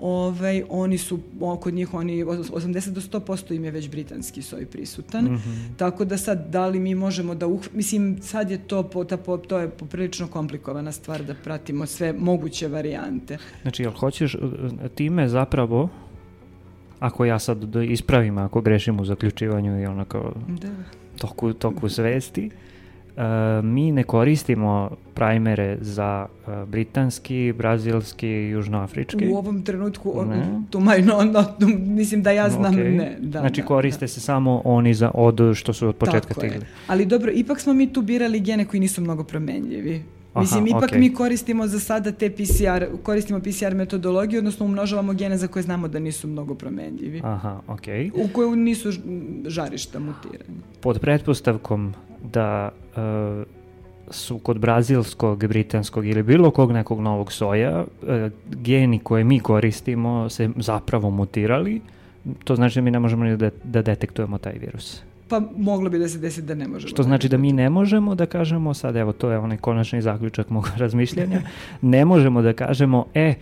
Ovaj, 0.00 0.62
oni 0.68 0.98
su, 0.98 1.18
kod 1.60 1.74
njih 1.74 1.94
oni, 1.94 2.24
os- 2.24 2.50
80 2.50 2.90
do 2.90 3.00
100% 3.00 3.54
im 3.54 3.64
je 3.64 3.70
već 3.70 3.90
britanski 3.90 4.42
soj 4.42 4.66
prisutan. 4.66 5.24
Mhm. 5.24 5.50
Tako 5.76 6.04
da 6.04 6.16
sad, 6.16 6.46
da 6.48 6.66
li 6.66 6.80
mi 6.80 6.94
možemo 6.94 7.34
da, 7.34 7.46
uh, 7.46 7.60
mislim, 7.72 8.18
sad 8.22 8.50
je 8.50 8.58
to, 8.58 8.82
po, 8.82 9.04
ta, 9.04 9.16
po, 9.16 9.36
to 9.36 9.58
je 9.58 9.68
poprilično 9.70 10.26
komplikovana 10.26 10.92
stvar 10.92 11.24
da 11.24 11.34
pratimo 11.34 11.86
sve 11.86 12.12
moguće 12.12 12.68
varijante. 12.68 13.38
Znači, 13.62 13.82
jel 13.82 13.92
hoćeš 13.92 14.34
uh, 14.34 14.40
time 14.94 15.28
zapravo, 15.28 15.88
ako 17.00 17.24
ja 17.24 17.38
sad 17.38 17.58
da 17.58 17.82
ispravim, 17.82 18.38
ako 18.38 18.60
grešim 18.60 19.00
u 19.00 19.04
zaključivanju 19.04 19.82
i 19.82 19.86
onako 19.86 20.32
Da. 20.48 20.68
toku, 21.18 21.52
toku 21.52 21.88
svesti, 21.88 22.50
mi 23.62 23.92
ne 23.92 24.02
koristimo 24.02 24.90
primere 25.14 25.78
za 25.80 26.26
uh, 26.46 26.68
britanski, 26.68 27.54
brazilski, 27.58 28.28
južnoafrički. 28.28 29.28
U 29.28 29.36
ovom 29.36 29.62
trenutku, 29.62 30.12
on, 30.14 30.32
tu 30.70 30.80
maj, 30.80 31.02
no, 31.02 31.24
no, 31.24 31.44
tu, 31.60 31.66
mislim 31.78 32.22
da 32.22 32.30
ja 32.30 32.50
znam, 32.50 32.74
Ok. 32.74 32.80
ne. 32.80 33.16
Da, 33.20 33.40
znači 33.40 33.60
da, 33.60 33.66
koriste 33.66 34.08
se 34.08 34.20
samo 34.20 34.62
oni 34.64 34.94
za 34.94 35.10
od 35.14 35.40
što 35.54 35.72
su 35.72 35.88
od 35.88 35.96
početka 35.96 36.34
Tako 36.34 36.44
je. 36.44 36.50
stigli. 36.50 36.66
Ali 36.86 37.06
dobro, 37.06 37.32
ipak 37.34 37.60
smo 37.60 37.72
mi 37.74 37.92
tu 37.92 38.02
birali 38.02 38.40
gene 38.40 38.64
koji 38.64 38.80
nisu 38.80 39.00
mnogo 39.00 39.24
promenljivi. 39.24 40.02
Aha, 40.32 40.40
Mislim, 40.40 40.66
ipak 40.66 40.82
okej. 40.84 40.98
mi 40.98 41.14
koristimo 41.14 41.66
za 41.66 41.80
sada 41.80 42.12
te 42.12 42.30
PCR, 42.30 42.84
koristimo 43.02 43.40
PCR 43.40 43.74
metodologiju, 43.74 44.38
odnosno 44.38 44.66
umnožavamo 44.66 45.12
gene 45.12 45.36
za 45.36 45.46
koje 45.48 45.62
znamo 45.62 45.88
da 45.88 45.98
nisu 45.98 46.28
mnogo 46.28 46.54
promenljivi. 46.54 47.20
Aha, 47.24 47.60
okej. 47.66 48.10
U 48.14 48.28
koju 48.32 48.56
nisu 48.56 48.90
žarišta 49.46 49.98
mutiranja. 49.98 50.60
pod 50.80 50.98
pretpostavkom 51.00 51.94
da 52.24 52.68
e, 52.68 52.79
su 54.10 54.38
kod 54.38 54.58
brazilskog, 54.58 55.46
britanskog 55.46 56.06
ili 56.06 56.22
bilo 56.22 56.50
kog 56.50 56.72
nekog 56.72 57.00
novog 57.00 57.32
soja 57.32 57.84
e, 58.08 58.30
geni 58.50 58.98
koje 58.98 59.24
mi 59.24 59.40
koristimo 59.40 60.28
se 60.28 60.50
zapravo 60.56 61.10
mutirali, 61.10 61.80
to 62.44 62.56
znači 62.56 62.74
da 62.74 62.80
mi 62.80 62.90
ne 62.90 62.98
možemo 62.98 63.24
ni 63.24 63.36
da, 63.36 63.50
da 63.64 63.82
detektujemo 63.82 64.38
taj 64.38 64.58
virus. 64.60 65.02
Pa 65.28 65.40
moglo 65.56 65.90
bi 65.90 65.98
da 65.98 66.08
se 66.08 66.18
desi 66.18 66.42
da 66.42 66.54
ne 66.54 66.68
možemo. 66.68 66.88
Što 66.88 67.02
znači 67.02 67.28
da 67.28 67.36
mi 67.36 67.52
ne 67.52 67.70
možemo 67.70 68.14
da 68.14 68.26
kažemo, 68.26 68.74
sad 68.74 68.96
evo 68.96 69.12
to 69.12 69.30
je 69.30 69.38
onaj 69.38 69.56
konačni 69.56 70.02
zaključak 70.02 70.50
mog 70.50 70.68
razmišljanja, 70.76 71.40
ne 71.82 72.04
možemo 72.04 72.42
da 72.42 72.52
kažemo, 72.52 73.06
e, 73.14 73.34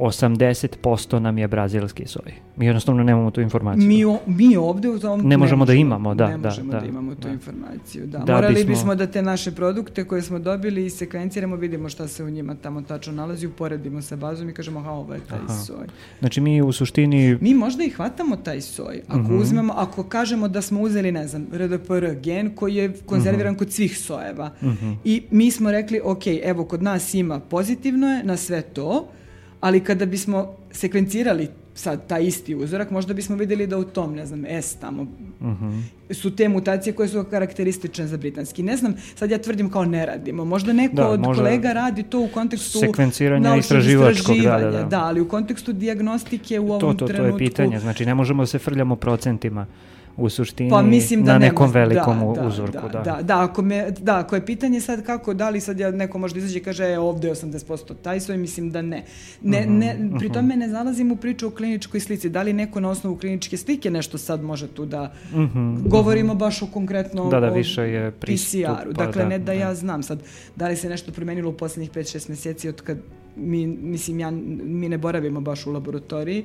80% 0.00 1.18
nam 1.18 1.38
je 1.38 1.48
brazilski 1.48 2.06
soj. 2.06 2.22
Mi 2.56 2.66
jednostavno 2.66 3.02
nemamo 3.02 3.30
tu 3.30 3.40
informaciju. 3.40 3.84
Mi, 3.84 4.04
o- 4.04 4.18
mi 4.26 4.56
ovde 4.56 4.88
u 4.88 4.98
tom 4.98 5.20
Ne 5.20 5.36
možemo 5.36 5.64
da 5.64 5.72
imamo, 5.74 6.14
da, 6.14 6.26
ne 6.26 6.32
da, 6.32 6.48
možemo 6.48 6.72
da, 6.72 6.80
da, 6.80 6.86
imamo 6.86 7.14
tu 7.14 7.20
da. 7.20 7.28
informaciju. 7.30 8.06
Da. 8.06 8.18
Da 8.18 8.34
Morali 8.34 8.54
bismo- 8.56 8.68
bismo... 8.68 8.94
da 8.94 9.06
te 9.06 9.22
naše 9.22 9.52
produkte 9.52 10.04
koje 10.04 10.22
smo 10.22 10.38
dobili 10.38 10.86
i 10.86 10.90
sekvenciramo, 10.90 11.56
vidimo 11.56 11.88
šta 11.88 12.08
se 12.08 12.24
u 12.24 12.30
njima 12.30 12.54
tamo 12.54 12.82
tačno 12.82 13.12
nalazi, 13.12 13.46
uporedimo 13.46 14.02
sa 14.02 14.16
bazom 14.16 14.48
i 14.48 14.54
kažemo, 14.54 14.80
aha, 14.80 14.90
ovo 14.90 15.14
je 15.14 15.20
taj 15.20 15.38
Aha. 15.38 15.54
soj. 15.56 15.86
Znači 16.20 16.40
mi 16.40 16.62
u 16.62 16.72
suštini 16.72 17.38
Mi 17.40 17.54
možda 17.54 17.84
i 17.84 17.90
hvatamo 17.90 18.36
taj 18.36 18.60
soj. 18.60 19.02
Ako 19.08 19.18
Mhm. 19.20 19.36
uzmemo, 19.36 19.72
ako 19.74 20.02
kažemo 20.04 20.48
da 20.48 20.62
smo 20.62 20.80
uzeli, 20.80 21.12
ne 21.12 21.28
znam, 21.28 21.46
RDPR 21.52 21.80
gen 22.14 22.50
koji 22.50 22.74
je 22.74 22.92
konzerviran 23.00 23.54
kod 23.54 23.72
svih 23.72 23.98
sojeva. 23.98 24.50
Mhm. 24.62 24.92
I 25.04 25.22
mi 25.30 25.50
smo 25.50 25.70
rekli, 25.70 26.00
ok, 26.04 26.22
evo, 26.44 26.64
kod 26.64 26.82
nas 26.82 27.14
ima 27.14 27.40
pozitivno 27.40 28.06
je 28.08 28.24
na 28.24 28.36
sve 28.36 28.62
to, 28.62 29.08
ali 29.60 29.80
kada 29.80 30.06
bismo 30.06 30.54
sekvencirali 30.70 31.48
sad 31.74 32.06
taj 32.06 32.24
isti 32.24 32.54
uzorak, 32.54 32.90
možda 32.90 33.14
bismo 33.14 33.36
vidjeli 33.36 33.66
da 33.66 33.78
u 33.78 33.84
tom, 33.84 34.14
ne 34.14 34.26
znam, 34.26 34.44
S 34.46 34.74
tamo 34.74 35.06
mhm. 35.40 35.80
su 36.10 36.36
te 36.36 36.48
mutacije 36.48 36.92
koje 36.92 37.08
su 37.08 37.24
karakteristične 37.30 38.06
za 38.06 38.16
britanski. 38.16 38.62
Ne 38.62 38.76
znam, 38.76 38.94
sad 39.14 39.30
ja 39.30 39.38
tvrdim 39.38 39.70
kao 39.70 39.84
ne 39.84 40.06
radimo. 40.06 40.44
Možda 40.44 40.72
neko 40.72 40.94
Da, 40.96 41.08
od 41.08 41.20
možda 41.20 41.42
kolega 41.42 41.72
radi 41.72 42.02
to 42.02 42.20
u 42.20 42.28
kontekstu 42.34 42.78
sekvenciranja 42.78 43.56
istraživačkog, 43.56 44.36
da, 44.36 44.42
da, 44.42 44.56
istraživanja, 44.56 44.88
da. 44.88 45.04
ali 45.04 45.20
u 45.20 45.28
kontekstu 45.28 45.72
dijagnostike 45.72 46.60
u 46.60 46.68
To, 46.68 46.74
ovom 46.74 46.96
to, 46.96 47.06
to 47.06 47.06
trenutku... 47.06 47.42
je 47.42 47.48
pitanje. 47.48 47.80
Znači, 47.80 48.06
ne 48.06 48.14
možemo 48.14 48.42
da 48.42 48.46
se 48.46 48.58
frljamo 48.58 48.96
procentima 48.96 49.66
u 50.16 50.28
suštini 50.28 50.70
Pa 50.70 50.82
mislim 50.82 51.20
da 51.20 51.26
na 51.26 51.38
nema- 51.38 51.44
nekom 51.44 51.70
velikom 51.70 52.18
da, 52.18 52.40
da, 52.40 52.46
uzorku. 52.46 52.88
Da, 52.88 53.00
Da, 53.00 53.18
da, 53.22 53.40
ako, 53.40 53.62
me, 53.62 53.90
da, 53.92 54.18
ako 54.18 54.34
je 54.34 54.46
pitanje 54.46 54.80
sad 54.80 55.02
kako, 55.02 55.34
da 55.34 55.50
li 55.50 55.60
sad 55.60 55.78
ja 55.78 55.90
neko 55.92 56.18
možda 56.18 56.38
izađe 56.38 56.58
i 56.58 56.62
kaže 56.62 56.84
e, 56.84 56.98
ovde 56.98 57.28
je 57.28 57.34
80% 57.34 57.68
taj 57.94 58.20
svoj, 58.20 58.36
mislim 58.36 58.70
da 58.70 58.82
ne. 58.82 59.04
ne, 59.42 59.60
Mhm, 59.60 59.72
ne 59.74 60.18
pri 60.18 60.28
tome 60.30 60.56
ne 60.56 60.68
zalazim 60.68 61.12
u 61.12 61.16
priču 61.16 61.46
o 61.46 61.50
kliničkoj 61.50 62.00
slici. 62.00 62.28
Da 62.28 62.42
li 62.42 62.52
neko 62.52 62.80
na 62.80 62.90
osnovu 62.90 63.16
kliničke 63.16 63.56
slike 63.56 63.90
nešto 63.90 64.18
sad 64.18 64.42
može 64.42 64.68
tu 64.68 64.86
da 64.86 65.12
Mhm, 65.32 65.76
govorimo 65.80 66.34
baš 66.34 66.62
o 66.62 66.66
konkretno 66.66 67.24
Da, 67.24 67.40
da, 67.40 67.50
o 67.50 67.54
više 67.54 67.82
je 67.82 68.10
PCR-u. 68.12 68.66
pa 68.86 69.04
Dakle, 69.04 69.22
da, 69.22 69.28
ne 69.28 69.38
da 69.38 69.44
da. 69.44 69.52
ja 69.52 69.74
znam 69.74 70.02
sad 70.02 70.18
da 70.56 70.68
li 70.68 70.76
se 70.76 70.88
nešto 70.88 71.12
promenilo 71.12 71.50
u 71.50 71.54
posljednjih 71.54 71.90
5-6 71.90 72.28
mjeseci 72.28 72.68
od 72.68 72.82
kad 72.82 72.98
mi, 73.36 73.66
mislim, 73.66 74.20
ja, 74.20 74.30
mi 74.64 74.88
ne 74.88 74.98
boravimo 74.98 75.40
baš 75.40 75.66
u 75.66 75.72
laboratoriji 75.72 76.44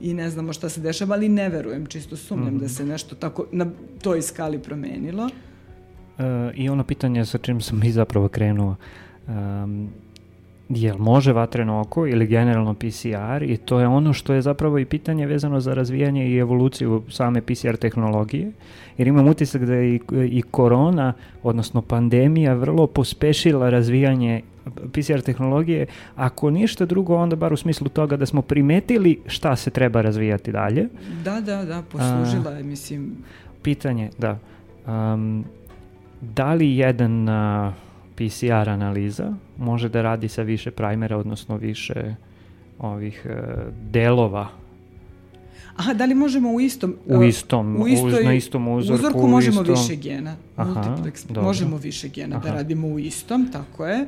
i 0.00 0.14
ne 0.14 0.30
znamo 0.30 0.52
šta 0.52 0.68
se 0.68 0.80
dešava, 0.80 1.14
ali 1.14 1.28
ne 1.28 1.48
verujem, 1.48 1.86
čisto 1.86 2.16
sumnjam 2.16 2.48
Mhm. 2.48 2.58
da 2.58 2.68
se 2.68 2.86
nešto 2.86 3.14
tako 3.14 3.46
na 3.52 3.66
toj 4.02 4.22
skali 4.22 4.58
promenilo. 4.58 5.28
E, 6.18 6.22
I 6.54 6.68
ono 6.68 6.84
pitanje 6.84 7.24
sa 7.24 7.38
čim 7.38 7.60
sam 7.60 7.82
i 7.82 7.92
zapravo 7.92 8.28
krenuo. 8.28 8.76
em, 9.28 9.88
jel 10.68 10.98
može 10.98 11.32
vatreno 11.32 11.80
oko 11.80 12.06
ili 12.06 12.26
generalno 12.26 12.74
PCR 12.74 13.42
i 13.42 13.56
to 13.56 13.80
je 13.80 13.86
ono 13.86 14.12
što 14.12 14.34
je 14.34 14.42
zapravo 14.42 14.78
i 14.78 14.84
pitanje 14.84 15.26
vezano 15.26 15.60
za 15.60 15.74
razvijanje 15.74 16.28
i 16.28 16.36
evoluciju 16.36 17.02
same 17.08 17.40
PCR 17.42 17.76
tehnologije, 17.76 18.52
jer 18.98 19.08
imam 19.08 19.28
utisak 19.28 19.64
da 19.64 19.74
je 19.74 19.94
i, 19.94 20.00
i 20.28 20.42
korona, 20.42 21.12
odnosno 21.42 21.82
pandemija, 21.82 22.54
vrlo 22.54 22.86
pospešila 22.86 23.70
razvijanje 23.70 24.42
PCR 24.92 25.20
tehnologije, 25.20 25.86
ako 26.16 26.50
ništa 26.50 26.86
drugo, 26.86 27.16
onda 27.16 27.36
bar 27.36 27.52
u 27.52 27.56
smislu 27.56 27.88
toga 27.88 28.16
da 28.16 28.26
smo 28.26 28.42
primetili 28.42 29.20
šta 29.26 29.56
se 29.56 29.70
treba 29.70 30.02
razvijati 30.02 30.52
dalje. 30.52 30.88
Da, 31.24 31.40
da, 31.40 31.64
da, 31.64 31.82
poslužila 31.92 32.50
je, 32.50 32.62
mislim. 32.62 33.16
Pitanje, 33.62 34.10
da. 34.18 34.38
Um, 34.86 35.44
da 36.20 36.54
li 36.54 36.76
jedan 36.76 37.28
uh, 37.28 37.74
PCR 38.14 38.68
analiza 38.68 39.34
može 39.58 39.88
da 39.88 40.02
radi 40.02 40.28
sa 40.28 40.42
više 40.42 40.70
primera, 40.70 41.16
odnosno 41.16 41.56
više 41.56 42.14
ovih 42.78 43.26
uh, 43.26 43.32
delova 43.90 44.48
Aha, 45.76 45.94
da 45.94 46.04
li 46.04 46.14
možemo 46.14 46.52
u 46.52 46.60
istom... 46.60 46.96
U 47.06 47.22
istom, 47.22 47.82
u 47.82 47.88
istoj, 47.88 48.20
uz, 48.20 48.24
na 48.24 48.34
istom 48.34 48.68
uzorku, 48.68 49.00
uzorku 49.00 49.28
možemo 49.28 49.60
istom... 49.60 49.74
više 49.74 49.96
gena. 49.96 50.36
Aha, 50.56 50.70
multiplex, 50.70 51.26
dobro. 51.26 51.42
možemo 51.42 51.76
više 51.76 52.08
gena 52.08 52.28
da 52.28 52.36
Aha. 52.36 52.48
da 52.48 52.54
radimo 52.54 52.88
u 52.88 52.98
istom, 52.98 53.48
tako 53.52 53.86
je. 53.86 54.06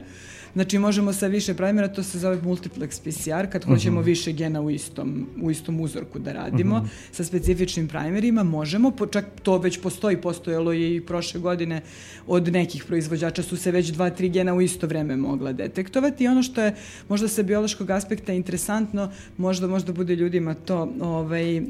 Znači 0.57 0.79
možemo 0.79 1.13
sa 1.13 1.27
više 1.27 1.55
primera, 1.55 1.89
to 1.89 2.03
se 2.03 2.19
zove 2.19 2.37
multiplex 2.37 3.01
PCR, 3.01 3.53
kad 3.53 3.63
uh 3.63 3.69
-huh. 3.69 3.73
hoćemo 3.73 4.01
mhm. 4.01 4.07
više 4.07 4.33
gena 4.33 4.61
u 4.61 4.71
istom, 4.71 5.27
u 5.43 5.51
istom 5.51 5.81
uzorku 5.81 6.19
da 6.19 6.33
radimo, 6.33 6.77
uh 6.77 6.83
mhm. 6.83 6.91
-huh. 6.91 7.15
sa 7.17 7.25
specifičnim 7.25 7.89
primerima 7.89 8.43
možemo, 8.43 8.93
čak 9.11 9.25
to 9.43 9.59
već 9.59 9.81
postoji, 9.81 10.17
postojalo 10.17 10.73
je 10.73 10.97
i 10.97 11.01
prošle 11.01 11.41
godine 11.41 11.83
od 12.27 12.53
nekih 12.53 12.85
proizvođača 12.85 13.43
su 13.43 13.57
se 13.57 13.71
već 13.71 13.89
dva, 13.89 14.11
tri 14.11 14.29
gena 14.29 14.55
u 14.55 14.61
isto 14.61 14.87
vreme 14.87 15.17
mogla 15.17 15.53
detektovati 15.53 16.25
i 16.25 16.29
ono 16.29 16.43
što 16.43 16.63
je 16.63 16.75
možda 17.09 17.29
sa 17.29 17.43
biološkog 17.43 17.91
aspekta 17.91 18.33
interesantno, 18.33 19.13
možda 19.37 19.67
možda 19.67 19.93
bude 19.93 20.17
ljudima 20.17 20.55
to, 20.55 20.93
ovaj, 21.01 21.63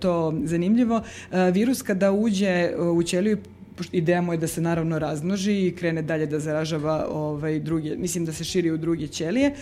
to 0.00 0.34
zanimljivo, 0.44 1.02
virus 1.52 1.82
kada 1.82 2.12
uđe 2.12 2.70
u 2.94 3.02
ćeliju 3.02 3.38
ideja 3.92 4.20
mu 4.20 4.32
je 4.32 4.38
da 4.38 4.46
se 4.46 4.60
naravno 4.60 4.98
razmnoži 4.98 5.66
i 5.66 5.72
krene 5.72 6.02
dalje 6.02 6.26
da 6.26 6.38
zaražava 6.38 7.06
ovaj, 7.10 7.60
druge, 7.60 7.96
mislim 7.96 8.24
da 8.24 8.32
se 8.32 8.44
širi 8.44 8.70
u 8.70 8.78
druge 8.78 9.06
ćelije, 9.06 9.54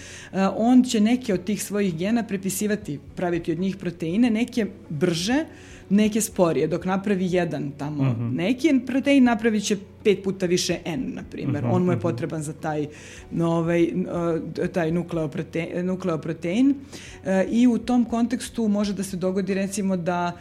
on 0.57 0.85
će 0.85 1.01
neke 1.01 1.35
od 1.35 1.45
tih 1.45 1.63
svojih 1.63 1.97
gena 1.97 2.23
prepisivati, 2.23 2.99
praviti 3.17 3.53
od 3.53 3.59
njih 3.59 3.77
proteine, 3.77 4.31
neke 4.31 4.67
brže, 4.89 5.45
neke 5.91 6.21
sporije, 6.21 6.67
dok 6.67 6.85
napravi 6.85 7.29
jedan 7.31 7.71
tamo 7.79 8.03
uh 8.03 8.09
mhm. 8.09 8.23
-huh. 8.23 8.35
neki 8.35 8.81
protein 8.87 9.25
napravit 9.25 9.65
će 9.65 9.77
pet 10.05 10.23
puta 10.25 10.47
više 10.47 10.79
N, 10.85 11.13
na 11.15 11.23
primjer. 11.31 11.57
Uh 11.57 11.61
mhm, 11.61 11.73
-huh, 11.73 11.77
On 11.77 11.85
mu 11.85 11.93
je 11.93 11.97
mhm. 11.97 12.03
potreban 12.03 12.43
za 12.43 12.53
taj, 12.53 12.87
ovaj, 13.41 13.89
taj 14.73 14.93
nukleoprotein, 14.93 15.87
nukleoprotein. 15.87 16.75
i 17.51 17.67
u 17.67 17.79
tom 17.79 18.05
kontekstu 18.05 18.69
može 18.69 18.93
da 18.93 19.03
se 19.03 19.17
dogodi 19.17 19.55
recimo 19.55 19.97
da 19.97 20.33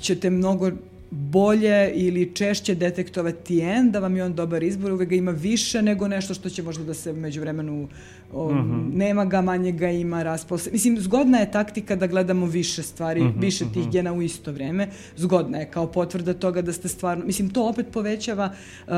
ćete 0.00 0.30
mnogo 0.30 0.70
bolje 1.14 1.92
ili 1.94 2.34
češće 2.34 2.74
detektovati 2.74 3.60
N, 3.60 3.90
da 3.90 3.98
vam 3.98 4.16
je 4.16 4.24
on 4.24 4.34
dobar 4.34 4.62
izbor, 4.62 4.92
uvek 4.92 5.08
ga 5.08 5.14
ima 5.14 5.30
više 5.30 5.82
nego 5.82 6.08
nešto 6.08 6.34
što 6.34 6.50
će 6.50 6.62
možda 6.62 6.84
da 6.84 6.94
se 6.94 7.12
među 7.12 7.40
vremenu 7.40 7.88
o, 8.32 8.46
uh 8.46 8.56
mhm. 8.56 8.70
-huh. 8.70 8.96
nema 8.96 9.24
ga, 9.24 9.40
manje 9.40 9.72
ga 9.72 9.90
ima, 9.90 10.22
raspol 10.22 10.58
se. 10.58 10.70
Mislim, 10.72 11.00
zgodna 11.00 11.38
je 11.38 11.50
taktika 11.50 11.96
da 11.96 12.06
gledamo 12.06 12.46
više 12.46 12.82
stvari, 12.82 13.20
mhm, 13.24 13.38
-huh, 13.38 13.40
više 13.40 13.64
tih 13.64 13.76
mhm. 13.76 13.88
-huh. 13.88 13.92
gena 13.92 14.12
u 14.12 14.22
isto 14.22 14.52
vreme. 14.52 14.88
Zgodna 15.16 15.58
je 15.58 15.70
kao 15.70 15.86
potvrda 15.86 16.34
toga 16.34 16.62
da 16.62 16.72
ste 16.72 16.88
stvarno, 16.88 17.24
mislim, 17.24 17.50
to 17.50 17.68
opet 17.68 17.86
povećava 17.92 18.52
uh, 18.86 18.92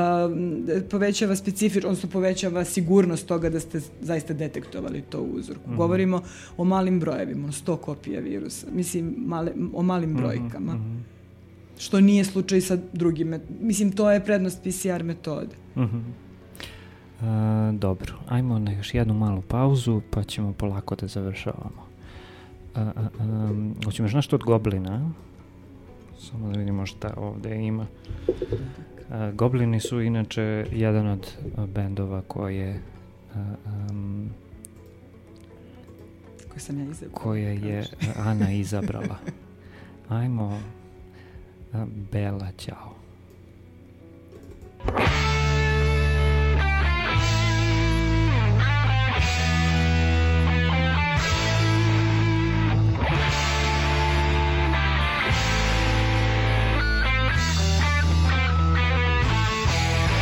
povećava 0.91 1.37
specifič, 1.37 1.85
odnosno 1.85 2.09
povećava 2.09 2.65
sigurnost 2.65 3.27
toga 3.27 3.51
da 3.51 3.61
ste 3.61 3.81
zaista 4.01 4.35
detektovali 4.35 5.03
to 5.03 5.21
u 5.21 5.31
uzorku. 5.35 5.63
Uh 5.67 5.73
-huh. 5.73 5.77
Govorimo 5.77 6.23
o 6.57 6.65
malim 6.65 7.01
brojevima, 7.01 7.49
100 7.49 7.77
kopija 7.77 8.21
virusa. 8.21 8.67
Mislim, 8.73 9.15
male, 9.19 9.53
o 9.75 9.83
malim 9.83 10.15
brojkama. 10.15 10.75
Uh 10.75 10.81
-huh 10.81 11.16
što 11.79 12.01
nije 12.01 12.25
slučaj 12.25 12.61
sa 12.61 12.79
drugim. 12.93 13.41
Mislim, 13.61 13.93
to 13.93 14.11
je 14.11 14.25
prednost 14.25 14.63
PCR 14.63 15.03
metode. 15.03 15.57
Uh 15.75 15.83
-huh. 15.83 16.03
uh, 17.21 17.79
dobro, 17.79 18.15
ajmo 18.29 18.59
na 18.59 18.73
još 18.73 18.95
jednu 18.95 19.15
malu 19.15 19.43
pauzu, 19.43 20.01
pa 20.11 20.25
ćemo 20.25 20.53
polako 20.53 20.97
da 20.97 21.07
završavamo. 21.07 21.87
Uh, 22.75 22.83
um, 23.21 23.75
hoćemo 23.85 24.07
još 24.07 24.15
nešto 24.15 24.37
od 24.37 24.43
Goblina? 24.43 25.11
Samo 26.19 26.53
da 26.53 26.59
vidimo 26.59 26.87
šta 26.87 27.15
ovde 27.17 27.57
ima. 27.57 27.87
Uh, 28.29 29.35
Goblini 29.35 29.81
su 29.81 30.01
inače 30.01 30.67
jedan 30.73 31.07
od 31.07 31.33
uh, 31.57 31.67
bendova 31.67 32.23
koje 32.29 32.81
uh, 33.35 33.41
um, 33.91 34.31
koje 36.49 36.61
sam 36.61 36.79
ja 36.79 36.85
izabrala. 36.85 37.23
Koje 37.23 37.55
je 37.55 37.85
Ana 38.17 38.53
izabrala. 38.53 39.17
Ajmo 40.09 40.61
Bella, 41.73 42.53
ciao. 42.57 42.95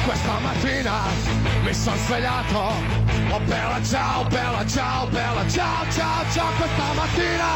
Questa 0.04 0.38
mattina 0.40 1.02
mi 1.62 1.72
sono 1.74 1.96
svegliato 1.96 2.58
Oh 3.30 3.40
bella 3.46 3.82
ciao, 3.82 4.24
bella 4.24 4.66
ciao, 4.66 5.06
bella 5.08 5.48
ciao, 5.48 5.90
ciao, 5.90 6.24
ciao 6.32 6.52
Questa 6.56 6.92
mattina 6.94 7.46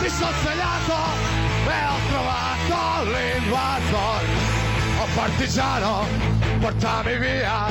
mi 0.00 0.08
sono 0.08 0.30
svegliato 0.42 1.33
e 1.66 1.86
ho 1.86 1.98
trovato 2.08 3.10
l'invasor. 3.10 4.22
Oh 5.00 5.08
partigiano, 5.14 6.06
portami 6.60 7.18
via. 7.18 7.66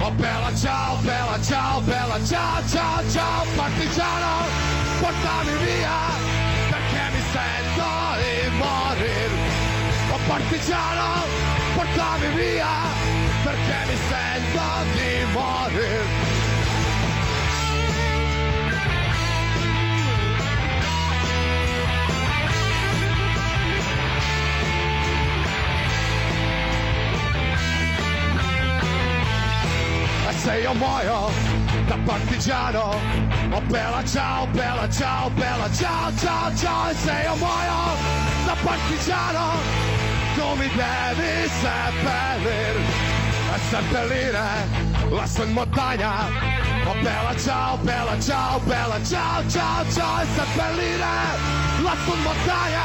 Oh 0.00 0.10
bella 0.10 0.54
ciao, 0.54 0.96
bella 1.02 1.38
ciao, 1.42 1.80
bella 1.80 2.18
ciao, 2.24 2.66
ciao, 2.68 3.10
ciao 3.10 3.44
partigiano, 3.54 4.46
portami 5.00 5.52
via. 5.64 5.98
Perché 6.70 7.02
mi 7.12 7.22
sento 7.32 7.88
di 8.20 8.56
morire. 8.56 9.38
Oh 10.10 10.20
partigiano, 10.26 11.24
portami 11.74 12.28
via. 12.34 12.74
Perché 13.44 13.76
mi 13.86 13.96
sento 14.08 14.64
di 14.94 15.32
morire. 15.32 16.15
Se 30.46 30.60
io 30.60 30.74
muoio 30.74 31.28
da 31.88 31.96
partigiano. 32.04 32.94
Oh 33.50 33.60
bella 33.62 34.02
ciao, 34.04 34.46
bella 34.52 34.88
ciao, 34.88 35.28
bella 35.30 35.68
ciao, 35.72 36.12
ciao, 36.16 36.54
ciao 36.54 36.90
E 36.90 36.94
se 36.94 37.14
io 37.24 37.34
muoio 37.34 37.80
da 38.46 38.54
partigiano. 38.62 39.44
Tu 40.36 40.46
mi 40.54 40.68
devi 40.68 41.48
seppellire 41.62 42.80
E 43.54 43.58
seppellire 43.70 44.38
eh, 44.38 45.08
lassù 45.10 45.42
in 45.42 45.52
montagna. 45.52 46.12
Oh 46.86 46.94
bella 47.02 47.34
ciao, 47.36 47.76
bella 47.78 48.16
ciao, 48.20 48.60
bella 48.60 48.98
ciao, 49.02 49.48
ciao, 49.48 49.90
ciao 49.90 50.20
E 50.22 50.26
seppellire 50.36 51.10
eh, 51.24 51.82
lassù 51.82 52.12
in 52.14 52.22
montagna. 52.22 52.84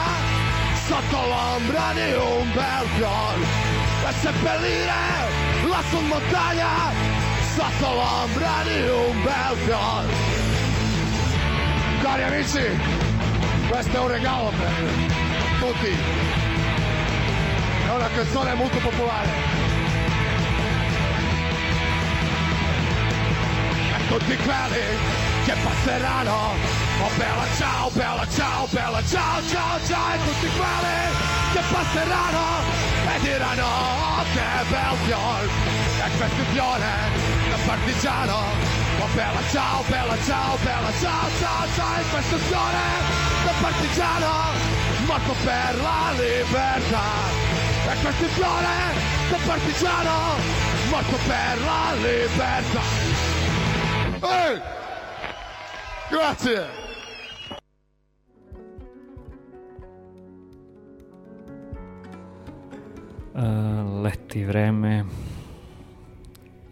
Sotto 0.87 1.19
l'ombra 1.31 1.93
di 1.93 2.11
un 2.11 2.51
bel 2.53 2.87
fior 2.95 3.37
E 4.09 4.13
seppellire 4.19 4.97
eh, 5.61 5.67
lassù 5.67 5.97
in 5.97 6.07
montagna 6.07 7.10
sotto 7.61 7.93
l'ombra 7.93 8.63
di 8.63 8.89
un 8.89 9.23
bel 9.23 9.57
fior. 9.65 10.05
Cari 12.01 12.23
amici, 12.23 12.79
questo 13.69 13.95
è 13.95 13.99
un 13.99 14.07
regalo 14.07 14.49
per 14.49 14.89
tutti. 15.59 15.95
È 17.85 17.93
una 17.93 18.09
canzone 18.15 18.53
molto 18.55 18.77
popolare. 18.77 19.29
E 23.95 24.07
tutti 24.07 24.35
quelli 24.37 24.85
che 25.45 25.53
passeranno 25.63 26.79
Oh 27.03 27.09
bella 27.17 27.45
ciao, 27.57 27.89
bella 27.89 28.27
ciao, 28.35 28.67
bella 28.69 29.01
ciao, 29.07 29.41
ciao, 29.49 29.79
ciao 29.87 30.13
E 30.13 30.17
tutti 30.23 30.47
quelli 30.55 30.99
che 31.53 31.61
passeranno 31.71 32.45
e 33.15 33.19
diranno 33.21 33.65
oh, 33.65 34.23
che 34.33 34.69
bel 34.69 34.97
fior 35.05 35.49
E 36.05 36.17
questo 36.17 36.43
fiore 36.51 37.40
partigiano 37.65 38.39
Oh 38.99 39.07
bella 39.15 39.41
ciao, 39.51 39.83
bella 39.89 40.17
ciao, 40.23 40.57
bella 40.63 40.91
ciao, 40.99 41.29
ciao, 41.39 41.67
ciao 41.75 41.99
E 41.99 42.03
questo 42.11 42.37
fiore 42.37 42.85
da 43.45 43.53
partigiano 43.61 44.29
Morto 45.05 45.33
per 45.43 45.75
la 45.81 46.11
libertà 46.17 47.07
E 47.91 48.01
questo 48.01 48.25
fiore 48.25 48.75
da 49.29 49.37
partigiano 49.45 50.17
Morto 50.89 51.17
per 51.27 51.61
la 51.61 51.93
libertà 51.95 52.81
Ehi! 54.21 54.61
Grazie. 56.11 56.67
Uh, 63.33 64.01
leti 64.01 64.43
vreme. 64.43 65.05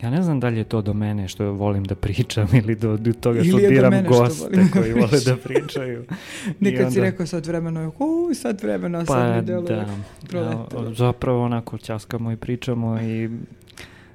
Ja 0.01 0.09
ne 0.09 0.21
znam 0.21 0.39
da 0.39 0.47
li 0.47 0.57
je 0.57 0.63
to 0.63 0.81
do 0.81 0.93
mene 0.93 1.27
što 1.27 1.51
volim 1.51 1.83
da 1.83 1.95
pričam 1.95 2.47
ili 2.53 2.75
do, 2.75 2.97
do 2.97 3.13
toga 3.13 3.43
što 3.43 3.51
do 3.51 3.67
biram 3.69 3.93
što 3.93 4.09
goste 4.09 4.43
volim 4.45 4.65
da 4.65 4.71
koji 4.71 4.93
vole 4.93 5.19
da 5.25 5.35
pričaju. 5.37 6.05
Nikad 6.59 6.87
I 6.87 6.91
si 6.91 6.99
onda- 6.99 7.01
rekao 7.01 7.25
vremena, 7.41 7.91
uuu, 7.99 8.33
sat 8.33 8.63
vremena, 8.63 9.05
sad 9.05 9.31
Pa 9.31 9.35
mi 9.35 9.41
deluje 9.41 9.85
da, 10.31 10.39
ja, 10.39 10.65
zapravo 10.93 11.43
onako 11.43 11.77
ćaskamo 11.77 12.31
i 12.31 12.37
pričamo 12.37 13.01
i 13.01 13.29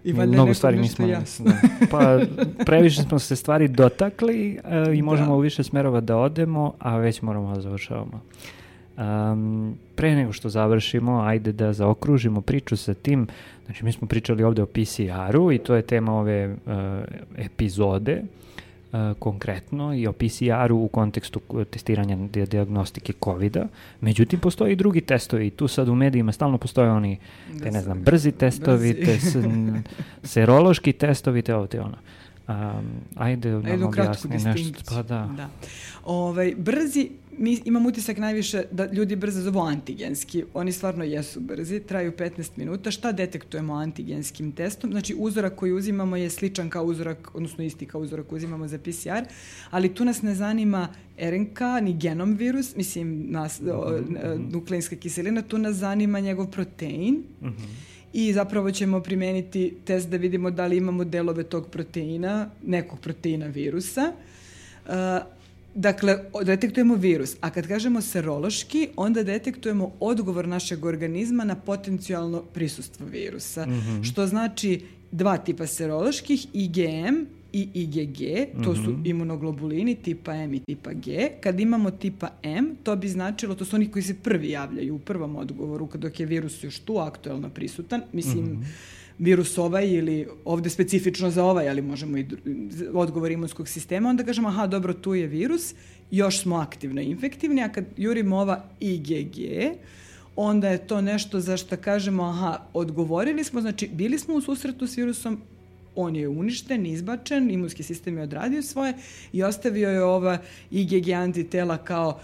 I 0.05 0.13
mnogo 0.13 0.55
stvari 0.55 0.79
nismo... 0.79 1.07
jasno. 1.07 1.45
Da. 1.45 1.57
Pa 1.91 2.19
previše 2.65 3.03
smo 3.03 3.19
se 3.19 3.37
stvari 3.37 3.69
dotakli 3.69 4.59
e, 4.65 4.95
i 4.95 5.03
možemo 5.03 5.29
Da. 5.29 5.35
u 5.35 5.41
više 5.41 5.63
smerova 5.63 6.01
da 6.01 6.17
odemo, 6.17 6.75
a 6.79 6.97
već 6.97 7.23
moramo 7.23 7.55
da 7.55 7.61
završavamo. 7.61 8.21
Um, 8.97 9.75
pre 9.95 10.15
nego 10.15 10.33
što 10.33 10.49
završimo, 10.49 11.21
ajde 11.21 11.53
da 11.53 11.73
zaokružimo 11.73 12.41
priču 12.41 12.77
sa 12.77 12.95
tim. 12.95 13.27
Znači, 13.65 13.85
mi 13.85 13.93
smo 13.93 14.09
pričali 14.09 14.45
ovde 14.45 14.63
o 14.63 14.67
PCR-u 14.67 15.53
i 15.53 15.59
to 15.59 15.75
je 15.75 15.83
tema 15.83 16.13
ove 16.13 16.35
e, 16.35 16.57
epizode 17.37 18.13
e, 18.13 19.15
konkretno 19.19 19.95
i 19.95 20.07
o 20.07 20.13
PCR-u 20.13 20.85
u 20.85 20.89
kontekstu 20.89 21.41
testiranja 21.71 22.17
di- 22.17 22.47
diagnostike 22.47 23.13
COVID-a. 23.25 23.67
Međutim, 24.01 24.41
postoje 24.41 24.73
i 24.73 24.77
drugi 24.77 25.01
testovi 25.01 25.51
tu 25.51 25.69
sad 25.69 25.89
u 25.89 25.95
medijima 25.95 26.33
stalno 26.33 26.59
postoje 26.59 26.91
oni 26.91 27.19
te 27.63 27.71
ne 27.71 27.81
znam, 27.81 28.03
brzi 28.03 28.33
testovi, 28.33 28.93
Brzi. 28.93 29.05
te 29.05 29.19
serološki 30.33 30.93
testovi, 30.93 31.43
te 31.43 31.55
ovo 31.55 31.67
te 31.67 31.81
ono. 31.81 31.97
Um, 32.49 32.57
ajde 33.17 33.51
nam 33.51 33.67
Jednu 33.67 33.91
kratku 33.91 34.29
objasni 34.29 34.51
nešto. 34.51 34.81
Pa 34.89 35.03
da. 35.03 35.31
da. 35.37 35.49
Ovaj, 36.05 36.55
brzi, 36.57 37.11
mi 37.39 37.61
imam 37.65 37.87
utisak 37.87 38.19
najviše 38.19 38.65
da 38.71 38.87
ljudi 38.93 39.17
brzo 39.17 39.41
zovu 39.41 39.61
antigenski. 39.61 40.45
Oni 40.55 40.73
stvarno 40.73 41.05
jesu 41.05 41.41
brzi, 41.41 41.81
traju 41.81 42.13
15 42.13 42.51
minuta. 42.57 42.91
Šta 42.91 43.13
detektujemo 43.13 43.75
antigenskim 43.75 44.53
testom? 44.53 44.91
Znači, 44.91 45.15
uzorak 45.19 45.55
koji 45.55 45.73
uzimamo 45.73 46.17
je 46.17 46.31
sličan 46.31 46.71
kao 46.71 46.85
uzorak, 46.85 47.31
odnosno 47.35 47.65
isti 47.65 47.87
kao 47.87 48.01
uzorak 48.01 48.27
koji 48.27 48.37
uzimamo 48.37 48.69
za 48.69 48.79
PCR, 48.79 49.25
ali 49.71 49.95
tu 49.95 50.05
nas 50.05 50.23
ne 50.23 50.35
zanima 50.35 50.89
RNK 51.19 51.61
ni 51.83 51.95
genom 51.95 52.35
virus, 52.35 52.77
mislim, 52.77 53.27
nas, 53.31 53.61
o, 53.61 54.01
Mhm, 54.01 54.17
e, 54.17 54.39
nukleinska 54.53 54.97
kiselina, 54.97 55.43
tu 55.43 55.59
nas 55.59 55.77
zanima 55.77 56.21
njegov 56.21 56.47
protein, 56.51 57.23
i 58.13 58.33
zapravo 58.33 58.71
ćemo 58.71 59.01
primeniti 59.01 59.75
test 59.85 60.09
da 60.09 60.17
vidimo 60.17 60.51
da 60.51 60.67
li 60.67 60.77
imamo 60.77 61.05
delove 61.05 61.43
tog 61.43 61.69
proteina, 61.69 62.51
nekog 62.63 63.01
proteina 63.01 63.47
virusa. 63.47 64.13
Uh, 64.87 64.93
dakle, 65.75 66.19
detektujemo 66.45 66.95
virus, 66.95 67.37
a 67.41 67.51
kad 67.51 67.67
kažemo 67.69 68.01
serološki, 68.01 68.89
onda 68.97 69.23
detektujemo 69.23 69.93
odgovor 70.01 70.49
našeg 70.49 70.85
organizma 70.85 71.45
na 71.45 71.55
potencijalno 71.55 72.43
prisustvo 72.43 73.07
virusa. 73.07 73.67
Što 74.03 74.27
znači 74.27 74.81
dva 75.13 75.39
tipa 75.39 75.67
seroloških, 75.67 76.47
IgM 76.53 77.27
i 77.53 77.69
IgG, 77.75 78.19
to 78.65 78.75
su 78.75 78.99
imunoglobulini 79.05 79.95
tipa 79.95 80.35
M 80.35 80.55
i 80.55 80.61
tipa 80.61 80.93
G. 80.93 81.31
Kad 81.41 81.61
imamo 81.61 81.91
tipa 81.91 82.29
M, 82.43 82.77
to 82.83 82.97
bi 82.97 83.09
značilo, 83.09 83.55
to 83.55 83.65
su 83.65 83.77
oni 83.77 83.91
koji 83.91 84.03
se 84.03 84.15
prvi 84.23 84.51
javljaju 84.51 84.95
u 84.95 84.99
prvom 84.99 85.37
odgovoru, 85.37 85.89
dok 85.95 86.21
je 86.21 86.27
virus 86.27 86.65
još 86.65 86.79
tu 86.79 86.99
aktuelno 86.99 87.49
prisutan. 87.49 88.03
Mislim, 88.13 88.65
virus 89.19 89.59
ovaj 89.59 89.89
ili 89.89 90.27
ovde 90.45 90.71
specifično 90.71 91.31
za 91.31 91.45
ovaj, 91.45 91.69
ali 91.69 91.83
možemo 91.83 92.19
i 92.19 92.27
odgovor 92.95 93.31
imunskog 93.31 93.69
sistema, 93.69 94.09
onda 94.09 94.25
kažemo, 94.25 94.49
aha, 94.49 94.67
dobro, 94.67 94.93
tu 94.95 95.15
je 95.15 95.27
virus, 95.27 95.75
još 96.11 96.43
smo 96.43 96.57
aktivno 96.57 97.01
infektivni, 97.01 97.63
a 97.63 97.73
kad 97.73 97.85
jurimo 97.97 98.37
ova 98.37 98.65
IgG, 98.81 99.37
onda 100.37 100.69
je 100.69 100.87
to 100.87 101.01
nešto 101.01 101.41
za 101.41 101.57
što 101.57 101.77
kažemo, 101.77 102.25
aha, 102.25 102.59
odgovorili 102.73 103.45
smo, 103.45 103.61
znači 103.61 103.89
bili 103.93 104.19
smo 104.19 104.35
u 104.35 104.41
susretu 104.41 104.87
s 104.87 104.97
virusom, 104.97 105.41
on 105.97 106.17
je 106.17 106.29
uništen, 106.29 106.87
izbačen, 106.87 107.51
imunski 107.51 107.83
sistem 107.83 108.17
je 108.17 108.23
odradio 108.23 108.63
svoje 108.63 108.95
i 109.33 109.43
ostavio 109.43 109.91
je 109.91 110.05
ova 110.05 110.39
IgG 110.71 111.11
antitela 111.11 111.77
kao 111.77 112.21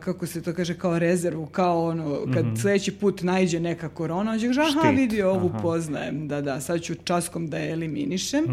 kako 0.00 0.26
se 0.26 0.42
to 0.42 0.54
kaže, 0.54 0.74
kao 0.74 0.98
rezervu, 0.98 1.46
kao 1.46 1.86
ono, 1.86 2.26
kad 2.34 2.44
sledeći 2.60 2.92
put 2.92 3.22
najđe 3.22 3.60
neka 3.60 3.88
korona, 3.88 4.30
on 4.30 4.38
će 4.38 4.46
kaže, 4.46 4.60
aha, 4.60 4.90
vidi, 4.90 5.22
ovu 5.22 5.48
aha. 5.48 5.58
poznajem, 5.62 6.28
da, 6.28 6.40
da, 6.40 6.60
sad 6.60 6.80
ću 6.80 6.94
časkom 6.94 7.46
da 7.46 7.58
je 7.58 7.72
eliminišem. 7.72 8.44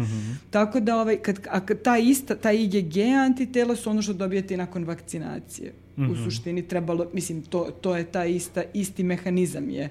Tako 0.50 0.80
da, 0.80 0.96
ovaj, 0.96 1.16
kad, 1.16 1.38
a 1.50 1.60
ta 1.60 1.98
ista, 1.98 2.34
ta 2.34 2.52
IgG 2.52 2.98
antitela 3.26 3.76
su 3.76 3.90
ono 3.90 4.02
što 4.02 4.12
dobijete 4.12 4.54
i 4.54 4.56
nakon 4.56 4.84
vakcinacije. 4.84 5.72
U 5.96 6.16
suštini 6.24 6.62
trebalo, 6.62 7.06
mislim, 7.12 7.42
to, 7.42 7.70
to 7.80 7.96
je 7.96 8.04
ta 8.04 8.24
ista, 8.24 8.62
isti 8.74 9.02
mehanizam 9.02 9.70
je. 9.70 9.84
A, 9.84 9.90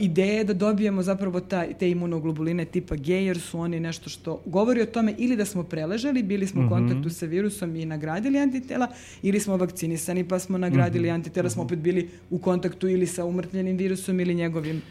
ideja 0.00 0.32
je 0.32 0.44
da 0.44 0.54
dobijemo 0.54 1.02
zapravo 1.02 1.40
ta, 1.40 1.66
te 1.78 1.90
imunoglobuline 1.90 2.64
tipa 2.64 2.96
G, 2.96 3.24
jer 3.24 3.40
su 3.40 3.60
oni 3.60 3.80
nešto 3.80 4.10
što 4.10 4.40
govori 4.46 4.82
o 4.82 4.86
tome 4.86 5.14
ili 5.18 5.36
da 5.36 5.44
smo 5.44 5.62
preležali, 5.62 6.22
bili 6.22 6.46
smo 6.46 6.66
u 6.66 6.68
kontaktu 6.68 7.10
sa 7.10 7.26
virusom 7.26 7.76
i 7.76 7.86
nagradili 7.86 8.38
antitela, 8.38 8.86
ili 9.22 9.40
smo 9.40 9.56
vakcinisani 9.56 10.24
pa 10.24 10.38
smo 10.38 10.58
nagradili 10.58 11.10
antitela, 11.10 11.50
smo 11.50 11.62
opet 11.62 11.78
bili 11.78 12.08
u 12.30 12.38
kontaktu 12.38 12.88
ili 12.88 13.06
sa 13.06 13.24
umrtljenim 13.24 13.76
virusom 13.76 14.20
ili 14.20 14.34
njegovim 14.34 14.82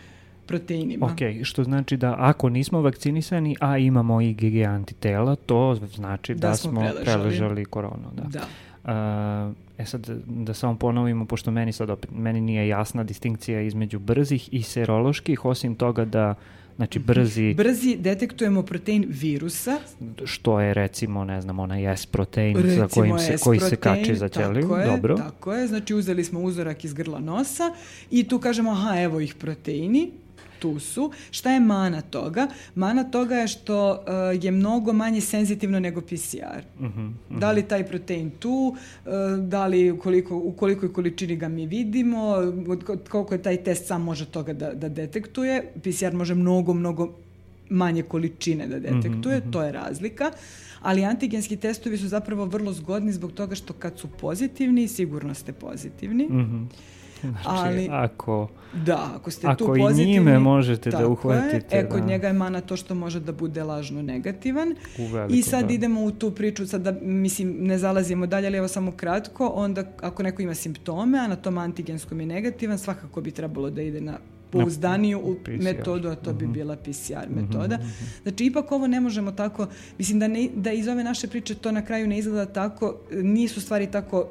proteinima. 0.45 1.05
Ok, 1.05 1.19
što 1.43 1.63
znači 1.63 1.97
da 1.97 2.15
ako 2.19 2.49
nismo 2.49 2.81
vakcinisani, 2.81 3.55
a 3.59 3.77
imamo 3.77 4.21
IgG 4.21 4.55
antitela, 4.67 5.36
to 5.36 5.79
znači 5.95 6.36
da, 6.36 6.47
Da 6.47 6.55
smo 6.55 6.79
preležali. 6.81 7.05
preležali 7.05 7.65
koronu. 7.65 8.11
Da. 8.15 8.23
Da. 8.23 8.45
A, 8.84 9.51
e 9.77 9.86
sad, 9.86 10.09
da 10.25 10.53
samo 10.53 10.77
ponovimo, 10.77 11.25
pošto 11.25 11.51
meni 11.51 11.71
sad 11.71 11.89
opet, 11.89 12.09
meni 12.15 12.41
nije 12.41 12.67
jasna 12.67 13.03
distinkcija 13.03 13.61
između 13.61 13.99
brzih 13.99 14.49
i 14.53 14.63
seroloških, 14.63 15.45
osim 15.45 15.75
toga 15.75 16.05
da, 16.05 16.36
znači 16.75 16.99
brzi, 16.99 17.53
Brzi 17.53 17.95
detektujemo 17.99 18.63
protein 18.63 19.05
virusa, 19.09 19.79
što 20.25 20.59
je 20.59 20.73
recimo, 20.73 21.25
ne 21.25 21.41
znam, 21.41 21.59
onaj 21.59 21.97
S 21.97 22.05
protein 22.05 22.57
za 22.57 22.61
recimo 22.61 22.88
kojim 22.89 23.19
se, 23.19 23.38
koji 23.43 23.59
se 23.59 23.65
S-protein, 23.65 24.03
kači 24.03 24.15
za 24.15 24.29
ćeliju, 24.29 24.61
tako 24.61 24.77
je, 24.77 24.88
dobro. 24.88 25.17
Tako 25.17 25.53
je, 25.53 25.67
znači 25.67 25.93
uzeli 25.93 26.23
smo 26.23 26.39
uzorak 26.39 26.86
iz 26.86 26.93
grla 26.93 27.19
nosa 27.19 27.73
i 28.11 28.27
tu 28.27 28.39
kažemo, 28.39 28.71
aha, 28.71 29.01
evo 29.01 29.19
ih 29.19 29.36
proteini, 29.36 30.11
tu 30.64 30.80
su. 30.80 31.09
Šta 31.32 31.51
je 31.51 31.59
mana 31.59 32.01
toga? 32.01 32.47
Mana 32.76 33.03
toga 33.03 33.36
je 33.36 33.47
što 33.47 33.91
uh, 33.91 34.43
je 34.43 34.51
mnogo 34.51 34.93
manje 34.93 35.22
senzitivno 35.22 35.80
nego 35.80 36.01
PCR. 36.01 36.64
Mhm, 36.80 37.07
Da 37.39 37.51
li 37.51 37.64
taj 37.68 37.84
protein 37.86 38.30
tu, 38.39 38.76
uh, 38.76 39.11
da 39.47 39.68
li 39.68 39.91
u, 39.91 39.97
koliko, 39.99 40.38
u 40.38 40.51
kolikoj 40.51 40.93
količini 40.93 41.36
ga 41.36 41.47
mi 41.47 41.66
vidimo, 41.68 42.36
koliko 43.09 43.34
je 43.36 43.41
taj 43.41 43.57
test 43.64 43.88
sam 43.88 44.01
može 44.03 44.26
toga 44.26 44.53
da, 44.53 44.74
da 44.74 44.89
detektuje. 44.89 45.72
PCR 45.82 46.14
može 46.14 46.36
mnogo, 46.36 46.74
mnogo 46.74 47.09
manje 47.70 48.03
količine 48.03 48.68
da 48.68 48.80
detektuje, 48.80 49.39
Mhm, 49.39 49.51
to 49.51 49.64
je 49.64 49.72
razlika. 49.72 50.32
Ali 50.82 51.05
antigenski 51.05 51.55
testovi 51.57 51.97
su 51.97 52.07
zapravo 52.07 52.45
vrlo 52.45 52.74
zgodni 52.74 53.11
zbog 53.11 53.32
toga 53.32 53.55
što 53.55 53.74
kad 53.74 53.99
su 53.99 54.07
pozitivni, 54.07 54.88
sigurno 54.88 55.34
ste 55.34 55.53
pozitivni. 55.53 56.26
Mhm. 56.26 56.64
Znači, 57.24 57.47
Ali- 57.47 57.88
ako, 57.91 58.47
Da, 58.76 59.11
ako 59.15 59.32
ste 59.32 59.47
Ako 59.47 59.57
tu 59.57 59.76
i 59.76 59.80
pozitivni... 59.80 60.11
njime 60.11 60.39
možete 60.39 60.89
da 60.91 61.07
uhvatite, 61.07 61.76
Je, 61.76 61.82
e, 61.82 61.89
kod 61.89 61.99
da. 61.99 62.05
njega 62.05 62.28
je 62.28 62.34
mana 62.36 62.61
to 62.61 62.78
što 62.78 62.95
može 62.95 63.19
da 63.19 63.32
bude 63.34 63.63
lažno 63.63 64.01
negativan. 64.03 64.76
U 64.99 65.05
veliko, 65.05 65.34
I 65.34 65.41
sad 65.43 65.67
da. 65.67 65.74
idemo 65.74 66.01
u 66.01 66.11
tu 66.11 66.32
priču, 66.32 66.67
sad 66.67 66.82
da, 66.82 66.91
mislim, 67.01 67.55
ne 67.59 67.78
zalazimo 67.78 68.26
dalje, 68.28 68.47
ali 68.47 68.57
evo 68.57 68.67
samo 68.67 68.91
kratko, 68.93 69.47
onda 69.47 69.84
ako 69.99 70.24
neko 70.24 70.41
ima 70.41 70.53
simptome, 70.55 71.19
a 71.19 71.28
na 71.28 71.36
tom 71.36 71.57
antigenskom 71.59 72.19
je 72.19 72.26
negativan, 72.26 72.78
svakako 72.78 73.21
bi 73.21 73.32
trebalo 73.32 73.69
da 73.69 73.82
ide 73.82 74.01
na 74.01 74.17
pouzdaniju 74.51 75.19
u 75.19 75.36
metodu, 75.53 76.09
a 76.09 76.15
to 76.15 76.34
bi 76.34 76.43
Mhm. 76.43 76.53
bila 76.53 76.76
PCR 76.76 76.93
metoda. 77.32 77.78
Znači, 78.24 78.45
ipak 78.45 78.71
ovo 78.71 78.88
ne 78.88 78.99
možemo 78.99 79.32
tako, 79.32 79.67
mislim 79.97 80.19
da, 80.19 80.28
ne, 80.28 80.49
da 80.55 80.71
iz 80.71 80.88
ove 80.88 81.03
naše 81.03 81.28
priče 81.28 81.55
to 81.55 81.71
na 81.71 81.82
kraju 81.82 82.07
ne 82.07 82.17
izgleda 82.17 82.45
tako, 82.45 82.95
nisu 83.13 83.61
stvari 83.61 83.88
tako 83.88 84.28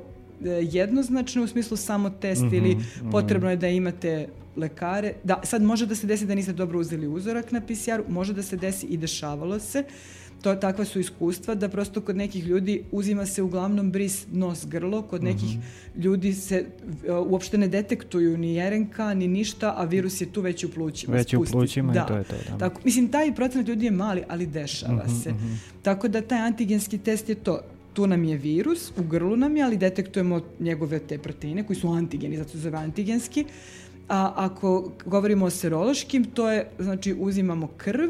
jednoznačne 0.63 1.43
u 1.43 1.47
smislu 1.47 1.77
samo 1.77 2.11
test 2.11 2.43
Mhm, 2.43 2.55
ili 2.55 2.77
potrebno 3.11 3.51
je 3.51 3.57
da 3.57 3.69
imate 3.69 4.29
lekare. 4.57 5.13
Da, 5.25 5.41
sad 5.45 5.63
može 5.63 5.87
da 5.87 5.95
se 5.95 6.07
desi 6.07 6.27
da 6.27 6.35
niste 6.35 6.53
dobro 6.53 6.79
uzeli 6.81 7.07
uzorak 7.09 7.53
na 7.53 7.61
PCR-u, 7.61 8.13
može 8.13 8.33
da 8.33 8.43
se 8.43 8.57
desi 8.57 8.87
i 8.87 8.97
dešavalo 8.97 9.59
se. 9.59 9.85
To, 10.43 10.55
takva 10.55 10.85
su 10.85 11.01
iskustva 11.01 11.55
da 11.55 11.69
prosto 11.69 12.01
kod 12.01 12.17
nekih 12.17 12.45
ljudi 12.47 12.83
uzima 12.93 13.27
se 13.27 13.43
uglavnom 13.43 13.91
bris 13.93 14.27
nos 14.33 14.67
grlo, 14.67 15.03
kod 15.03 15.25
nekih 15.25 15.59
ljudi 15.97 16.33
se 16.33 16.65
e, 17.07 17.13
uopšte 17.13 17.59
ne 17.59 17.69
detektuju 17.69 18.39
ni 18.39 18.71
RNK 18.71 18.99
ni 19.17 19.29
ništa, 19.29 19.75
a 19.77 19.85
virus 19.85 20.21
je 20.21 20.33
tu 20.33 20.41
već 20.41 20.65
u 20.65 20.71
plućima. 20.71 21.17
Već 21.17 21.35
u 21.35 21.45
plućima 21.51 21.93
i 21.93 21.95
da. 21.95 22.07
to 22.07 22.17
je 22.17 22.25
to, 22.25 22.35
da. 22.51 22.59
Tako, 22.59 22.81
mislim, 22.85 23.09
taj 23.09 23.35
procenat 23.35 23.69
ljudi 23.69 23.85
je 23.85 23.91
mali, 23.91 24.23
ali 24.29 24.47
dešava 24.47 25.05
Mhm, 25.07 25.15
se. 25.15 25.33
Tako 25.83 26.09
da 26.09 26.21
taj 26.21 26.39
antigenski 26.39 26.99
test 26.99 27.29
je 27.29 27.35
to. 27.35 27.61
Tu 27.93 28.07
nam 28.07 28.25
je 28.25 28.37
virus, 28.37 28.93
u 28.99 29.03
grlu 29.03 29.37
nam 29.37 29.57
je, 29.57 29.63
ali 29.63 29.77
detektujemo 29.77 30.41
njegove 30.61 30.99
te 30.99 31.19
proteine 31.19 31.67
koji 31.67 31.77
su 31.77 31.89
antigeni, 31.89 32.37
zato 32.37 32.51
se 32.51 32.59
zove 32.59 32.79
antigenski. 32.79 33.45
A 34.09 34.33
ako 34.37 34.93
govorimo 35.07 35.45
o 35.45 35.51
serološkim, 35.51 36.25
to 36.25 36.51
je, 36.51 36.69
znači, 36.79 37.15
uzimamo 37.19 37.67
krv 37.77 38.09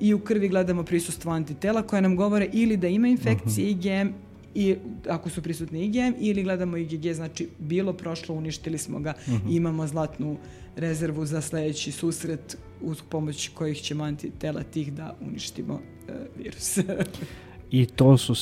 i 0.00 0.14
u 0.14 0.18
krvi 0.18 0.48
gledamo 0.48 0.82
prisustvo 0.82 1.32
antitela 1.32 1.82
koje 1.82 2.02
nam 2.02 2.16
govore 2.16 2.48
ili 2.52 2.76
da 2.76 2.88
ima 2.88 3.08
infekcije 3.08 3.70
IgM 3.70 4.08
i 4.54 4.76
ako 5.08 5.30
su 5.30 5.42
prisutni 5.42 5.84
IgM 5.84 6.14
ili 6.18 6.42
gledamo 6.42 6.76
IgG, 6.76 7.12
znači 7.12 7.48
bilo 7.58 7.92
prošlo, 7.92 8.34
uništili 8.34 8.78
smo 8.78 9.00
ga, 9.00 9.14
imamo 9.50 9.86
zlatnu 9.86 10.36
rezervu 10.76 11.26
za 11.26 11.40
sledeći 11.40 11.92
susret 11.92 12.56
uz 12.82 13.02
pomoć 13.08 13.48
kojih 13.48 13.82
ćemo 13.82 14.04
antitela 14.04 14.62
tih 14.62 14.92
da 14.92 15.16
uništimo 15.20 15.80
e, 16.08 16.12
virus. 16.38 16.78
I 17.70 17.86
to 17.86 18.16
su 18.16 18.34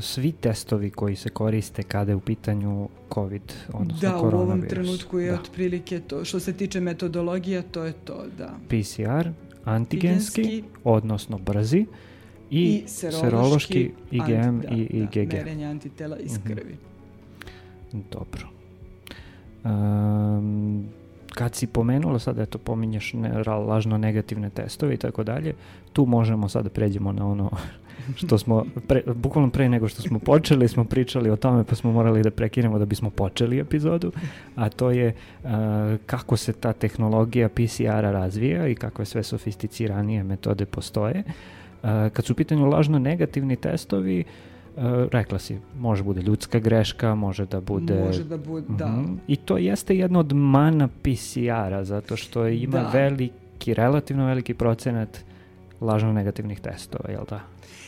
svi 0.00 0.32
testovi 0.32 0.90
koji 0.90 1.16
se 1.16 1.28
koriste 1.28 1.82
kada 1.82 2.12
je 2.12 2.16
u 2.16 2.20
pitanju 2.20 2.88
COVID, 3.14 3.42
odnosno 3.70 4.00
da, 4.00 4.16
u 4.16 4.18
ovom 4.18 4.30
koronavirus. 4.30 4.68
trenutku 4.70 5.18
je 5.18 5.30
da. 5.30 5.34
otprilike 5.34 6.00
to. 6.00 6.24
Što 6.24 6.40
se 6.40 6.52
tiče 6.52 6.80
metodologija, 6.80 7.62
to 7.62 7.84
je 7.84 7.92
to, 7.94 8.24
da. 8.38 8.50
PCR, 8.68 9.28
antigenski, 9.64 10.40
Antigenski. 10.40 10.64
odnosno 10.84 11.38
brzi, 11.38 11.86
i, 12.50 12.82
serološki, 12.86 13.90
IgM 14.10 14.22
anti- 14.22 14.62
da, 14.62 14.74
i 14.74 14.80
IgG. 14.82 15.28
Da, 15.28 15.36
merenje 15.36 15.66
antitela 15.66 16.18
iz 16.18 16.38
Mhm. 16.38 16.46
krvi. 16.46 16.76
Dobro. 18.10 18.48
Um, 19.64 20.84
kad 21.28 21.54
si 21.54 21.66
pomenula, 21.66 22.18
sad 22.18 22.38
eto 22.38 22.58
pominješ 22.58 23.12
ne, 23.12 23.32
lažno 23.44 23.98
negativne 23.98 24.50
testove 24.50 24.94
i 24.94 24.98
tako 24.98 25.24
dalje, 25.24 25.54
tu 25.92 26.06
možemo 26.06 26.48
sad 26.48 26.64
da 26.64 26.70
pređemo 26.70 27.12
na 27.12 27.26
ono 27.26 27.50
što 28.16 28.38
smo, 28.38 28.64
pre, 28.88 29.02
bukvalno 29.14 29.50
pre 29.50 29.68
nego 29.68 29.88
što 29.88 30.02
smo 30.02 30.18
počeli, 30.18 30.68
smo 30.68 30.84
pričali 30.84 31.30
o 31.30 31.36
tome 31.36 31.64
pa 31.64 31.74
smo 31.74 31.92
morali 31.92 32.22
da 32.22 32.30
prekinemo 32.30 32.78
da 32.78 32.84
bismo 32.84 33.10
počeli 33.10 33.58
epizodu, 33.58 34.12
a 34.56 34.68
to 34.68 34.90
je 34.90 35.14
uh, 35.42 35.50
kako 36.06 36.36
se 36.36 36.52
ta 36.52 36.72
tehnologija 36.72 37.48
PCR-a 37.48 38.10
razvija 38.10 38.68
i 38.68 38.74
kakve 38.74 39.04
sve 39.04 39.22
sofisticiranije 39.22 40.24
metode 40.24 40.66
postoje. 40.66 41.22
Uh, 41.82 41.88
kad 42.12 42.24
su 42.24 42.32
u 42.32 42.36
pitanju 42.36 42.66
lažno 42.66 42.98
negativni 42.98 43.56
testovi, 43.56 44.24
uh, 44.76 44.82
rekla 45.12 45.38
si, 45.38 45.58
može 45.78 46.02
bude 46.02 46.22
ljudska 46.22 46.58
greška, 46.58 47.14
može 47.14 47.46
da 47.46 47.60
bude... 47.60 48.04
Može 48.06 48.24
da 48.24 48.36
bude, 48.36 48.66
da. 48.68 48.86
Mhm. 48.86 49.14
I 49.28 49.36
to 49.36 49.58
jeste 49.58 49.96
jedna 49.96 50.18
od 50.18 50.32
mana 50.32 50.88
PCR-a, 50.88 51.84
zato 51.84 52.16
što 52.16 52.46
ima 52.48 52.78
Da. 52.78 52.90
veliki, 52.92 53.74
relativno 53.74 54.26
veliki 54.26 54.54
procenat 54.54 55.24
lažno 55.80 56.12
negativnih 56.12 56.60
testova, 56.60 57.10
jel 57.10 57.24
da? 57.28 57.40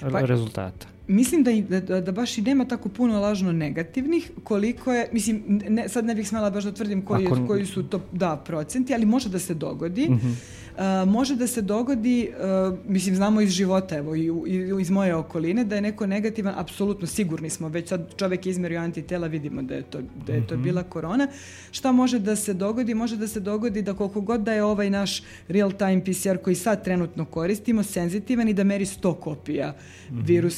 Pa- 0.03 0.21
Rezultata. 0.23 0.87
Mislim 1.09 1.43
da, 1.43 1.51
i- 1.51 1.63
da, 1.63 1.81
da, 1.81 2.01
da 2.01 2.13
baš 2.13 2.39
i 2.39 2.43
nema 2.43 2.65
tako 2.65 2.89
puno 2.89 3.21
lažno 3.21 3.53
negativnih, 3.53 4.31
koliko 4.45 4.93
je, 4.93 5.09
mislim, 5.13 5.43
ne, 5.69 5.89
sad 5.89 6.05
ne 6.05 6.15
bih 6.15 6.29
smela 6.29 6.51
baš 6.51 6.65
da 6.65 6.73
tvrdim 6.73 7.03
koji, 7.03 7.27
Ako- 7.27 7.47
koji 7.47 7.67
su 7.67 7.83
to, 7.83 8.01
da, 8.13 8.37
procenti, 8.39 8.95
ali 8.95 9.07
može 9.07 9.29
da 9.29 9.39
se 9.39 9.55
dogodi. 9.55 10.09
Mhm. 10.11 10.31
A, 10.75 11.05
može 11.05 11.37
da 11.37 11.47
se 11.47 11.63
dogodi, 11.63 12.31
a, 12.35 12.73
mislim, 12.87 13.15
znamo 13.17 13.41
iz 13.41 13.51
života, 13.51 13.97
evo, 13.97 14.15
i, 14.15 14.21
i 14.47 14.81
iz 14.81 14.91
moje 14.91 15.15
okoline, 15.15 15.65
da 15.65 15.75
je 15.75 15.81
neko 15.83 16.07
negativan, 16.07 16.55
apsolutno 16.57 17.07
sigurni 17.07 17.51
smo, 17.51 17.69
već 17.69 17.89
sad 17.89 18.15
čovek 18.17 18.47
izmerio 18.47 18.81
antitela, 18.81 19.27
vidimo 19.27 19.63
da 19.63 19.75
je 19.75 19.83
to, 19.83 19.99
da 20.27 20.33
je 20.33 20.47
to 20.47 20.55
Mhm. 20.55 20.63
bila 20.63 20.83
korona. 20.85 21.29
Šta 21.71 21.93
može 21.93 22.19
da 22.19 22.37
se 22.37 22.55
dogodi? 22.55 22.95
Može 22.95 23.17
da 23.17 23.29
se 23.29 23.41
dogodi 23.41 23.83
da 23.83 23.95
koliko 23.95 24.21
god 24.23 24.41
da 24.41 24.53
je 24.53 24.65
ovaj 24.65 24.91
naš 24.91 25.21
real-time 25.49 26.01
PCR 26.03 26.37
koji 26.39 26.57
sad 26.57 26.85
trenutno 26.85 27.25
koristimo, 27.27 27.83
senzitivan 27.83 28.49
i 28.49 28.55
da 28.55 28.65
meri 28.65 28.85
100 28.87 29.15
kopija 29.15 29.75
Mhm. 30.09 30.21
virusnog 30.23 30.53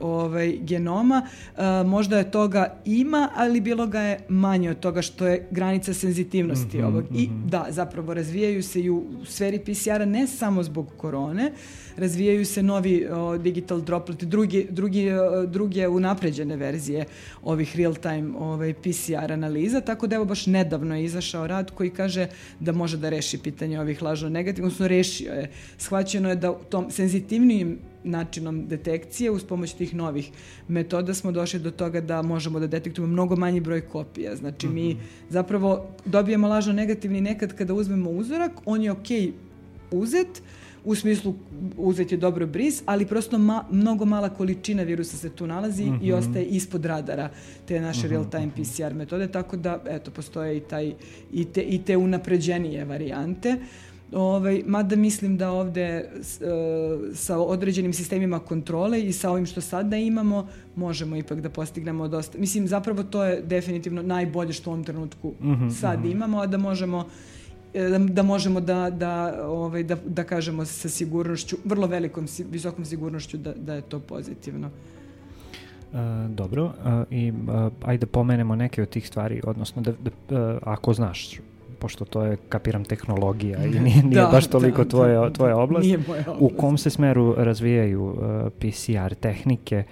ovaj, 0.00 0.58
genoma, 0.58 1.26
a, 1.56 1.82
možda 1.84 2.18
je 2.18 2.30
toga 2.30 2.50
ima, 2.84 3.28
ali 3.34 3.60
bilo 3.60 3.86
ga 3.86 4.00
je 4.00 4.18
manje 4.30 4.70
od 4.70 4.78
toga 4.78 5.02
što 5.02 5.26
je 5.26 5.46
granica 5.50 5.94
senzitivnosti 5.94 6.78
Mhm, 6.78 6.86
ovog. 6.86 7.04
I 7.12 7.26
mhm. 7.26 7.48
da, 7.48 7.66
zapravo 7.70 8.14
razvijaju 8.14 8.62
se 8.62 8.80
i 8.80 8.90
u 8.90 9.04
sferi 9.26 9.59
PCR-a 9.60 10.04
ne 10.04 10.26
samo 10.26 10.62
zbog 10.62 10.92
korone, 10.96 11.52
razvijaju 11.96 12.46
se 12.46 12.62
novi 12.62 13.06
o, 13.10 13.38
digital 13.38 13.80
droplet, 13.80 14.24
drugi, 14.24 14.66
drugi, 14.70 15.10
o, 15.12 15.46
druge 15.46 15.88
unapređene 15.88 16.56
verzije 16.56 17.04
ovih 17.42 17.76
real-time 17.76 18.38
ovaj, 18.38 18.74
PCR 18.74 19.32
analiza, 19.32 19.80
tako 19.80 20.06
da 20.06 20.16
evo 20.16 20.24
baš 20.24 20.46
nedavno 20.46 20.96
je 20.96 21.04
izašao 21.04 21.46
rad 21.46 21.70
koji 21.70 21.90
kaže 21.90 22.28
da 22.60 22.72
može 22.72 22.96
da 22.96 23.08
reši 23.08 23.38
pitanje 23.38 23.80
ovih 23.80 24.02
lažno 24.02 24.28
negativnih, 24.28 24.66
odnosno 24.66 24.88
rešio 24.88 25.32
je. 25.32 25.50
Shvaćeno 25.78 26.28
je 26.28 26.36
da 26.36 26.52
tom 26.52 26.90
senzitivnijim 26.90 27.78
načinom 28.04 28.68
detekcije 28.68 29.30
uz 29.30 29.44
pomoć 29.44 29.72
tih 29.72 29.94
novih 29.94 30.30
metoda 30.68 31.14
smo 31.14 31.32
došli 31.32 31.60
do 31.60 31.70
toga 31.70 32.00
da 32.00 32.22
možemo 32.22 32.60
da 32.60 32.66
detektujemo 32.66 33.12
mnogo 33.12 33.36
manji 33.36 33.60
broj 33.60 33.80
kopija. 33.80 34.36
Znači 34.36 34.68
mi 34.68 34.96
zapravo 35.28 35.86
dobijemo 36.04 36.48
lažno 36.48 36.72
negativni 36.72 37.20
nekad 37.20 37.54
kada 37.54 37.74
uzmemo 37.74 38.10
uzorak, 38.10 38.52
on 38.64 38.82
je 38.82 38.92
okej 38.92 39.32
uzet, 39.92 40.42
u 40.84 40.94
smislu 40.94 41.34
uzet 41.76 42.12
je 42.12 42.18
dobro 42.18 42.46
bris, 42.46 42.82
ali 42.86 43.06
prosto 43.06 43.38
ma, 43.38 43.64
mnogo 43.70 44.04
mala 44.04 44.28
količina 44.28 44.82
virusa 44.82 45.16
se 45.16 45.30
tu 45.30 45.46
nalazi 45.46 45.92
i 46.02 46.12
ostaje 46.12 46.44
ispod 46.44 46.84
radara 46.84 47.30
te 47.66 47.80
naše 47.80 48.08
real-time 48.08 48.50
PCR 48.50 48.94
metode, 48.94 49.28
tako 49.28 49.56
da 49.56 49.82
eto, 49.86 50.10
postoje 50.10 50.56
i, 50.56 50.60
taj, 50.60 50.94
i, 51.32 51.44
te, 51.44 51.62
i 51.62 51.82
te 51.84 51.96
unapređenije 51.96 52.84
varijante. 52.84 53.56
Ovaj, 54.12 54.62
mada 54.66 54.96
mislim 54.96 55.36
da 55.36 55.50
ovde 55.50 55.82
e, 55.82 56.08
sa 57.14 57.38
određenim 57.38 57.92
sistemima 57.92 58.38
kontrole 58.38 59.02
i 59.02 59.12
sa 59.12 59.30
ovim 59.30 59.46
što 59.46 59.60
sada 59.60 59.96
imamo 59.96 60.48
možemo 60.76 61.16
ipak 61.16 61.40
da 61.40 61.50
postignemo 61.50 62.08
dosta. 62.08 62.38
Mislim, 62.38 62.68
zapravo 62.68 63.02
to 63.02 63.24
je 63.24 63.42
definitivno 63.42 64.02
najbolje 64.02 64.52
što 64.52 64.70
u 64.70 64.72
ovom 64.72 64.84
trenutku 64.84 65.32
sad 65.80 66.04
imamo, 66.04 66.40
a 66.40 66.46
da 66.46 66.58
možemo 66.58 67.06
da, 67.74 67.98
da 67.98 68.22
možemo 68.22 68.60
da, 68.60 68.90
da, 68.90 69.44
ovaj, 69.46 69.82
da, 69.82 69.96
da 70.06 70.24
kažemo 70.24 70.64
sa 70.64 70.88
sigurnošću, 70.88 71.56
vrlo 71.64 71.86
velikom, 71.86 72.26
visokom 72.50 72.84
sigurnošću 72.84 73.36
da, 73.36 73.52
da 73.52 73.74
je 73.74 73.82
to 73.82 74.00
pozitivno. 74.00 74.70
E, 75.92 76.28
dobro, 76.28 76.72
e, 77.10 77.14
i 77.16 77.28
e, 77.28 77.32
ajde 77.82 78.06
pomenemo 78.06 78.56
neke 78.56 78.82
od 78.82 78.88
tih 78.88 79.06
stvari, 79.08 79.40
odnosno 79.44 79.82
da, 79.82 79.92
da, 79.92 80.36
e, 80.36 80.58
ako 80.62 80.94
znaš, 80.94 81.40
pošto 81.78 82.04
to 82.04 82.24
je, 82.24 82.36
kapiram, 82.48 82.84
tehnologija 82.84 83.64
i 83.64 83.70
nije, 83.80 84.02
nije 84.02 84.22
Da, 84.22 84.28
baš 84.32 84.46
toliko 84.46 84.84
da, 84.84 84.90
tvoja, 84.90 85.20
da, 85.20 85.30
tvoja 85.30 85.56
oblast. 85.56 85.84
Nije 85.84 85.98
moja 86.08 86.20
oblast. 86.20 86.40
U 86.40 86.48
kom 86.48 86.78
se 86.78 86.90
smeru 86.90 87.34
razvijaju 87.38 88.14
e, 88.14 88.50
PCR 88.50 89.14
tehnike 89.14 89.76
e, 89.76 89.84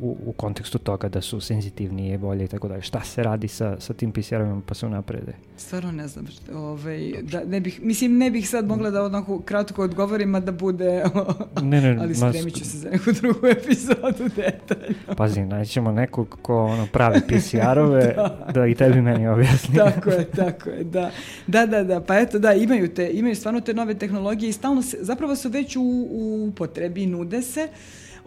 u, 0.00 0.16
u 0.26 0.32
kontekstu 0.32 0.78
toga 0.78 1.08
da 1.08 1.20
su 1.20 1.40
senzitivnije, 1.40 2.18
bolje 2.18 2.44
i 2.44 2.48
tako 2.48 2.68
dalje? 2.68 2.82
Šta 2.82 3.00
se 3.00 3.22
radi 3.22 3.48
sa, 3.48 3.76
sa 3.80 3.92
tim 3.92 4.12
PCR-ovima 4.12 4.60
pa 4.66 4.74
se 4.74 4.86
unaprede? 4.86 5.32
Stvarno 5.56 5.92
ne 5.92 6.08
znam, 6.08 6.26
šta- 6.26 6.58
ovaj, 6.58 7.12
da, 7.22 7.44
ne 7.44 7.60
bih, 7.60 7.80
mislim, 7.82 8.18
ne 8.18 8.30
bih 8.30 8.48
sad 8.48 8.66
mogla 8.66 8.90
da 8.90 9.04
onako 9.04 9.40
kratko 9.40 9.82
odgovorim, 9.82 10.34
a 10.34 10.40
da 10.40 10.52
bude, 10.52 11.02
Ne, 11.62 11.80
ne, 11.80 11.98
ali 12.00 12.14
spremit 12.14 12.54
ću 12.54 12.64
se 12.64 12.78
za 12.78 12.90
neku 12.90 13.12
drugu 13.12 13.46
epizodu 13.58 14.28
detaljno. 14.36 15.14
Pazi, 15.16 15.40
naćemo 15.40 15.92
nekog 15.92 16.38
ko 16.42 16.56
ono, 16.56 16.86
pravi 16.86 17.20
PCR-ove 17.20 18.14
da. 18.54 18.66
i 18.66 18.74
tebi 18.74 19.00
meni 19.02 19.28
objasni. 19.28 19.74
tako 19.76 20.10
je, 20.10 20.24
tako 20.26 20.70
je, 20.70 20.84
da. 20.84 21.10
Da, 21.46 21.66
da, 21.66 21.84
da, 21.84 22.00
pa 22.00 22.18
eto, 22.18 22.38
da, 22.38 22.52
imaju 22.52 22.88
te, 22.88 23.10
imaju 23.12 23.36
stvarno 23.36 23.60
te 23.60 23.74
nove 23.74 23.94
tehnologije 23.94 24.48
i 24.48 24.52
stalno 24.52 24.82
se, 24.82 24.96
zapravo 25.00 25.36
su 25.36 25.48
već 25.48 25.76
u, 25.76 25.82
u 26.10 26.46
upotrebi, 26.46 27.06
nude 27.06 27.42
se. 27.42 27.68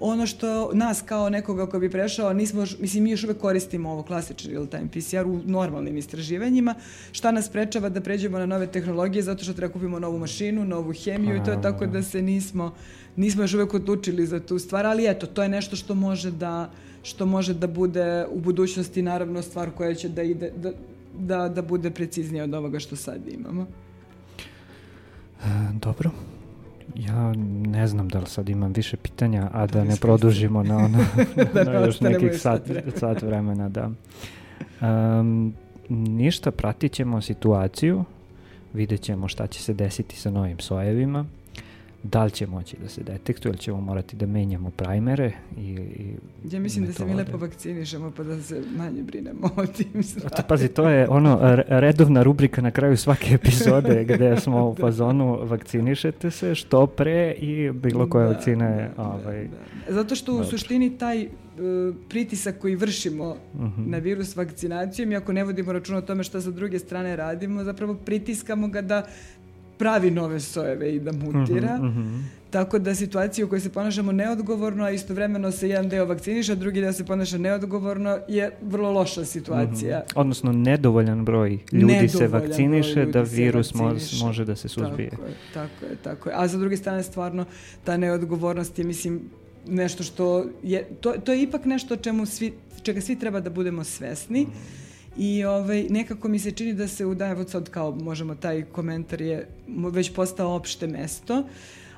Ono 0.05 0.25
što 0.25 0.71
nas 0.73 1.01
kao 1.01 1.29
nekoga 1.29 1.65
ko 1.65 1.79
bi 1.79 1.89
prešao, 1.89 2.33
nismo, 2.33 2.65
mislim, 2.79 3.03
mi 3.03 3.11
još 3.11 3.23
uvek 3.23 3.37
koristimo 3.37 3.91
ovo 3.91 4.03
klasični 4.03 4.53
real-time 4.53 4.87
PCR 4.89 5.27
u 5.27 5.41
normalnim 5.45 5.97
istraživanjima. 5.97 6.75
Šta 7.11 7.31
nas 7.31 7.45
sprečava 7.45 7.89
da 7.89 8.01
pređemo 8.01 8.39
na 8.39 8.45
nove 8.45 8.67
tehnologije 8.67 9.23
zato 9.23 9.43
što 9.43 9.53
treba 9.53 9.73
kupimo 9.73 9.99
novu 9.99 10.19
mašinu, 10.19 10.65
novu 10.65 10.93
hemiju 10.93 11.35
i 11.35 11.43
to 11.45 11.51
je 11.51 11.61
tako 11.61 11.85
da 11.85 12.03
se 12.03 12.21
nismo, 12.21 12.73
nismo 13.15 13.43
još 13.43 13.53
uvek 13.53 13.73
odlučili 13.73 14.25
za 14.27 14.39
tu 14.39 14.59
stvar, 14.59 14.85
ali 14.85 15.07
eto, 15.07 15.27
to 15.27 15.43
je 15.43 15.49
nešto 15.49 15.75
što 15.75 15.95
može 15.95 16.31
da 16.31 16.69
što 17.03 17.25
može 17.25 17.53
da 17.53 17.67
bude 17.67 18.25
u 18.29 18.39
budućnosti 18.39 19.01
naravno 19.01 19.41
stvar 19.41 19.71
koja 19.71 19.95
će 19.95 20.09
da 20.09 20.23
ide 20.23 20.51
da, 20.57 20.71
da, 21.19 21.49
da 21.49 21.61
bude 21.61 21.91
preciznija 21.91 22.43
od 22.43 22.53
ovoga 22.53 22.79
što 22.79 22.95
sad 22.95 23.27
imamo. 23.27 23.67
E, 25.43 25.47
dobro. 25.73 26.11
Ja 26.95 27.33
ne 27.65 27.87
znam 27.87 28.09
da 28.09 28.19
li 28.19 28.25
sad 28.25 28.49
imam 28.49 28.73
više 28.73 28.97
pitanja, 28.97 29.49
a 29.53 29.67
da 29.67 29.83
ne 29.83 29.93
iskoristimo. 29.93 29.97
produžimo 29.97 30.63
na 30.63 30.77
ono 30.77 30.97
Da 31.53 31.63
na 31.63 31.71
ne 31.71 31.85
još 31.85 31.95
ostanemo 31.95 32.19
nekih 32.19 32.41
sat, 32.41 32.61
sat 32.95 33.21
vremena, 33.21 33.69
da. 33.69 33.89
Um, 34.81 35.53
ništa, 35.89 36.51
pratit 36.51 36.91
ćemo 36.91 37.21
situaciju, 37.21 38.03
vidjet 38.73 39.01
ćemo 39.01 39.27
šta 39.27 39.47
će 39.47 39.61
se 39.61 39.73
desiti 39.73 40.15
sa 40.15 40.31
novim 40.31 40.59
sojevima, 40.59 41.25
da 42.03 42.23
li 42.23 42.31
će 42.31 42.47
moći 42.47 42.77
da 42.77 42.89
se 42.89 43.03
detektuje 43.03 43.49
ili 43.49 43.57
ćemo 43.57 43.81
morati 43.81 44.15
da 44.15 44.25
menjamo 44.25 44.69
primere 44.71 45.31
i, 45.57 45.61
i 45.61 46.15
Ja 46.45 46.59
mislim 46.59 46.85
da 46.85 46.93
se 46.93 47.05
mi 47.05 47.09
metode. 47.09 47.25
lepo 47.25 47.37
vakcinišemo 47.39 48.11
pa 48.11 48.23
da 48.23 48.41
se 48.41 48.61
manje 48.77 49.03
brinemo 49.03 49.49
o 49.57 49.65
tim 49.67 50.03
stvarima. 50.03 50.29
To, 50.31 50.43
pazi, 50.43 50.67
to 50.67 50.89
je 50.89 51.09
ono 51.09 51.39
re- 51.55 51.63
redovna 51.69 52.23
rubrika 52.23 52.61
na 52.61 52.71
kraju 52.71 52.97
svake 52.97 53.33
epizode 53.33 54.03
gde 54.09 54.37
smo 54.37 54.69
u 54.69 54.75
fazonu 54.75 55.39
vakcinišete 55.43 56.31
se 56.31 56.55
što 56.55 56.87
pre 56.87 57.31
i 57.31 57.71
bilo 57.71 58.09
koja 58.09 58.23
Da, 58.23 58.33
vakcina 58.33 58.65
je 58.65 58.91
da, 58.97 59.03
ovaj, 59.03 59.47
da. 59.47 59.93
Zato 59.93 60.15
što 60.15 60.31
u 60.31 60.35
Dobro. 60.35 60.47
suštini 60.47 60.89
taj 60.91 61.21
e, 61.21 61.27
pritisak 62.09 62.57
koji 62.57 62.75
vršimo 62.75 63.35
Mhm. 63.55 63.89
na 63.89 63.97
virus 63.97 64.35
vakcinacijom 64.35 65.11
i 65.11 65.15
ako 65.15 65.33
ne 65.33 65.43
vodimo 65.43 65.73
računa 65.73 65.97
o 65.97 66.03
tome 66.03 66.23
šta 66.23 66.41
sa 66.41 66.51
druge 66.51 66.79
strane 66.79 67.15
radimo, 67.15 67.63
zapravo 67.63 67.93
pritiskamo 67.95 68.67
ga 68.67 68.81
da 68.81 69.05
pravi 69.83 70.11
nove 70.11 70.39
sojeve 70.39 70.95
i 70.95 70.99
da 70.99 71.11
mutira. 71.11 71.77
Mhm, 71.77 71.87
mhm. 71.87 72.19
Tako 72.49 72.79
da 72.79 72.95
situacija 72.95 73.45
u 73.45 73.49
kojoj 73.49 73.59
se 73.59 73.69
ponašamo 73.69 74.11
neodgovorno, 74.11 74.83
a 74.83 74.91
istovremeno 74.91 75.51
se 75.51 75.69
jedan 75.69 75.89
deo 75.89 76.05
vakciniše, 76.05 76.51
a 76.51 76.55
drugi 76.55 76.81
deo 76.81 76.93
se 76.93 77.05
ponaša 77.05 77.37
neodgovorno, 77.37 78.19
je 78.27 78.51
vrlo 78.61 78.91
loša 78.91 79.25
situacija. 79.25 79.97
Mhm. 79.99 80.19
Odnosno, 80.19 80.51
nedovoljan 80.51 81.25
broj 81.25 81.59
ljudi 81.71 82.09
se 82.09 82.17
Nedovoljan 82.17 82.31
vakciniše 82.31 82.93
broj 82.93 83.11
da 83.11 83.19
ljudi 83.19 83.29
se 83.29 83.35
virus 83.35 83.73
vakciniše. 83.75 84.25
može 84.25 84.45
da 84.45 84.55
se 84.55 84.69
suzbije. 84.69 85.09
Tako 85.09 85.25
je, 85.25 85.35
tako 85.53 85.85
je, 85.85 85.95
tako 86.03 86.29
je. 86.29 86.35
A 86.37 86.47
sa 86.47 86.57
druge 86.57 86.77
strane, 86.77 87.03
stvarno, 87.03 87.45
ta 87.83 87.97
neodgovornost 87.97 88.79
je, 88.79 88.85
mislim, 88.85 89.21
nešto 89.67 90.03
što 90.03 90.45
je, 90.63 90.83
to, 91.01 91.11
to 91.23 91.33
je 91.33 91.41
ipak 91.43 91.65
nešto 91.65 91.95
čemu 91.95 92.25
svi, 92.25 92.53
čega 92.83 93.01
svi 93.01 93.19
treba 93.19 93.39
da 93.39 93.49
budemo 93.49 93.83
svesni. 93.83 94.47
I 95.17 95.45
ovaj, 95.45 95.83
nekako 95.89 96.27
mi 96.27 96.39
se 96.39 96.51
čini 96.51 96.73
da 96.73 96.87
se 96.87 97.05
u 97.05 97.15
evo 97.19 97.43
sad 97.47 97.69
kao 97.69 97.91
možemo 97.91 98.35
taj 98.35 98.63
komentar 98.63 99.21
je 99.21 99.47
već 99.67 100.13
postao 100.13 100.55
opšte 100.55 100.87
mesto, 100.87 101.43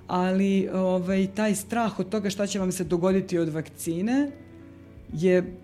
ali 0.08 0.70
ovaj, 0.74 1.28
taj 1.36 1.56
strah 1.56 2.00
od 2.00 2.10
toga 2.10 2.30
šta 2.30 2.48
će 2.48 2.60
vam 2.60 2.72
se 2.72 2.84
dogoditi 2.84 3.38
od 3.38 3.50
vakcine 3.50 4.32
je 5.14 5.56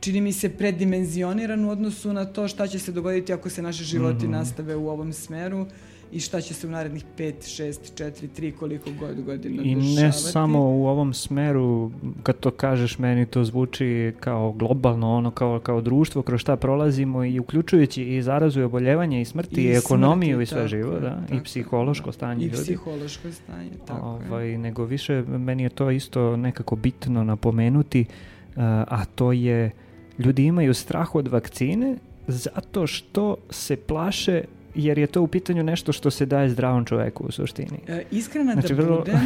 čini 0.00 0.20
mi 0.20 0.32
se 0.32 0.48
predimenzioniran 0.48 1.64
u 1.64 1.70
odnosu 1.70 2.12
na 2.12 2.24
to 2.24 2.48
šta 2.48 2.66
će 2.66 2.78
se 2.78 2.92
dogoditi 2.92 3.32
ako 3.32 3.50
se 3.50 3.62
naši 3.62 3.84
životi 3.84 4.28
nastave 4.28 4.76
u 4.76 4.88
ovom 4.88 5.12
smeru 5.12 5.66
i 6.12 6.20
šta 6.20 6.40
će 6.40 6.54
se 6.54 6.66
u 6.66 6.70
narednih 6.70 7.04
5, 7.18 7.32
6, 7.62 8.04
4, 8.04 8.28
3, 8.38 8.52
koliko 8.52 8.90
god 9.00 9.22
godina 9.24 9.62
I 9.62 9.74
ne 9.74 9.80
dešavati. 9.80 10.12
samo 10.18 10.58
u 10.60 10.86
ovom 10.86 11.14
smeru, 11.14 11.90
kad 12.22 12.38
to 12.40 12.50
kažeš, 12.50 12.98
meni 12.98 13.26
to 13.26 13.44
zvuči 13.44 14.12
kao 14.20 14.52
globalno, 14.52 15.14
ono 15.14 15.30
kao, 15.30 15.60
kao 15.60 15.80
društvo 15.80 16.22
kroz 16.22 16.40
šta 16.40 16.56
prolazimo 16.56 17.24
i 17.24 17.38
uključujući 17.38 18.02
i 18.04 18.22
zarazu 18.22 18.60
i 18.60 18.64
oboljevanje 18.64 19.20
i 19.20 19.24
smrti 19.24 19.60
i, 19.60 19.64
I 19.64 19.72
ekonomiju 19.76 20.36
smrti, 20.36 20.42
i 20.42 20.46
sve 20.46 20.56
tako 20.58 20.68
živo, 20.68 20.94
je, 20.94 21.00
da, 21.00 21.10
tako 21.20 21.34
i 21.34 21.36
je. 21.36 21.44
psihološko 21.44 22.12
stanje 22.12 22.44
I 22.44 22.48
ljudi. 22.48 22.62
psihološko 22.62 23.32
stanje, 23.32 23.70
tako 23.86 24.18
je. 24.22 24.28
ovaj, 24.30 24.58
nego 24.58 24.84
više 24.84 25.22
meni 25.22 25.62
je 25.62 25.68
to 25.68 25.90
isto 25.90 26.36
nekako 26.36 26.76
bitno 26.76 27.24
napomenuti, 27.24 28.00
uh, 28.00 28.62
a 28.88 29.04
to 29.14 29.32
je 29.32 29.70
ljudi 30.18 30.44
imaju 30.44 30.74
strah 30.74 31.14
od 31.14 31.28
vakcine 31.28 31.96
zato 32.26 32.86
što 32.86 33.36
se 33.50 33.76
plaše 33.76 34.42
jer 34.74 34.98
je 34.98 35.06
to 35.06 35.22
u 35.22 35.26
pitanju 35.26 35.62
nešto 35.62 35.92
što 35.92 36.10
se 36.10 36.26
daje 36.26 36.50
zdravom 36.50 36.84
čoveku 36.84 37.24
u 37.24 37.32
suštini. 37.32 37.78
E, 37.88 38.04
iskrena 38.10 38.52
Znači, 38.52 38.68
da 38.68 38.74
vrlo- 38.76 38.98
budem, 38.98 39.16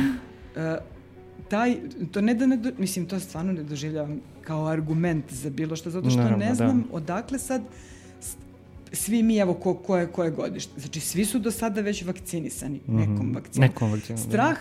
e, 0.56 0.76
taj, 1.48 1.76
to 2.10 2.20
ne 2.20 2.34
da 2.34 2.46
ne, 2.46 2.56
do- 2.56 2.72
mislim, 2.78 3.06
to 3.06 3.20
stvarno 3.20 3.52
ne 3.52 3.62
doživljavam 3.62 4.14
kao 4.42 4.66
argument 4.66 5.32
za 5.32 5.50
bilo 5.50 5.76
što, 5.76 5.90
zato 5.90 6.10
što 6.10 6.18
Naravno, 6.18 6.38
ne 6.38 6.48
da. 6.48 6.54
znam 6.54 6.84
odakle 6.92 7.38
sad 7.38 7.62
s- 7.62 7.93
svi 8.94 9.22
mi, 9.22 9.36
evo, 9.36 9.54
ko, 9.54 9.74
ko, 9.76 9.96
je, 9.96 10.06
ko 10.06 10.24
je 10.24 10.30
godište. 10.32 10.72
Znači, 10.76 11.00
svi 11.00 11.24
su 11.24 11.38
do 11.38 11.50
sada 11.50 11.80
već 11.80 12.04
vakcinisani 12.04 12.80
nekom 12.88 13.14
Mhm. 13.16 13.34
vakcinom. 13.34 13.60
Nekom 13.62 13.90
vakcinom, 13.90 14.16
da. 14.18 14.28
Strah, 14.28 14.58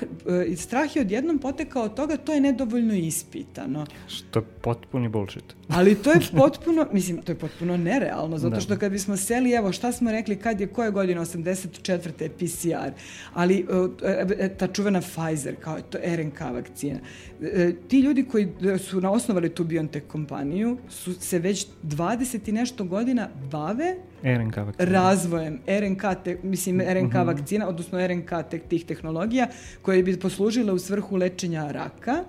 e, 0.51 0.55
strah 0.55 0.95
je 0.95 1.01
odjednom 1.01 1.39
potekao 1.39 1.83
od 1.83 1.93
toga, 1.93 2.17
to 2.17 2.33
je 2.33 2.41
nedovoljno 2.41 2.93
ispitano. 2.93 3.85
Što 4.07 4.39
je 4.39 4.45
potpuni 4.61 5.09
bullshit. 5.09 5.43
Ali 5.69 5.95
to 5.95 6.11
je 6.11 6.19
potpuno, 6.37 6.87
mislim, 6.91 7.17
to 7.17 7.31
je 7.31 7.37
potpuno 7.37 7.77
nerealno, 7.77 8.37
zato 8.37 8.49
Da. 8.49 8.61
što 8.61 8.77
kad 8.77 8.91
bismo 8.91 9.17
seli, 9.17 9.51
evo, 9.51 9.71
šta 9.71 9.91
smo 9.91 10.11
rekli, 10.11 10.35
kad 10.37 10.61
je, 10.61 10.67
koje 10.67 10.91
godine, 10.91 11.21
84. 11.21 12.09
PCR, 12.29 12.91
ali 13.33 13.65
uh, 13.65 13.91
e, 14.37 14.49
ta 14.49 14.67
čuvena 14.67 15.01
Pfizer, 15.01 15.55
kao 15.55 15.81
to 15.81 15.97
RNK 16.07 16.41
vakcina, 16.43 16.99
e, 17.43 17.73
ti 17.83 17.99
ljudi 17.99 18.23
koji 18.23 18.47
su 18.79 19.01
na- 19.01 19.11
osnovali 19.11 19.49
tu 19.49 19.63
BioNTech 19.63 20.07
kompaniju, 20.07 20.77
su 20.89 21.13
se 21.13 21.39
već 21.39 21.67
20 21.83 22.03
i 22.43 22.53
nešto 22.53 22.83
godina 22.83 23.29
bave 23.51 23.95
RNK 24.23 24.57
vakcina. 24.57 24.91
razvojem 24.91 25.59
RNK, 25.69 26.01
te, 26.23 26.37
mislim, 26.43 26.81
RNK 26.81 27.13
Mhm. 27.13 27.27
vakcina, 27.27 27.67
odnosno 27.67 28.07
RNK 28.07 28.29
te, 28.51 28.59
tih 28.59 28.85
tehnologija 28.85 29.47
koje 29.81 30.03
bi 30.03 30.19
poslužile 30.19 30.71
u 30.71 30.79
svrhu 30.79 31.15
lečenja 31.15 31.71
raka. 31.71 32.23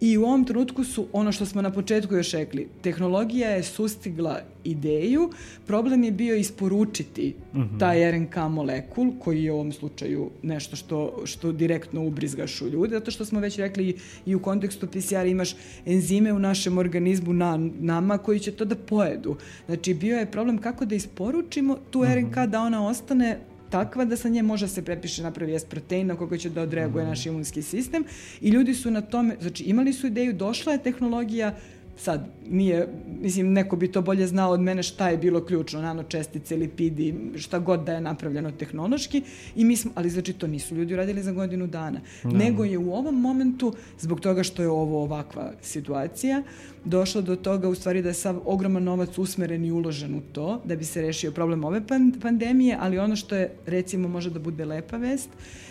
I 0.00 0.18
u 0.18 0.24
ovom 0.24 0.44
trenutku 0.44 0.84
su, 0.84 1.06
ono 1.12 1.32
što 1.32 1.46
smo 1.46 1.62
na 1.62 1.70
početku 1.72 2.14
još 2.14 2.32
rekli, 2.32 2.68
tehnologija 2.82 3.50
je 3.50 3.62
sustigla 3.62 4.40
ideju, 4.64 5.30
problem 5.66 6.04
je 6.04 6.12
bio 6.12 6.36
isporučiti 6.36 7.34
Mhm. 7.54 7.78
taj 7.78 8.10
RNK 8.12 8.36
molekul, 8.50 9.12
koji 9.18 9.44
je 9.44 9.52
u 9.52 9.54
ovom 9.54 9.72
slučaju 9.72 10.30
nešto 10.42 10.76
što, 10.76 11.22
što 11.24 11.52
direktno 11.52 12.04
ubrizgaš 12.06 12.62
u 12.62 12.68
ljude, 12.68 12.98
zato 12.98 13.10
što 13.10 13.24
smo 13.24 13.40
već 13.40 13.56
rekli 13.58 13.88
i, 13.88 13.94
i 14.26 14.34
u 14.34 14.42
kontekstu 14.42 14.86
PCR 14.86 15.26
imaš 15.26 15.56
enzime 15.86 16.32
u 16.32 16.38
našem 16.38 16.78
organizmu 16.78 17.32
na 17.32 17.58
nama 17.80 18.18
koji 18.18 18.40
će 18.40 18.52
to 18.52 18.64
da 18.64 18.74
pojedu. 18.74 19.36
Znači 19.66 19.94
bio 19.94 20.18
je 20.18 20.26
problem 20.30 20.58
kako 20.58 20.84
da 20.84 20.94
isporučimo 20.94 21.76
tu 21.90 22.04
RNK 22.04 22.34
da 22.48 22.60
ona 22.60 22.86
ostane 22.86 23.38
takva 23.76 24.04
da 24.04 24.16
sa 24.16 24.28
nje 24.28 24.42
može 24.42 24.68
se 24.68 24.82
prepiše 24.82 25.22
napravi 25.22 25.54
S 25.54 25.64
protein 25.64 26.06
na 26.06 26.16
koga 26.16 26.38
će 26.38 26.50
da 26.50 26.62
odreaguje 26.62 27.04
naš 27.04 27.26
imunski 27.26 27.62
sistem 27.62 28.04
i 28.40 28.48
ljudi 28.48 28.74
su 28.74 28.90
na 28.90 29.00
tome, 29.00 29.36
znači 29.40 29.64
imali 29.64 29.92
su 29.92 30.06
ideju, 30.06 30.32
došla 30.32 30.72
je 30.72 30.82
tehnologija 30.82 31.54
sad 31.96 32.28
nije, 32.48 32.88
mislim, 33.20 33.52
neko 33.52 33.76
bi 33.76 33.92
to 33.92 34.02
bolje 34.02 34.26
znao 34.26 34.50
od 34.50 34.60
mene 34.60 34.82
šta 34.82 35.08
je 35.08 35.16
bilo 35.16 35.44
ključno, 35.44 35.82
nanočestice, 35.82 36.56
lipidi, 36.56 37.14
šta 37.36 37.58
god 37.58 37.84
da 37.84 37.92
je 37.92 38.00
napravljeno 38.00 38.50
tehnološki, 38.50 39.22
i 39.56 39.64
mi 39.64 39.76
smo, 39.76 39.90
ali 39.94 40.10
znači 40.10 40.32
to 40.32 40.46
nisu 40.46 40.76
ljudi 40.76 40.94
uradili 40.94 41.22
za 41.22 41.32
godinu 41.32 41.66
dana. 41.66 42.00
Nego 42.24 42.64
je 42.64 42.78
u 42.78 42.94
ovom 42.94 43.20
momentu, 43.20 43.74
zbog 43.98 44.20
toga 44.20 44.42
što 44.42 44.62
je 44.62 44.68
ovo 44.68 45.02
ovakva 45.02 45.52
situacija, 45.62 46.42
došlo 46.84 47.22
do 47.22 47.36
toga 47.36 47.68
u 47.68 47.74
stvari 47.74 48.02
da 48.02 48.08
je 48.08 48.14
sav 48.14 48.40
ogroman 48.44 48.84
novac 48.84 49.18
usmeren 49.18 49.64
i 49.64 49.72
uložen 49.72 50.14
u 50.14 50.20
to, 50.32 50.60
da 50.64 50.76
bi 50.76 50.84
se 50.84 51.02
rešio 51.02 51.32
problem 51.32 51.64
ove 51.64 51.80
pan- 51.86 52.12
pandemije, 52.22 52.76
ali 52.80 52.98
ono 52.98 53.16
što 53.16 53.36
je, 53.36 53.50
recimo, 53.66 54.08
može 54.08 54.30
da 54.30 54.38
bude 54.38 54.64
lepa 54.64 54.96
vest, 54.96 55.28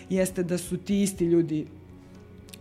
jeste 0.09 0.43
da 0.43 0.57
su 0.57 0.77
ti 0.77 1.01
isti 1.01 1.25
ljudi 1.25 1.65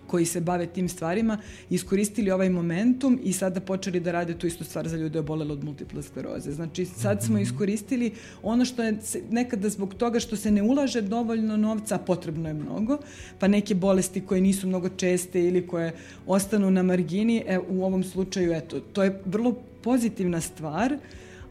koji 0.07 0.27
se 0.27 0.41
bave 0.41 0.67
tim 0.67 0.89
stvarima, 0.89 1.39
iskoristili 1.71 2.31
ovaj 2.31 2.51
momentum 2.51 3.21
i 3.23 3.33
sada 3.33 3.61
počeli 3.61 4.01
da 4.01 4.13
rade 4.13 4.35
tu 4.39 4.47
istu 4.47 4.65
stvar 4.65 4.89
za 4.89 4.97
ljude 4.97 5.19
obolele 5.19 5.53
od 5.53 5.65
multiple 5.65 6.03
skleroze. 6.03 6.53
Znači, 6.53 6.85
sad 6.85 7.23
smo 7.23 7.39
iskoristili 7.39 8.13
ono 8.43 8.65
što 8.65 8.83
je 8.83 8.99
nekada 9.31 9.69
zbog 9.69 9.95
toga 9.95 10.21
što 10.21 10.37
se 10.37 10.51
ne 10.51 10.63
ulaže 10.63 11.01
dovoljno 11.01 11.57
novca, 11.57 11.95
a 11.95 11.99
potrebno 11.99 12.49
je 12.49 12.55
mnogo, 12.55 12.99
pa 13.39 13.49
neke 13.49 13.75
bolesti 13.75 14.21
koje 14.21 14.41
nisu 14.41 14.69
mnogo 14.69 14.89
česte 14.89 15.45
ili 15.45 15.67
koje 15.67 15.95
ostanu 16.27 16.71
na 16.71 16.83
margini, 16.83 17.43
e, 17.47 17.59
u 17.69 17.85
ovom 17.85 18.05
slučaju, 18.05 18.53
eto, 18.53 18.81
to 18.81 19.03
je 19.03 19.21
vrlo 19.25 19.53
pozitivna 19.83 20.41
stvar, 20.41 20.97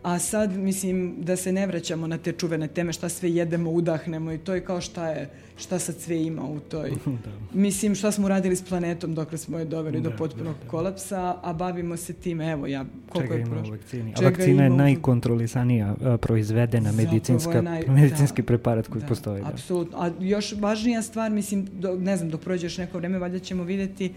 a 0.03 0.19
sad, 0.19 0.51
mislim, 0.53 0.93
da 1.17 1.35
se 1.35 1.51
ne 1.51 1.67
vraćamo 1.67 2.07
na 2.07 2.17
te 2.17 2.31
čuvene 2.33 2.67
teme, 2.67 2.93
šta 2.93 3.09
sve 3.09 3.31
jedemo, 3.31 3.71
udahnemo 3.71 4.31
i 4.31 4.37
to 4.37 4.53
je 4.53 4.61
kao 4.61 4.81
šta 4.81 5.09
je, 5.09 5.29
šta 5.57 5.79
sad 5.79 5.95
sve 5.97 6.17
ima 6.17 6.41
u 6.43 6.59
toj. 6.61 6.91
Mislim, 7.53 7.95
šta 7.95 8.11
smo 8.11 8.25
uradili 8.25 8.55
s 8.55 8.61
planetom 8.63 9.15
dok 9.15 9.37
smo 9.37 9.59
je 9.59 9.65
doveli 9.65 10.01
do 10.01 10.09
Da, 10.09 10.15
potpunog 10.15 10.55
kolapsa, 10.67 11.35
a 11.41 11.53
bavimo 11.53 11.97
se 11.97 12.13
tim, 12.13 12.41
evo 12.41 12.67
ja, 12.67 12.85
koliko 13.09 13.33
Čega 13.33 13.39
je 13.39 13.51
prošlo. 13.51 13.71
vakcini. 13.71 14.11
A 14.11 14.15
Čega 14.15 14.27
vakcina 14.27 14.63
je 14.63 14.67
ima 14.67 14.75
najkontrolisanija 14.77 15.95
a, 16.01 16.17
proizvedena 16.17 16.91
Zapravo 16.91 17.05
medicinska, 17.05 17.61
naj- 17.61 17.89
medicinski 17.89 18.41
da. 18.41 18.45
preparat 18.45 18.87
koji 18.87 19.01
Da, 19.01 19.07
postoji. 19.07 19.41
Da. 19.41 19.47
Apsolutno. 19.47 19.97
A 19.97 20.11
još 20.19 20.53
važnija 20.53 21.01
stvar, 21.01 21.31
mislim, 21.31 21.67
do, 21.73 21.95
ne 21.95 22.17
znam, 22.17 22.29
dok 22.29 22.41
prođe 22.41 22.65
još 22.65 22.77
neko 22.77 22.97
vreme, 22.97 23.19
valjda 23.19 23.39
ćemo 23.39 23.63
vidjeti 23.63 24.13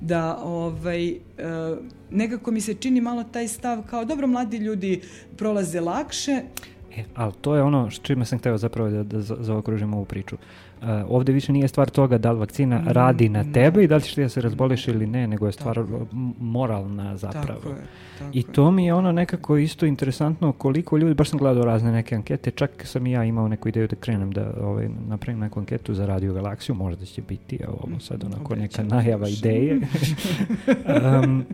da 0.00 0.38
ovaj, 0.38 1.08
e, 1.08 1.16
nekako 2.10 2.50
mi 2.50 2.60
se 2.60 2.74
čini 2.74 3.00
malo 3.00 3.24
taj 3.24 3.48
stav 3.48 3.82
kao 3.82 4.04
dobro 4.04 4.26
mladi 4.26 4.56
ljudi 4.56 5.00
prolaze 5.36 5.80
lakše 5.80 6.42
E, 6.96 7.04
ali 7.14 7.32
to 7.40 7.54
je 7.54 7.62
ono 7.62 7.90
s 7.90 8.00
čime 8.02 8.24
sam 8.24 8.38
hteo 8.38 8.58
zapravo 8.58 8.90
da, 8.90 9.02
da 9.02 9.20
za- 9.20 9.36
zaokružim 9.40 9.94
ovu 9.94 10.04
priču. 10.04 10.34
Uh, 10.34 10.40
ovde 11.08 11.32
više 11.32 11.52
nije 11.52 11.68
stvar 11.68 11.90
toga 11.90 12.18
da 12.18 12.32
li 12.32 12.38
vakcina 12.38 12.78
Mm, 12.78 12.84
radi 12.86 13.28
na 13.28 13.42
ne. 13.42 13.52
tebe 13.52 13.84
i 13.84 13.86
da 13.86 13.96
li 13.96 14.02
ćeš 14.02 14.14
ti 14.14 14.22
da 14.22 14.28
se 14.28 14.40
razboliš 14.40 14.88
ili 14.88 15.06
ne, 15.06 15.26
nego 15.26 15.46
je 15.46 15.52
stvar 15.52 15.80
moralna 16.40 17.16
zapravo. 17.16 17.46
tako 17.46 17.68
je, 17.68 17.76
tako 18.18 18.30
I 18.32 18.42
to 18.42 18.70
mi 18.70 18.86
je 18.86 18.94
ono 18.94 19.12
nekako 19.12 19.56
isto 19.56 19.86
interesantno 19.86 20.52
koliko 20.52 20.96
ljudi, 20.96 21.14
baš 21.14 21.28
sam 21.30 21.38
gledao 21.38 21.64
razne 21.64 21.92
neke 21.92 22.14
ankete, 22.14 22.50
čak 22.50 22.70
sam 22.84 23.06
i 23.06 23.10
ja 23.10 23.24
imao 23.24 23.48
neku 23.48 23.68
ideju 23.68 23.88
da 23.88 23.96
krenem 23.96 24.30
da 24.30 24.52
ovaj, 24.60 24.88
napravim 25.08 25.40
neku 25.40 25.60
anketu 25.60 25.94
za 25.94 26.06
Radio 26.06 26.32
Galaksiju, 26.32 26.74
možda 26.74 27.04
će 27.04 27.22
biti 27.22 27.58
a 27.64 27.70
ovo 27.70 28.00
sad 28.00 28.24
onako 28.24 28.54
neka 28.54 28.82
najava 28.82 29.28
ideje. 29.28 29.80
um, 31.24 31.44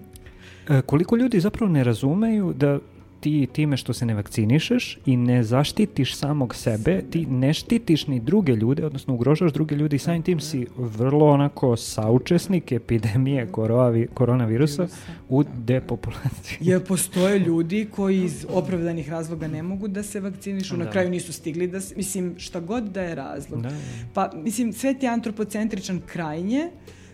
koliko 0.87 1.17
ljudi 1.17 1.41
zapravo 1.41 1.73
ne 1.73 1.85
razumeju 1.85 2.53
da 2.53 2.79
ti 3.23 3.49
time 3.53 3.77
što 3.77 3.93
se 3.93 4.07
ne 4.07 4.15
vakcinišeš 4.15 4.99
i 5.07 5.17
ne 5.17 5.43
zaštitiš 5.43 6.17
samog 6.17 6.55
sebe, 6.55 7.03
ti 7.11 7.27
ne 7.27 7.55
štitiš 7.55 8.07
ni 8.07 8.21
druge 8.21 8.53
ljude, 8.53 8.87
odnosno 8.87 9.15
ugrožavaš 9.15 9.53
druge 9.53 9.75
ljude 9.75 9.97
i 9.97 9.99
samim 9.99 10.23
tim 10.23 10.41
si 10.41 10.67
vrlo 10.77 11.27
onako 11.27 11.77
saučesnik 11.77 12.73
epidemije 12.73 13.47
koronavi- 13.49 14.07
koronavirusa 14.15 14.89
u 15.29 15.45
depopulaciji. 15.57 16.59
Jer 16.61 16.85
postoje 16.85 17.39
ljudi 17.39 17.89
koji 17.91 18.25
iz 18.25 18.47
opravdanih 18.51 19.11
razloga 19.11 19.49
ne 19.49 19.63
mogu 19.63 19.89
da 19.89 20.03
se 20.03 20.21
vakcinišu, 20.21 20.77
na 20.77 20.85
Da. 20.85 20.91
kraju 20.91 21.11
nisu 21.11 21.33
stigli 21.33 21.67
da 21.67 21.81
se, 21.81 21.95
mislim, 21.97 22.35
šta 22.39 22.61
god 22.61 22.85
da 22.85 23.03
je 23.03 23.15
razlog. 23.15 23.63
Da. 23.63 23.71
Pa, 24.15 24.31
mislim, 24.35 24.73
svet 24.73 25.03
je 25.03 25.09
antropocentričan 25.09 26.01
krajnje, 26.07 26.71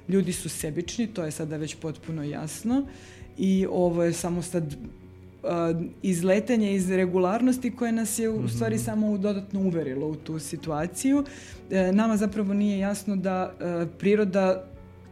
ljudi 0.08 0.32
su 0.32 0.48
sebični, 0.48 1.06
to 1.06 1.24
je 1.24 1.30
sada 1.30 1.56
već 1.56 1.74
potpuno 1.74 2.24
jasno 2.24 2.86
i 3.38 3.66
ovo 3.70 4.04
je 4.04 4.12
samo 4.12 4.42
sad 4.42 4.76
izletanje 6.02 6.74
iz 6.74 6.90
regularnosti 6.90 7.70
koje 7.70 7.92
nas 7.92 8.18
je 8.18 8.28
u 8.28 8.48
stvari 8.48 8.78
samo 8.78 9.18
dodatno 9.18 9.60
uverilo 9.60 10.06
u 10.06 10.14
tu 10.14 10.38
situaciju. 10.38 11.24
E, 11.70 11.92
nama 11.92 12.16
zapravo 12.16 12.54
nije 12.54 12.78
jasno 12.78 13.16
da 13.16 13.52
e, 13.60 13.86
priroda 13.98 14.64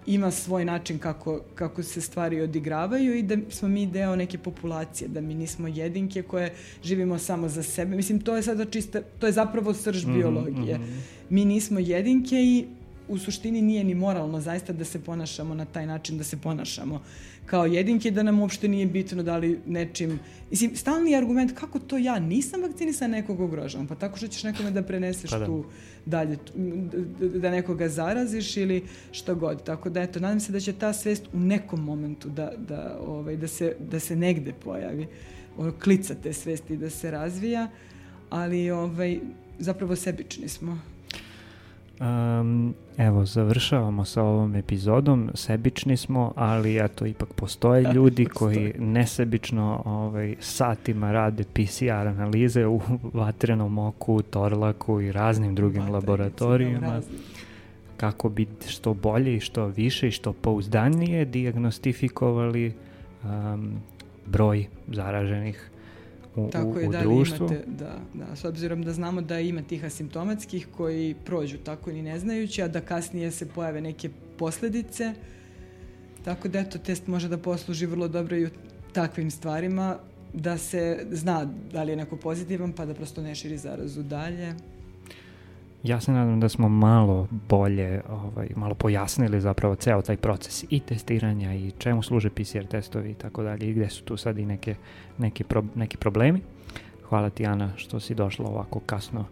ima 0.06 0.30
svoj 0.30 0.64
način 0.64 0.98
kako, 0.98 1.40
kako 1.54 1.82
se 1.82 2.00
stvari 2.00 2.40
odigravaju 2.40 3.14
i 3.14 3.22
da 3.22 3.36
smo 3.50 3.68
mi 3.68 3.86
deo 3.86 4.16
neke 4.16 4.38
populacije, 4.38 5.08
da 5.08 5.20
mi 5.20 5.34
nismo 5.34 5.68
jedinke 5.68 6.22
koje 6.22 6.54
živimo 6.84 7.18
samo 7.18 7.48
za 7.48 7.62
sebe. 7.62 7.96
Mislim, 7.96 8.20
to 8.20 8.36
je 8.36 8.42
sada 8.42 8.64
čista, 8.64 9.00
to 9.18 9.26
je 9.26 9.32
zapravo 9.32 9.74
srž 9.74 10.04
mm 10.04 10.10
-hmm, 10.10 10.16
biologije. 10.16 10.78
Mm 10.78 10.82
-hmm. 10.82 11.00
Mi 11.30 11.44
nismo 11.44 11.78
jedinke 11.78 12.36
i 12.36 12.66
u 13.08 13.18
suštini 13.18 13.62
nije 13.62 13.84
ni 13.84 13.94
moralno 13.94 14.40
zaista 14.40 14.72
da 14.72 14.84
se 14.84 15.00
ponašamo 15.04 15.54
na 15.54 15.64
taj 15.64 15.86
način 15.86 16.18
da 16.18 16.24
se 16.24 16.36
ponašamo 16.36 17.02
kao 17.46 17.66
jedinke 17.66 18.10
da 18.10 18.22
nam 18.22 18.40
uopšte 18.40 18.68
nije 18.68 18.86
bitno 18.86 19.22
da 19.22 19.36
li 19.36 19.60
nečim 19.66 20.18
mislim 20.50 20.76
stalni 20.76 21.16
argument 21.16 21.52
kako 21.54 21.78
to 21.78 21.98
ja 21.98 22.18
nisam 22.18 22.62
vakcinisan 22.62 23.10
nekog 23.10 23.40
ugrožavam 23.40 23.86
pa 23.86 23.94
tako 23.94 24.16
što 24.16 24.28
ćeš 24.28 24.42
nekome 24.42 24.70
da 24.70 24.82
preneseš 24.82 25.30
pa 25.30 25.38
da. 25.38 25.46
tu 25.46 25.64
dalje 26.06 26.38
da 27.18 27.50
nekoga 27.50 27.88
zaraziš 27.88 28.56
ili 28.56 28.84
što 29.12 29.34
god 29.34 29.64
tako 29.64 29.90
da 29.90 30.02
eto 30.02 30.20
nadam 30.20 30.40
se 30.40 30.52
da 30.52 30.60
će 30.60 30.72
ta 30.72 30.92
svest 30.92 31.24
u 31.32 31.38
nekom 31.38 31.84
momentu 31.84 32.28
da, 32.28 32.52
da, 32.68 32.98
ovaj, 33.06 33.36
da, 33.36 33.48
se, 33.48 33.76
da 33.90 34.00
se 34.00 34.16
negde 34.16 34.52
pojavi 34.52 35.06
klica 35.82 36.14
te 36.14 36.32
svesti 36.32 36.76
da 36.76 36.90
se 36.90 37.10
razvija 37.10 37.68
ali 38.30 38.70
ovaj, 38.70 39.20
zapravo 39.58 39.96
sebični 39.96 40.48
smo 40.48 40.80
Um, 42.00 42.74
evo, 42.98 43.24
završavamo 43.24 44.04
sa 44.04 44.22
ovom 44.22 44.54
epizodom. 44.54 45.30
Sebični 45.34 45.96
smo, 45.96 46.32
ali 46.36 46.84
eto, 46.84 47.06
ipak 47.06 47.28
postoje 47.32 47.82
ljudi 47.94 48.24
koji 48.24 48.74
nesebično 48.78 49.82
ovaj, 49.84 50.36
satima 50.40 51.12
rade 51.12 51.44
PCR 51.44 51.90
analize 51.90 52.66
u 52.66 52.80
vatrenom 53.12 53.78
oku, 53.78 54.22
torlaku 54.22 55.00
i 55.00 55.12
raznim 55.12 55.54
drugim 55.54 55.82
Vatrenici, 55.82 56.06
laboratorijama 56.06 57.00
kako 57.96 58.28
bi 58.28 58.46
što 58.68 58.94
bolje 58.94 59.36
i 59.36 59.40
što 59.40 59.66
više 59.66 60.08
i 60.08 60.10
što 60.10 60.32
pouzdanije 60.32 61.24
diagnostifikovali 61.24 62.72
um, 63.24 63.72
broj 64.26 64.66
zaraženih 64.88 65.70
u, 66.36 66.50
tako 66.50 66.68
u, 66.68 66.88
u 66.88 66.92
da 66.92 67.00
društvu. 67.00 67.46
Imate, 67.46 67.64
da, 67.66 68.00
da, 68.14 68.36
s 68.36 68.44
obzirom 68.44 68.82
da 68.82 68.92
znamo 68.92 69.20
da 69.20 69.40
ima 69.40 69.62
tih 69.62 69.84
asimptomatskih 69.84 70.68
koji 70.76 71.14
prođu 71.24 71.58
tako 71.58 71.92
ni 71.92 72.02
ne 72.02 72.18
znajući, 72.18 72.62
a 72.62 72.68
da 72.68 72.80
kasnije 72.80 73.30
se 73.30 73.48
pojave 73.48 73.80
neke 73.80 74.10
posledice. 74.38 75.14
Tako 76.24 76.48
da 76.48 76.58
eto, 76.58 76.78
test 76.78 77.06
može 77.06 77.28
da 77.28 77.38
posluži 77.38 77.86
vrlo 77.86 78.08
dobro 78.08 78.36
i 78.36 78.44
u 78.44 78.50
takvim 78.92 79.30
stvarima, 79.30 79.98
da 80.32 80.58
se 80.58 81.06
zna 81.10 81.48
da 81.72 81.82
li 81.82 81.92
je 81.92 81.96
neko 81.96 82.16
pozitivan, 82.16 82.72
pa 82.72 82.86
da 82.86 82.94
prosto 82.94 83.22
ne 83.22 83.34
širi 83.34 83.58
zarazu 83.58 84.02
dalje. 84.02 84.54
Ja 85.86 86.00
se 86.00 86.12
nadam 86.12 86.40
da 86.40 86.48
smo 86.48 86.68
malo 86.68 87.28
bolje, 87.48 88.02
ovaj, 88.10 88.48
malo 88.56 88.74
pojasnili 88.74 89.40
zapravo 89.40 89.74
ceo 89.74 90.02
taj 90.02 90.16
proces 90.16 90.64
i 90.70 90.80
testiranja 90.80 91.54
i 91.54 91.72
čemu 91.78 92.02
služe 92.02 92.30
PCR 92.30 92.66
testovi 92.70 93.10
i 93.10 93.14
tako 93.14 93.42
dalje 93.42 93.68
i 93.68 93.72
gde 93.72 93.90
su 93.90 94.04
tu 94.04 94.16
sad 94.16 94.38
i 94.38 94.46
neke, 94.46 94.74
neke 95.18 95.44
pro, 95.44 95.64
neki 95.74 95.96
problemi. 95.96 96.40
Hvala 97.08 97.30
ti 97.30 97.46
Ana 97.46 97.72
što 97.76 98.00
si 98.00 98.14
došla 98.14 98.46
ovako 98.46 98.80
kasno 98.80 99.24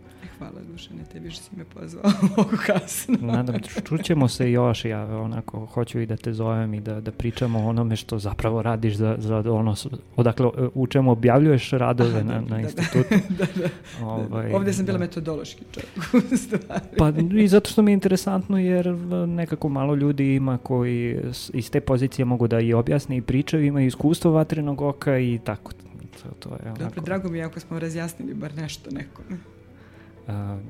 Hvala 0.45 0.67
Dušane, 0.73 1.05
tebi 1.13 1.31
što 1.31 1.43
si 1.43 1.57
me 1.57 1.65
pozvao 1.65 2.05
ovako 2.37 2.57
kasno. 2.67 3.19
Nadam, 3.21 3.55
čućemo 3.89 4.29
se 4.29 4.53
još, 4.53 4.85
ja 4.85 5.21
onako 5.21 5.67
hoću 5.67 6.01
i 6.01 6.07
da 6.07 6.17
te 6.17 6.33
zovem 6.33 6.75
i 6.75 6.81
da, 6.81 7.01
da 7.01 7.11
pričamo 7.11 7.59
o 7.59 7.69
onome 7.69 7.97
što 7.97 8.19
zapravo 8.19 8.63
radiš 8.63 8.95
za, 8.95 9.17
za 9.19 9.37
ono, 9.37 9.75
odakle, 10.17 10.47
u 10.75 10.87
čemu 10.87 11.11
objavljuješ 11.11 11.71
radove 11.71 12.21
Aha, 12.21 12.23
na, 12.23 12.35
da, 12.35 12.41
na 12.41 12.47
da, 12.57 12.61
institutu. 12.61 13.15
da, 13.39 13.47
da, 13.55 13.69
ovaj, 14.07 14.53
Ovde 14.53 14.73
sam 14.73 14.87
bila 14.87 14.99
da. 14.99 15.05
metodološki 15.05 15.65
čovjek 15.73 15.91
Pa 16.99 17.13
i 17.39 17.49
zato 17.49 17.71
što 17.71 17.83
mi 17.83 17.91
je 17.91 17.95
interesantno 17.95 18.59
jer 18.59 18.89
nekako 19.27 19.69
malo 19.69 19.95
ljudi 19.95 20.35
ima 20.35 20.59
koji 20.59 21.21
iz 21.53 21.71
te 21.71 21.81
pozicije 21.81 22.25
mogu 22.25 22.49
da 22.49 22.61
i 22.61 22.75
objasne 22.75 23.17
i 23.17 23.23
pričaju, 23.23 23.65
imaju 23.65 23.87
iskustvo 23.87 24.31
vatrenog 24.31 24.81
oka 24.81 25.19
i 25.19 25.41
tako. 25.45 25.73
To, 26.23 26.29
to 26.39 26.49
je 26.49 26.61
onako... 26.65 26.85
Dobro, 26.85 27.03
drago 27.03 27.29
mi 27.29 27.39
je 27.39 27.45
ako 27.45 27.61
smo 27.61 27.79
razjasnili 27.79 28.35
bar 28.35 28.55
nešto 28.55 28.91
nekome 28.91 29.54